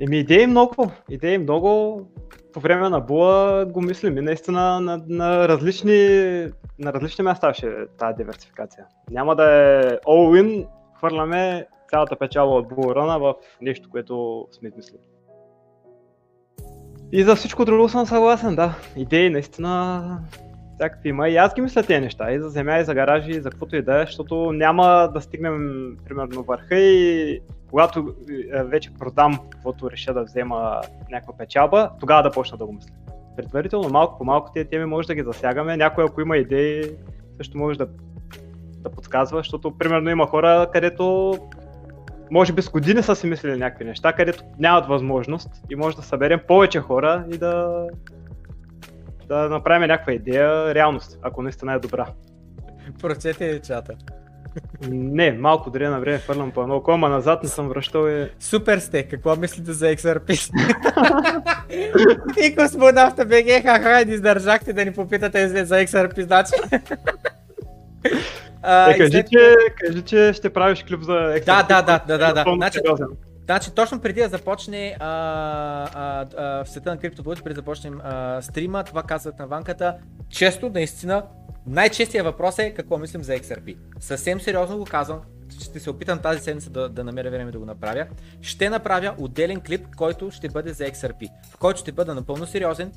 [0.00, 2.02] Еми идеи много, идеи много.
[2.52, 5.92] По време на була го мислим и наистина на, на, различни,
[6.78, 8.86] на различни места ще е тази диверсификация.
[9.10, 10.66] Няма да е all-in,
[10.96, 15.00] хвърляме цялата печала от булрана в нещо, което сме измислили.
[17.12, 18.74] И за всичко друго съм съгласен, да.
[18.96, 20.18] Идеи наистина
[20.74, 21.28] всякакви има.
[21.28, 22.32] И аз ги мисля тези неща.
[22.32, 25.20] И за земя, и за гаражи, и за каквото и да е, защото няма да
[25.20, 27.40] стигнем примерно върха и
[27.70, 28.14] когато
[28.52, 30.80] е, вече продам каквото реша да взема
[31.10, 32.94] някаква печалба, тогава да почна да го мисля.
[33.36, 35.76] Предварително малко по малко тези теми може да ги засягаме.
[35.76, 36.82] Някой ако има идеи,
[37.36, 37.88] също може да,
[38.78, 41.34] да подсказва, защото примерно има хора, където
[42.30, 46.02] може би с години са си мислили някакви неща, където нямат възможност и може да
[46.02, 47.86] съберем повече хора и да,
[49.28, 52.06] да направим някаква идея реалност, ако наистина е добра.
[53.02, 53.94] Прочете чата.
[54.90, 58.28] Не, малко дори на време фърлям по едно око, ама назад не съм връщал и...
[58.40, 60.50] Супер сте, какво мислите за XRP?
[62.46, 66.52] и космонавта БГ, хаха, не издържахте да ни попитате за XRP, значи.
[68.66, 71.44] Е, и кажи, че, кажи, че ще правиш клип за XRP.
[71.44, 72.44] Да, да, да, да, да, да.
[72.54, 72.80] Значи-.
[73.44, 75.06] Значи точно преди да започне а,
[75.94, 79.96] а, а, в света на криптовалути, преди да започнем а, стрима, това казват на ванката,
[80.28, 81.22] често, наистина,
[81.66, 83.76] най-честия въпрос е какво мислим за XRP.
[84.00, 85.20] Съвсем сериозно го казвам,
[85.62, 88.06] ще се опитам тази седмица да, да намеря време да го направя.
[88.40, 92.92] Ще направя отделен клип, който ще бъде за XRP, в който ще бъда напълно сериозен,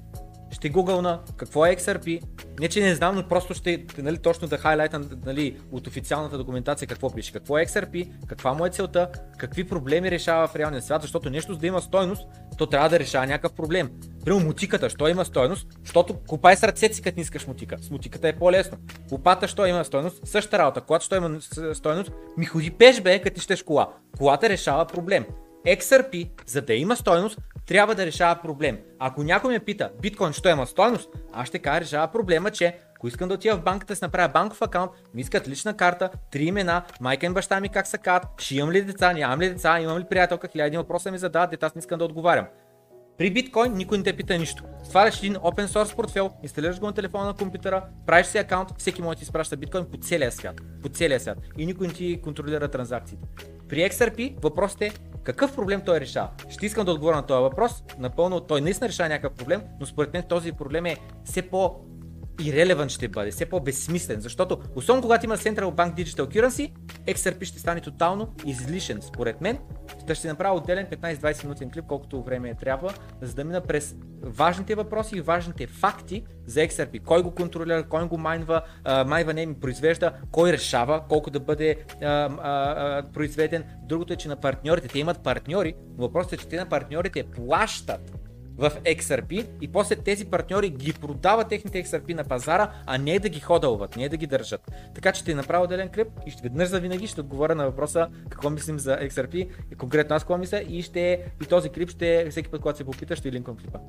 [0.52, 2.22] ще гугълна какво е XRP.
[2.60, 6.88] Не, че не знам, но просто ще нали, точно да хайлайтам нали, от официалната документация
[6.88, 7.32] какво пише.
[7.32, 11.54] Какво е XRP, каква му е целта, какви проблеми решава в реалния свят, защото нещо
[11.54, 13.90] за да има стойност, то трябва да решава някакъв проблем.
[14.26, 15.68] Примерно мутиката, що има стойност?
[15.84, 17.78] Защото копай с ръцете си, като не искаш мутика.
[17.82, 18.78] С мутиката е по-лесно.
[19.12, 20.28] Лопата, що има стойност?
[20.28, 20.82] Същата работа.
[20.82, 21.40] Колата, що има
[21.74, 22.12] стойност?
[22.38, 23.94] Ми ходи пеш бе, като ти щеш кола.
[24.18, 25.26] Колата решава проблем.
[25.66, 28.80] XRP, за да има стойност, трябва да решава проблем.
[29.00, 33.08] Ако някой ме пита, биткоин, що има стойност, аз ще кажа, решава проблема, че ако
[33.08, 36.84] искам да отида в банката си направя банков акаунт, ми искат лична карта, три имена,
[37.02, 40.00] майка и баща ми как са кат, ще имам ли деца, нямам ли деца, имам
[40.00, 42.46] ли приятелка, хиляди въпроса ми задават, дета аз не искам да отговарям.
[43.18, 44.64] При биткоин никой не те пита нищо.
[44.84, 49.02] Сваляш един open source портфел, инсталираш го на телефона на компютъра, правиш си акаунт, всеки
[49.02, 50.62] може да ти изпраща биткоин по целия свят.
[50.84, 51.38] По целия свят.
[51.58, 53.28] И никой не ти контролира транзакциите.
[53.70, 54.92] При XRP въпросът е
[55.28, 56.30] какъв проблем той решава.
[56.50, 57.84] Ще искам да отговоря на този въпрос.
[58.00, 61.76] Напълно той наистина решава някакъв проблем, но според мен този проблем е все по
[62.40, 66.72] irrelevant ще бъде, все по-безсмислен, защото особено когато има Central Bank Digital Currency,
[67.08, 69.60] XRP ще стане тотално излишен, според мен.
[70.04, 74.76] Ще ще направя отделен 15-20 минутен клип, колкото време трябва, за да мина през важните
[74.76, 77.04] въпроси и важните факти за XRP.
[77.04, 81.40] Кой го контролира, кой го майнва, а, майнва не ми произвежда, кой решава колко да
[81.40, 83.64] бъде а, а, а, произведен.
[83.84, 87.24] Другото е, че на партньорите, те имат партньори, но въпросът е, че те на партньорите
[87.24, 88.17] плащат
[88.58, 93.30] в XRP и после тези партньори ги продават техните XRP на пазара, а не да
[93.30, 94.72] ги ходълват, не да ги държат.
[94.96, 98.08] Така че ще направя отделен клип и ще веднъж за винаги ще отговоря на въпроса
[98.30, 102.28] какво мислим за XRP и конкретно аз какво мисля и ще и този клип ще
[102.30, 103.80] всеки път, когато се попита, ще линквам клипа.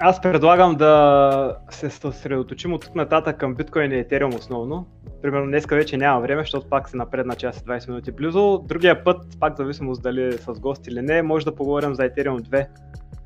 [0.00, 4.86] Аз предлагам да се съсредоточим от тук нататък към биткоин и етериум основно.
[5.22, 8.64] Примерно днеска вече няма време, защото пак се напредна час и 20 минути близо.
[8.68, 12.66] Другия път, пак зависимост дали с гост или не, може да поговорим за етериум 2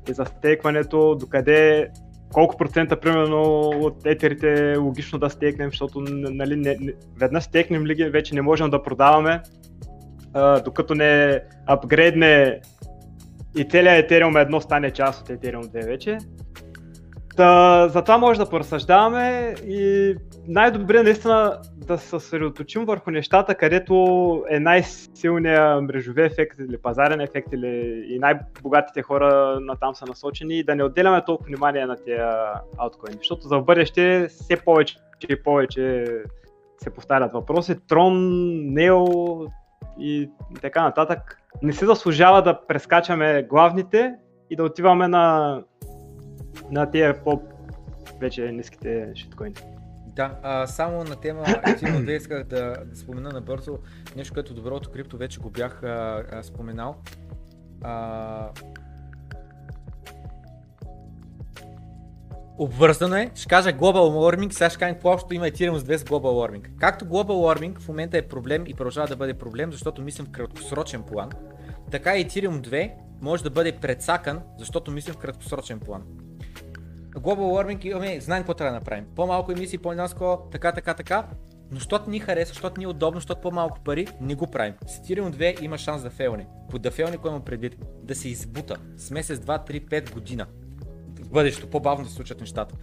[0.09, 1.89] и за стейкването, докъде
[2.33, 7.85] колко процента примерно от етерите е логично да стейкнем, защото нали, не, не, веднъж стейкнем
[7.85, 9.41] ли ги, вече не можем да продаваме,
[10.33, 12.61] а, докато не апгрейдне
[13.57, 16.17] и целият Ethereum едно стане част от Ethereum 2 вече.
[17.37, 20.15] Та, затова може да поразсъждаваме и
[20.47, 27.47] най-добре наистина да се съсредоточим върху нещата, където е най-силният мрежови ефект или пазарен ефект
[27.53, 31.95] или и най-богатите хора на там са насочени и да не отделяме толкова внимание на
[31.95, 32.21] тези
[32.77, 34.97] ауткоини, защото за бъдеще все повече
[35.29, 36.05] и повече
[36.77, 37.75] се повтарят въпроси.
[37.87, 38.13] Трон,
[38.73, 39.05] Нео
[39.99, 40.29] и
[40.61, 41.37] така нататък.
[41.61, 44.13] Не се заслужава да прескачаме главните
[44.49, 45.57] и да отиваме на
[46.71, 47.41] на тия по
[48.19, 49.55] вече ниските шиткоини.
[50.15, 53.77] Да, а, само на тема Ethereum 2 исках да, да спомена набързо
[54.15, 56.95] нещо, което доброто крипто вече го бях а, а, споменал.
[57.81, 58.49] А,
[62.57, 65.97] Обвързано е, ще кажа Global Warming, сега ще кажа какво общо има Ethereum с 2
[65.97, 66.69] с Global Warming.
[66.79, 70.31] Както Global Warming в момента е проблем и продължава да бъде проблем, защото мислим в
[70.31, 71.29] краткосрочен план,
[71.91, 72.91] така и Ethereum 2
[73.21, 76.03] може да бъде предсакан, защото мислим в краткосрочен план.
[77.15, 79.05] Global Warming имаме, знаем какво трябва да направим.
[79.15, 81.27] По-малко емисии, по-ниско, така, така, така.
[81.71, 84.73] Но защото ни харесва, защото ни е удобно, защото по-малко пари, не го правим.
[84.87, 86.47] С Ethereum 2 има шанс да фейлне.
[86.69, 87.75] Под да фейлне, кой има предвид?
[88.03, 90.45] Да се избута с месец, 2, 3, 5 година.
[91.21, 92.75] В бъдещето, по-бавно да се случат нещата.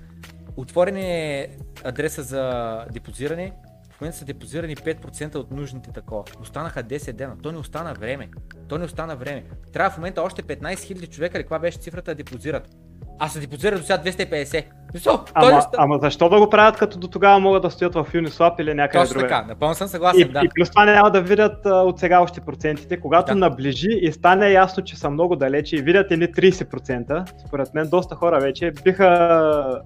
[0.56, 1.48] Отворен е
[1.84, 3.52] адреса за депозиране.
[3.90, 6.24] В момента са депозирани 5% от нужните такова.
[6.40, 7.36] Останаха 10 дена.
[7.42, 8.30] То не остана време.
[8.68, 9.44] То не остана време.
[9.72, 12.76] Трябва в момента още 15 000 човека, или каква беше цифрата, да депозират.
[13.18, 14.64] А се депозира до сега 250.
[14.92, 15.24] Защо?
[15.34, 15.60] Ама, е...
[15.78, 19.04] ама защо да го правят, като до тогава могат да стоят в Uniswap или някъде
[19.04, 20.40] Точно така, напълно съм съгласен, и, да.
[20.44, 23.00] И плюс това няма да видят а, от сега още процентите.
[23.00, 23.34] Когато да.
[23.34, 28.14] наближи и стане ясно, че са много далече и видят едни 30%, според мен доста
[28.14, 29.82] хора вече биха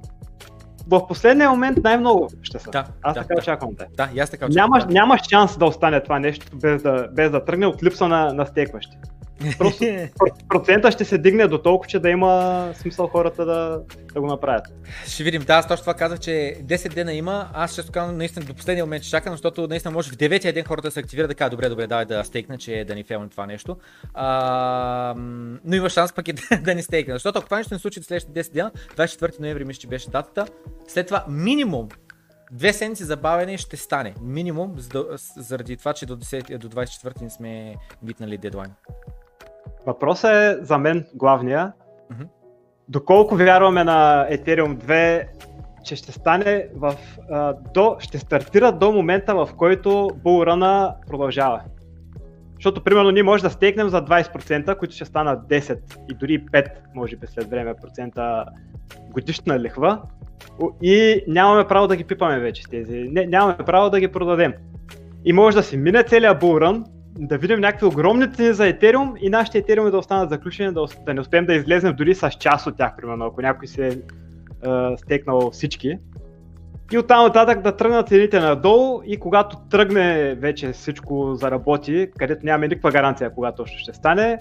[0.88, 2.70] в последния момент най-много ще са.
[2.70, 3.38] Да, аз да, така да.
[3.38, 3.86] очаквам те.
[3.96, 4.54] Да, аз така очаквам.
[4.54, 4.92] Нямаш, да.
[4.92, 8.46] нямаш шанс да остане това нещо без да, без да тръгне от липса на, на
[8.46, 8.96] стекващи.
[9.58, 9.84] Просто
[10.48, 13.80] процента ще се дигне до толкова, че да има смисъл хората да,
[14.14, 14.64] да го направят.
[15.06, 15.42] Ще видим.
[15.42, 16.30] Да, аз точно това казах, че
[16.64, 17.48] 10 дена има.
[17.54, 20.64] Аз ще казвам наистина до последния момент ще чакам, защото наистина може в 9 ден
[20.64, 23.28] хората да се активират да кажат, добре, добре, давай да стейкне, че да ни фейлне
[23.28, 23.76] това нещо.
[24.14, 25.14] А,
[25.64, 27.14] но има шанс пък и да, да ни стейкне.
[27.14, 30.46] Защото ако това нещо не случи следващите 10 дена, 24 ноември мисля, че беше датата,
[30.88, 31.88] след това минимум
[32.52, 34.14] Две седмици забавяне ще стане.
[34.22, 34.74] Минимум,
[35.36, 38.70] заради това, че до, 10, до 24 не сме витнали дедлайн.
[39.86, 41.72] Въпросът е за мен главния.
[42.12, 42.26] Mm-hmm.
[42.88, 45.26] Доколко вярваме на Ethereum 2,
[45.84, 46.94] че ще стане в,
[47.30, 51.60] а, до, ще стартира до момента, в който булрана продължава.
[52.54, 55.78] Защото, примерно, ние може да стекнем за 20%, които ще станат 10
[56.10, 58.44] и дори 5, може би след време, процента
[59.10, 60.02] годишна лихва.
[60.82, 63.08] И нямаме право да ги пипаме вече тези.
[63.12, 64.54] Не, нямаме право да ги продадем.
[65.24, 66.84] И може да си мине целият булран,
[67.18, 71.14] да видим някакви огромни цени за Ethereum и нашите Ethereum да останат заключени, да, да
[71.14, 73.92] не успеем да излезем дори с част от тях, примерно, ако някой се е
[74.96, 75.98] стекнал всички.
[76.92, 82.68] И оттам нататък да тръгнат цените надолу и когато тръгне вече всичко заработи, където нямаме
[82.68, 84.38] никаква гаранция кога точно ще стане,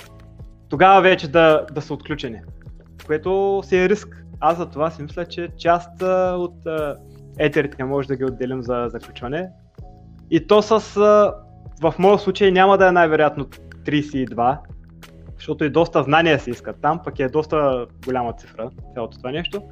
[0.69, 2.41] тогава вече да, да са отключени.
[3.07, 4.25] Което си е риск.
[4.39, 6.01] Аз за това си мисля, че част
[6.37, 6.55] от
[7.39, 9.49] етерите може да ги отделим за заключване.
[10.31, 10.99] И то с
[11.81, 14.57] в моят случай няма да е най-вероятно 32,
[15.35, 19.63] защото и доста знания се искат там, пък е доста голяма цифра цялото това нещо.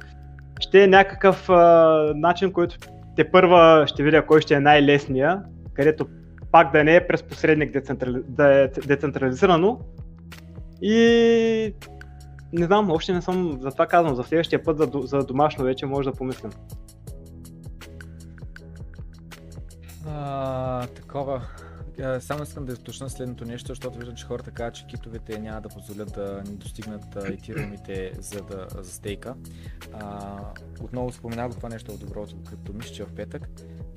[0.60, 2.76] Ще е някакъв а, начин, който
[3.16, 5.42] те първа ще видя кой ще е най-лесния,
[5.74, 6.06] където
[6.52, 8.22] пак да не е през посредник децентрали...
[8.28, 9.80] да е децентрализирано.
[10.82, 11.74] И
[12.52, 15.86] не знам, още не съм за това казвам, за следващия път за, за домашно вече
[15.86, 16.52] може да помислям.
[20.08, 21.42] А, такова.
[22.20, 25.68] Само искам да източна следното нещо, защото виждам, че хората казват, че китовете няма да
[25.68, 29.34] позволят да ни достигнат етириумите за, да, за стейка.
[29.92, 30.38] А,
[30.80, 33.48] отново споменах това нещо от доброто, като мисля, че в петък.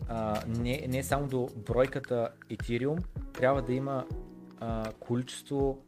[0.07, 2.97] А, не, не само до бройката етириум,
[3.34, 4.05] трябва да има
[4.59, 5.80] а, количество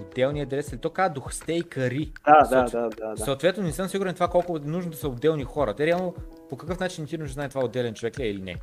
[0.00, 2.12] отделни адреси, то казва до стейкари.
[2.24, 3.24] Да, да, да, да, да.
[3.24, 5.74] Съответно не съм сигурен това колко е нужно да са отделни хора.
[5.74, 6.14] Те реално
[6.50, 8.56] по какъв начин Ethereum ще знае това отделен човек ли е или не.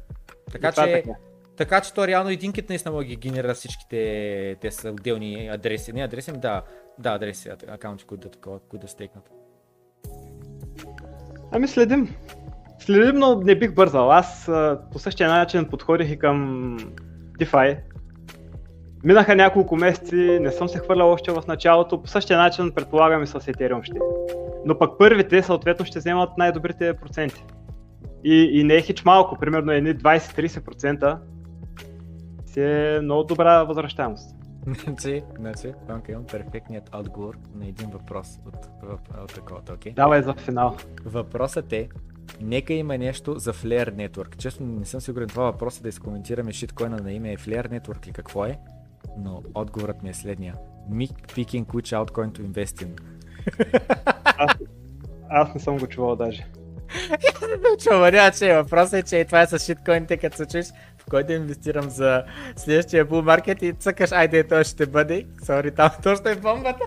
[0.52, 1.18] Така че така.
[1.58, 5.94] Така че то реално един кит наистина може ги генерира всичките, те са отделни адреси.
[5.94, 6.62] Не адреси, да,
[7.00, 9.30] да адреси, акаунти, които да, такова, които да стекнат.
[11.52, 12.16] Ами следим.
[12.80, 14.12] Следим, но не бих бързал.
[14.12, 14.52] Аз
[14.92, 16.78] по същия начин подходих и към
[17.40, 17.78] DeFi.
[19.04, 23.28] Минаха няколко месеци, не съм се хвърлял още в началото, по същия начин предполагам и
[23.28, 24.00] с Ethereum ще.
[24.66, 27.46] Но пък първите съответно ще вземат най-добрите проценти.
[28.24, 30.60] И, и не е хич малко, примерно едни 20-30% си
[32.58, 34.36] е много добра възвръщаемост.
[34.84, 39.92] Значи, значи, Панка имам перфектният отговор на един въпрос от, от, от окей?
[39.92, 39.96] Okay?
[39.96, 40.78] Давай за финал.
[41.06, 41.90] Въпросът е,
[42.42, 44.38] нека има нещо за Flare Network.
[44.38, 48.06] Честно не съм сигурен това въпрос е да изкоментираме шиткоина на име е Flare Network
[48.06, 48.60] или какво е,
[49.18, 50.56] но отговорът ми е следния.
[50.92, 53.02] Mick picking which altcoin to invest in.
[54.24, 54.52] аз,
[55.30, 56.48] аз не съм го чувал даже.
[57.84, 60.68] Чува, няма че въпросът е, че това е с шиткоините, като се чуеш
[61.10, 62.24] кой да инвестирам за
[62.56, 65.26] следващия бул маркет и цъкаш, айде, той ще бъде.
[65.46, 66.86] Сори, там точно е бомбата.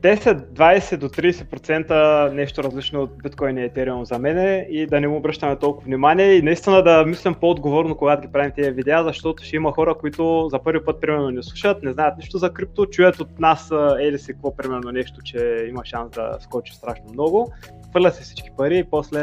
[0.00, 5.08] 10, 20 до 30% нещо различно от биткоин и етериум за мен и да не
[5.08, 9.44] му обръщаме толкова внимание и наистина да мислям по-отговорно, когато ги правим тези видеа, защото
[9.44, 12.86] ще има хора, които за първи път примерно не слушат, не знаят нищо за крипто,
[12.86, 13.70] чуят от нас
[14.00, 17.52] ели си какво примерно нещо, че има шанс да скочи страшно много,
[17.90, 19.20] хвърлят се всички пари и после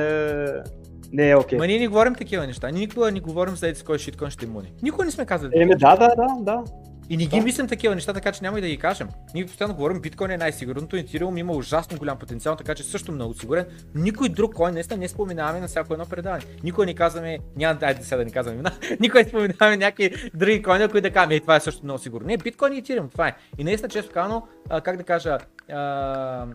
[1.15, 1.57] не е окей.
[1.57, 1.61] Okay.
[1.61, 2.69] Ма ние не говорим такива неща.
[2.69, 4.73] Ние никога не говорим за еди с кой шиткоин ще муни.
[4.83, 5.51] Никога не сме казали.
[5.55, 6.63] Еми да, да, да, да.
[7.09, 7.43] И не ги да.
[7.43, 9.07] мислим такива неща, така че няма и да ги кажем.
[9.33, 13.33] Ние постоянно говорим, биткоин е най-сигурното, Ethereum има ужасно голям потенциал, така че също много
[13.33, 13.65] сигурен.
[13.95, 16.43] Никой друг кой наистина не споменаваме на всяко едно предаване.
[16.63, 20.61] Никой не казваме, няма да сега да не казваме имена, никой не споменаваме някакви други
[20.61, 22.27] коини, които да кажем, това е също много сигурно.
[22.27, 23.35] Не, биткоин и Ethereum, това е.
[23.57, 24.47] И наистина, често казано,
[24.83, 25.37] как да кажа,
[25.71, 26.45] а,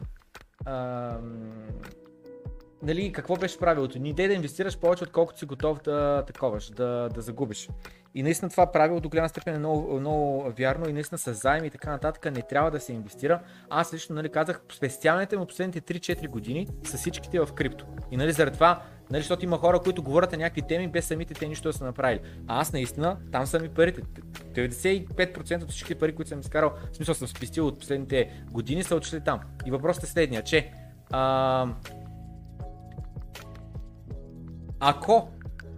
[0.65, 1.17] а,
[2.83, 3.99] нали, какво беше правилото?
[3.99, 7.69] Не да инвестираш повече, отколкото си готов да таковаш, да, да загубиш.
[8.15, 11.67] И наистина това правило до голяма степен е много, много вярно и наистина с заеми
[11.67, 13.41] и така нататък не трябва да се инвестира.
[13.71, 17.87] Аз лично нали, казах, спестяването от последните 3-4 години са всичките в крипто.
[18.11, 21.35] И нали, заради това, нали, защото има хора, които говорят на някакви теми без самите
[21.35, 22.21] те нищо да са направили.
[22.47, 24.03] А аз наистина, там са ми парите.
[24.53, 28.97] 95% от всички пари, които съм изкарал, в смисъл съм спестил от последните години, са
[28.97, 29.41] отишли там.
[29.67, 30.73] И въпросът е следния, че
[31.11, 31.67] а,
[34.81, 35.29] ако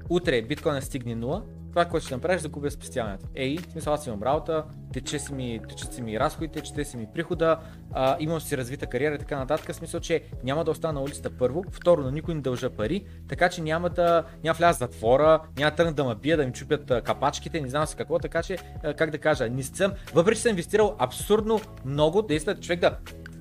[0.09, 1.43] утре биткоин стигне 0,
[1.73, 3.27] това, което ще направиш, да губя спестяването.
[3.35, 6.97] Ей, в смисъл аз имам работа, тече си ми, тече си ми разходите, тече си
[6.97, 7.59] ми прихода,
[7.93, 9.73] а, имам си развита кариера и така нататък.
[9.73, 13.05] В смисъл, че няма да остана на улицата първо, второ, на никой не дължа пари,
[13.29, 17.05] така че няма да няма вляза затвора, няма тръгна да ме бият, да ми чупят
[17.05, 18.59] капачките, не знам си какво, така че,
[18.97, 22.97] как да кажа, не съм, въпреки че съм инвестирал абсурдно много, да човек да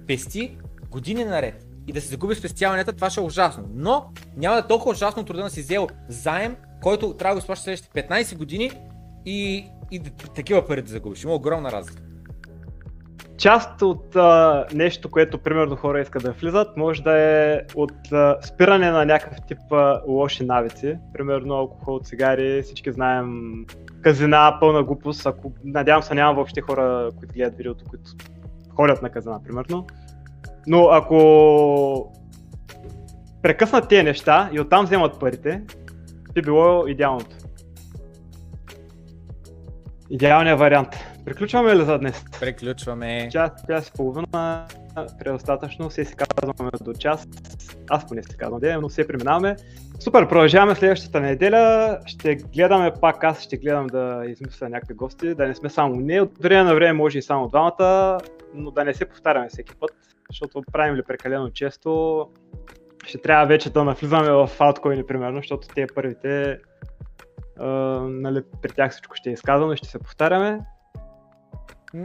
[0.07, 0.57] пести
[0.89, 3.63] години наред и да се загуби спестяванията, това ще е ужасно.
[3.73, 4.05] Но
[4.37, 7.63] няма да е толкова ужасно труда да си взел заем, който трябва да го изплащаш
[7.63, 8.71] следващите 15 години
[9.25, 9.99] и, и
[10.35, 11.23] такива пари да загубиш.
[11.23, 12.01] Има огромна разлика.
[13.37, 18.37] Част от а, нещо, което примерно хора искат да влизат, може да е от а,
[18.41, 20.97] спиране на някакъв тип а, лоши навици.
[21.13, 23.53] Примерно алкохол, цигари, всички знаем
[24.01, 25.25] казина, пълна глупост.
[25.25, 28.11] Ако, надявам се няма въобще хора, които гледат видеото, които
[28.75, 29.87] ходят на казина, примерно.
[30.67, 32.13] Но ако
[33.41, 35.61] прекъснат тези неща и оттам вземат парите,
[36.33, 37.35] би било идеалното.
[40.09, 40.89] Идеалният вариант.
[41.25, 42.25] Приключваме ли за днес?
[42.39, 43.29] Приключваме.
[43.31, 44.65] Час, час и половина,
[45.19, 47.27] предостатъчно, все си казваме до час.
[47.89, 49.55] Аз поне си казвам, но все преминаваме.
[49.99, 51.99] Супер, продължаваме следващата неделя.
[52.05, 56.21] Ще гледаме пак, аз ще гледам да измисля някакви гости, да не сме само ние.
[56.21, 58.17] От време на време може и само двамата,
[58.53, 59.91] но да не се повтаряме всеки път,
[60.31, 62.27] защото правим ли прекалено често,
[63.05, 66.59] ще трябва вече да навлизаме в алткоини, примерно, защото те първите,
[67.59, 67.67] а,
[68.09, 70.59] нали, при тях всичко ще е изказано и ще се повтаряме.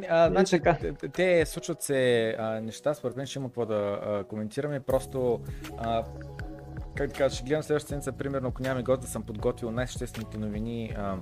[0.08, 4.24] А, значи, те, те случват се а, неща, според мен ще има какво да а,
[4.24, 5.40] коментираме, просто
[5.78, 6.04] а,
[6.94, 10.38] как да кажа, ще гледам следващата седмица, примерно, ако нямаме гост, да съм подготвил най-съществените
[10.38, 11.16] новини а,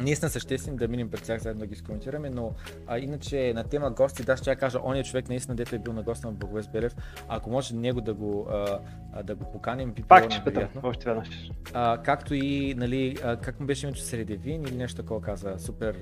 [0.00, 2.52] Наистина съществени да минем пред тях заедно да ги скоментираме, но
[2.86, 5.92] а, иначе на тема гости, да, ще я кажа, ония човек наистина, дето е бил
[5.92, 6.96] на гост на Благовест Белев,
[7.28, 11.50] ако може него да го, а, да го поканим, би Пак ще питам, още веднъж.
[11.72, 15.96] А, както и, нали, а, как му беше името Средевин или нещо такова каза, супер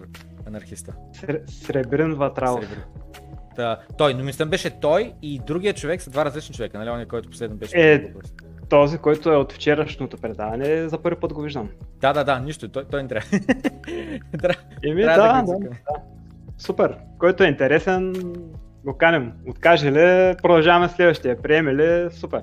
[0.47, 0.95] анархиста.
[1.47, 2.61] Сребрен Ватрал.
[3.57, 7.09] Да, той, но мисля беше той и другия човек са два различни човека, нали, ония,
[7.09, 7.93] който последно беше.
[7.93, 8.13] Е,
[8.69, 11.69] този, който е от вчерашното предаване, за първи път го виждам.
[12.01, 13.29] Да, да, да, нищо, той, той не трябва.
[14.85, 15.77] Еми, да, да, да,
[16.59, 16.97] Супер.
[17.19, 18.13] Който е интересен,
[18.85, 19.33] го канем.
[19.49, 21.43] Откаже ли, продължаваме следващия.
[21.43, 22.43] Приеме ли, супер.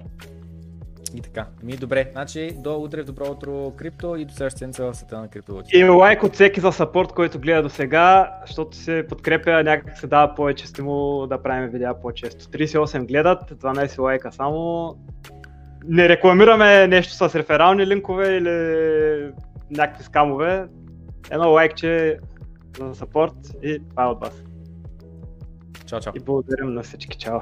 [1.16, 1.46] И така.
[1.64, 2.10] Ми добре.
[2.12, 5.78] Значи до утре в добро утро крипто и до следващата седмица в света на криптовалути.
[5.78, 10.08] И лайк от всеки за сапорт, който гледа до сега, защото се подкрепя, някак се
[10.08, 12.46] дава повече стимул да правим видеа по-често.
[12.46, 14.96] 38 гледат, 12 лайка само
[15.88, 19.32] не рекламираме нещо с реферални линкове или
[19.72, 20.66] някакви скамове.
[21.32, 22.20] Едно лайкче
[22.80, 23.34] за сапорт
[23.64, 24.44] и това е от вас.
[25.86, 26.14] Чао, чао.
[26.16, 27.18] И благодарим на всички.
[27.18, 27.40] Чао.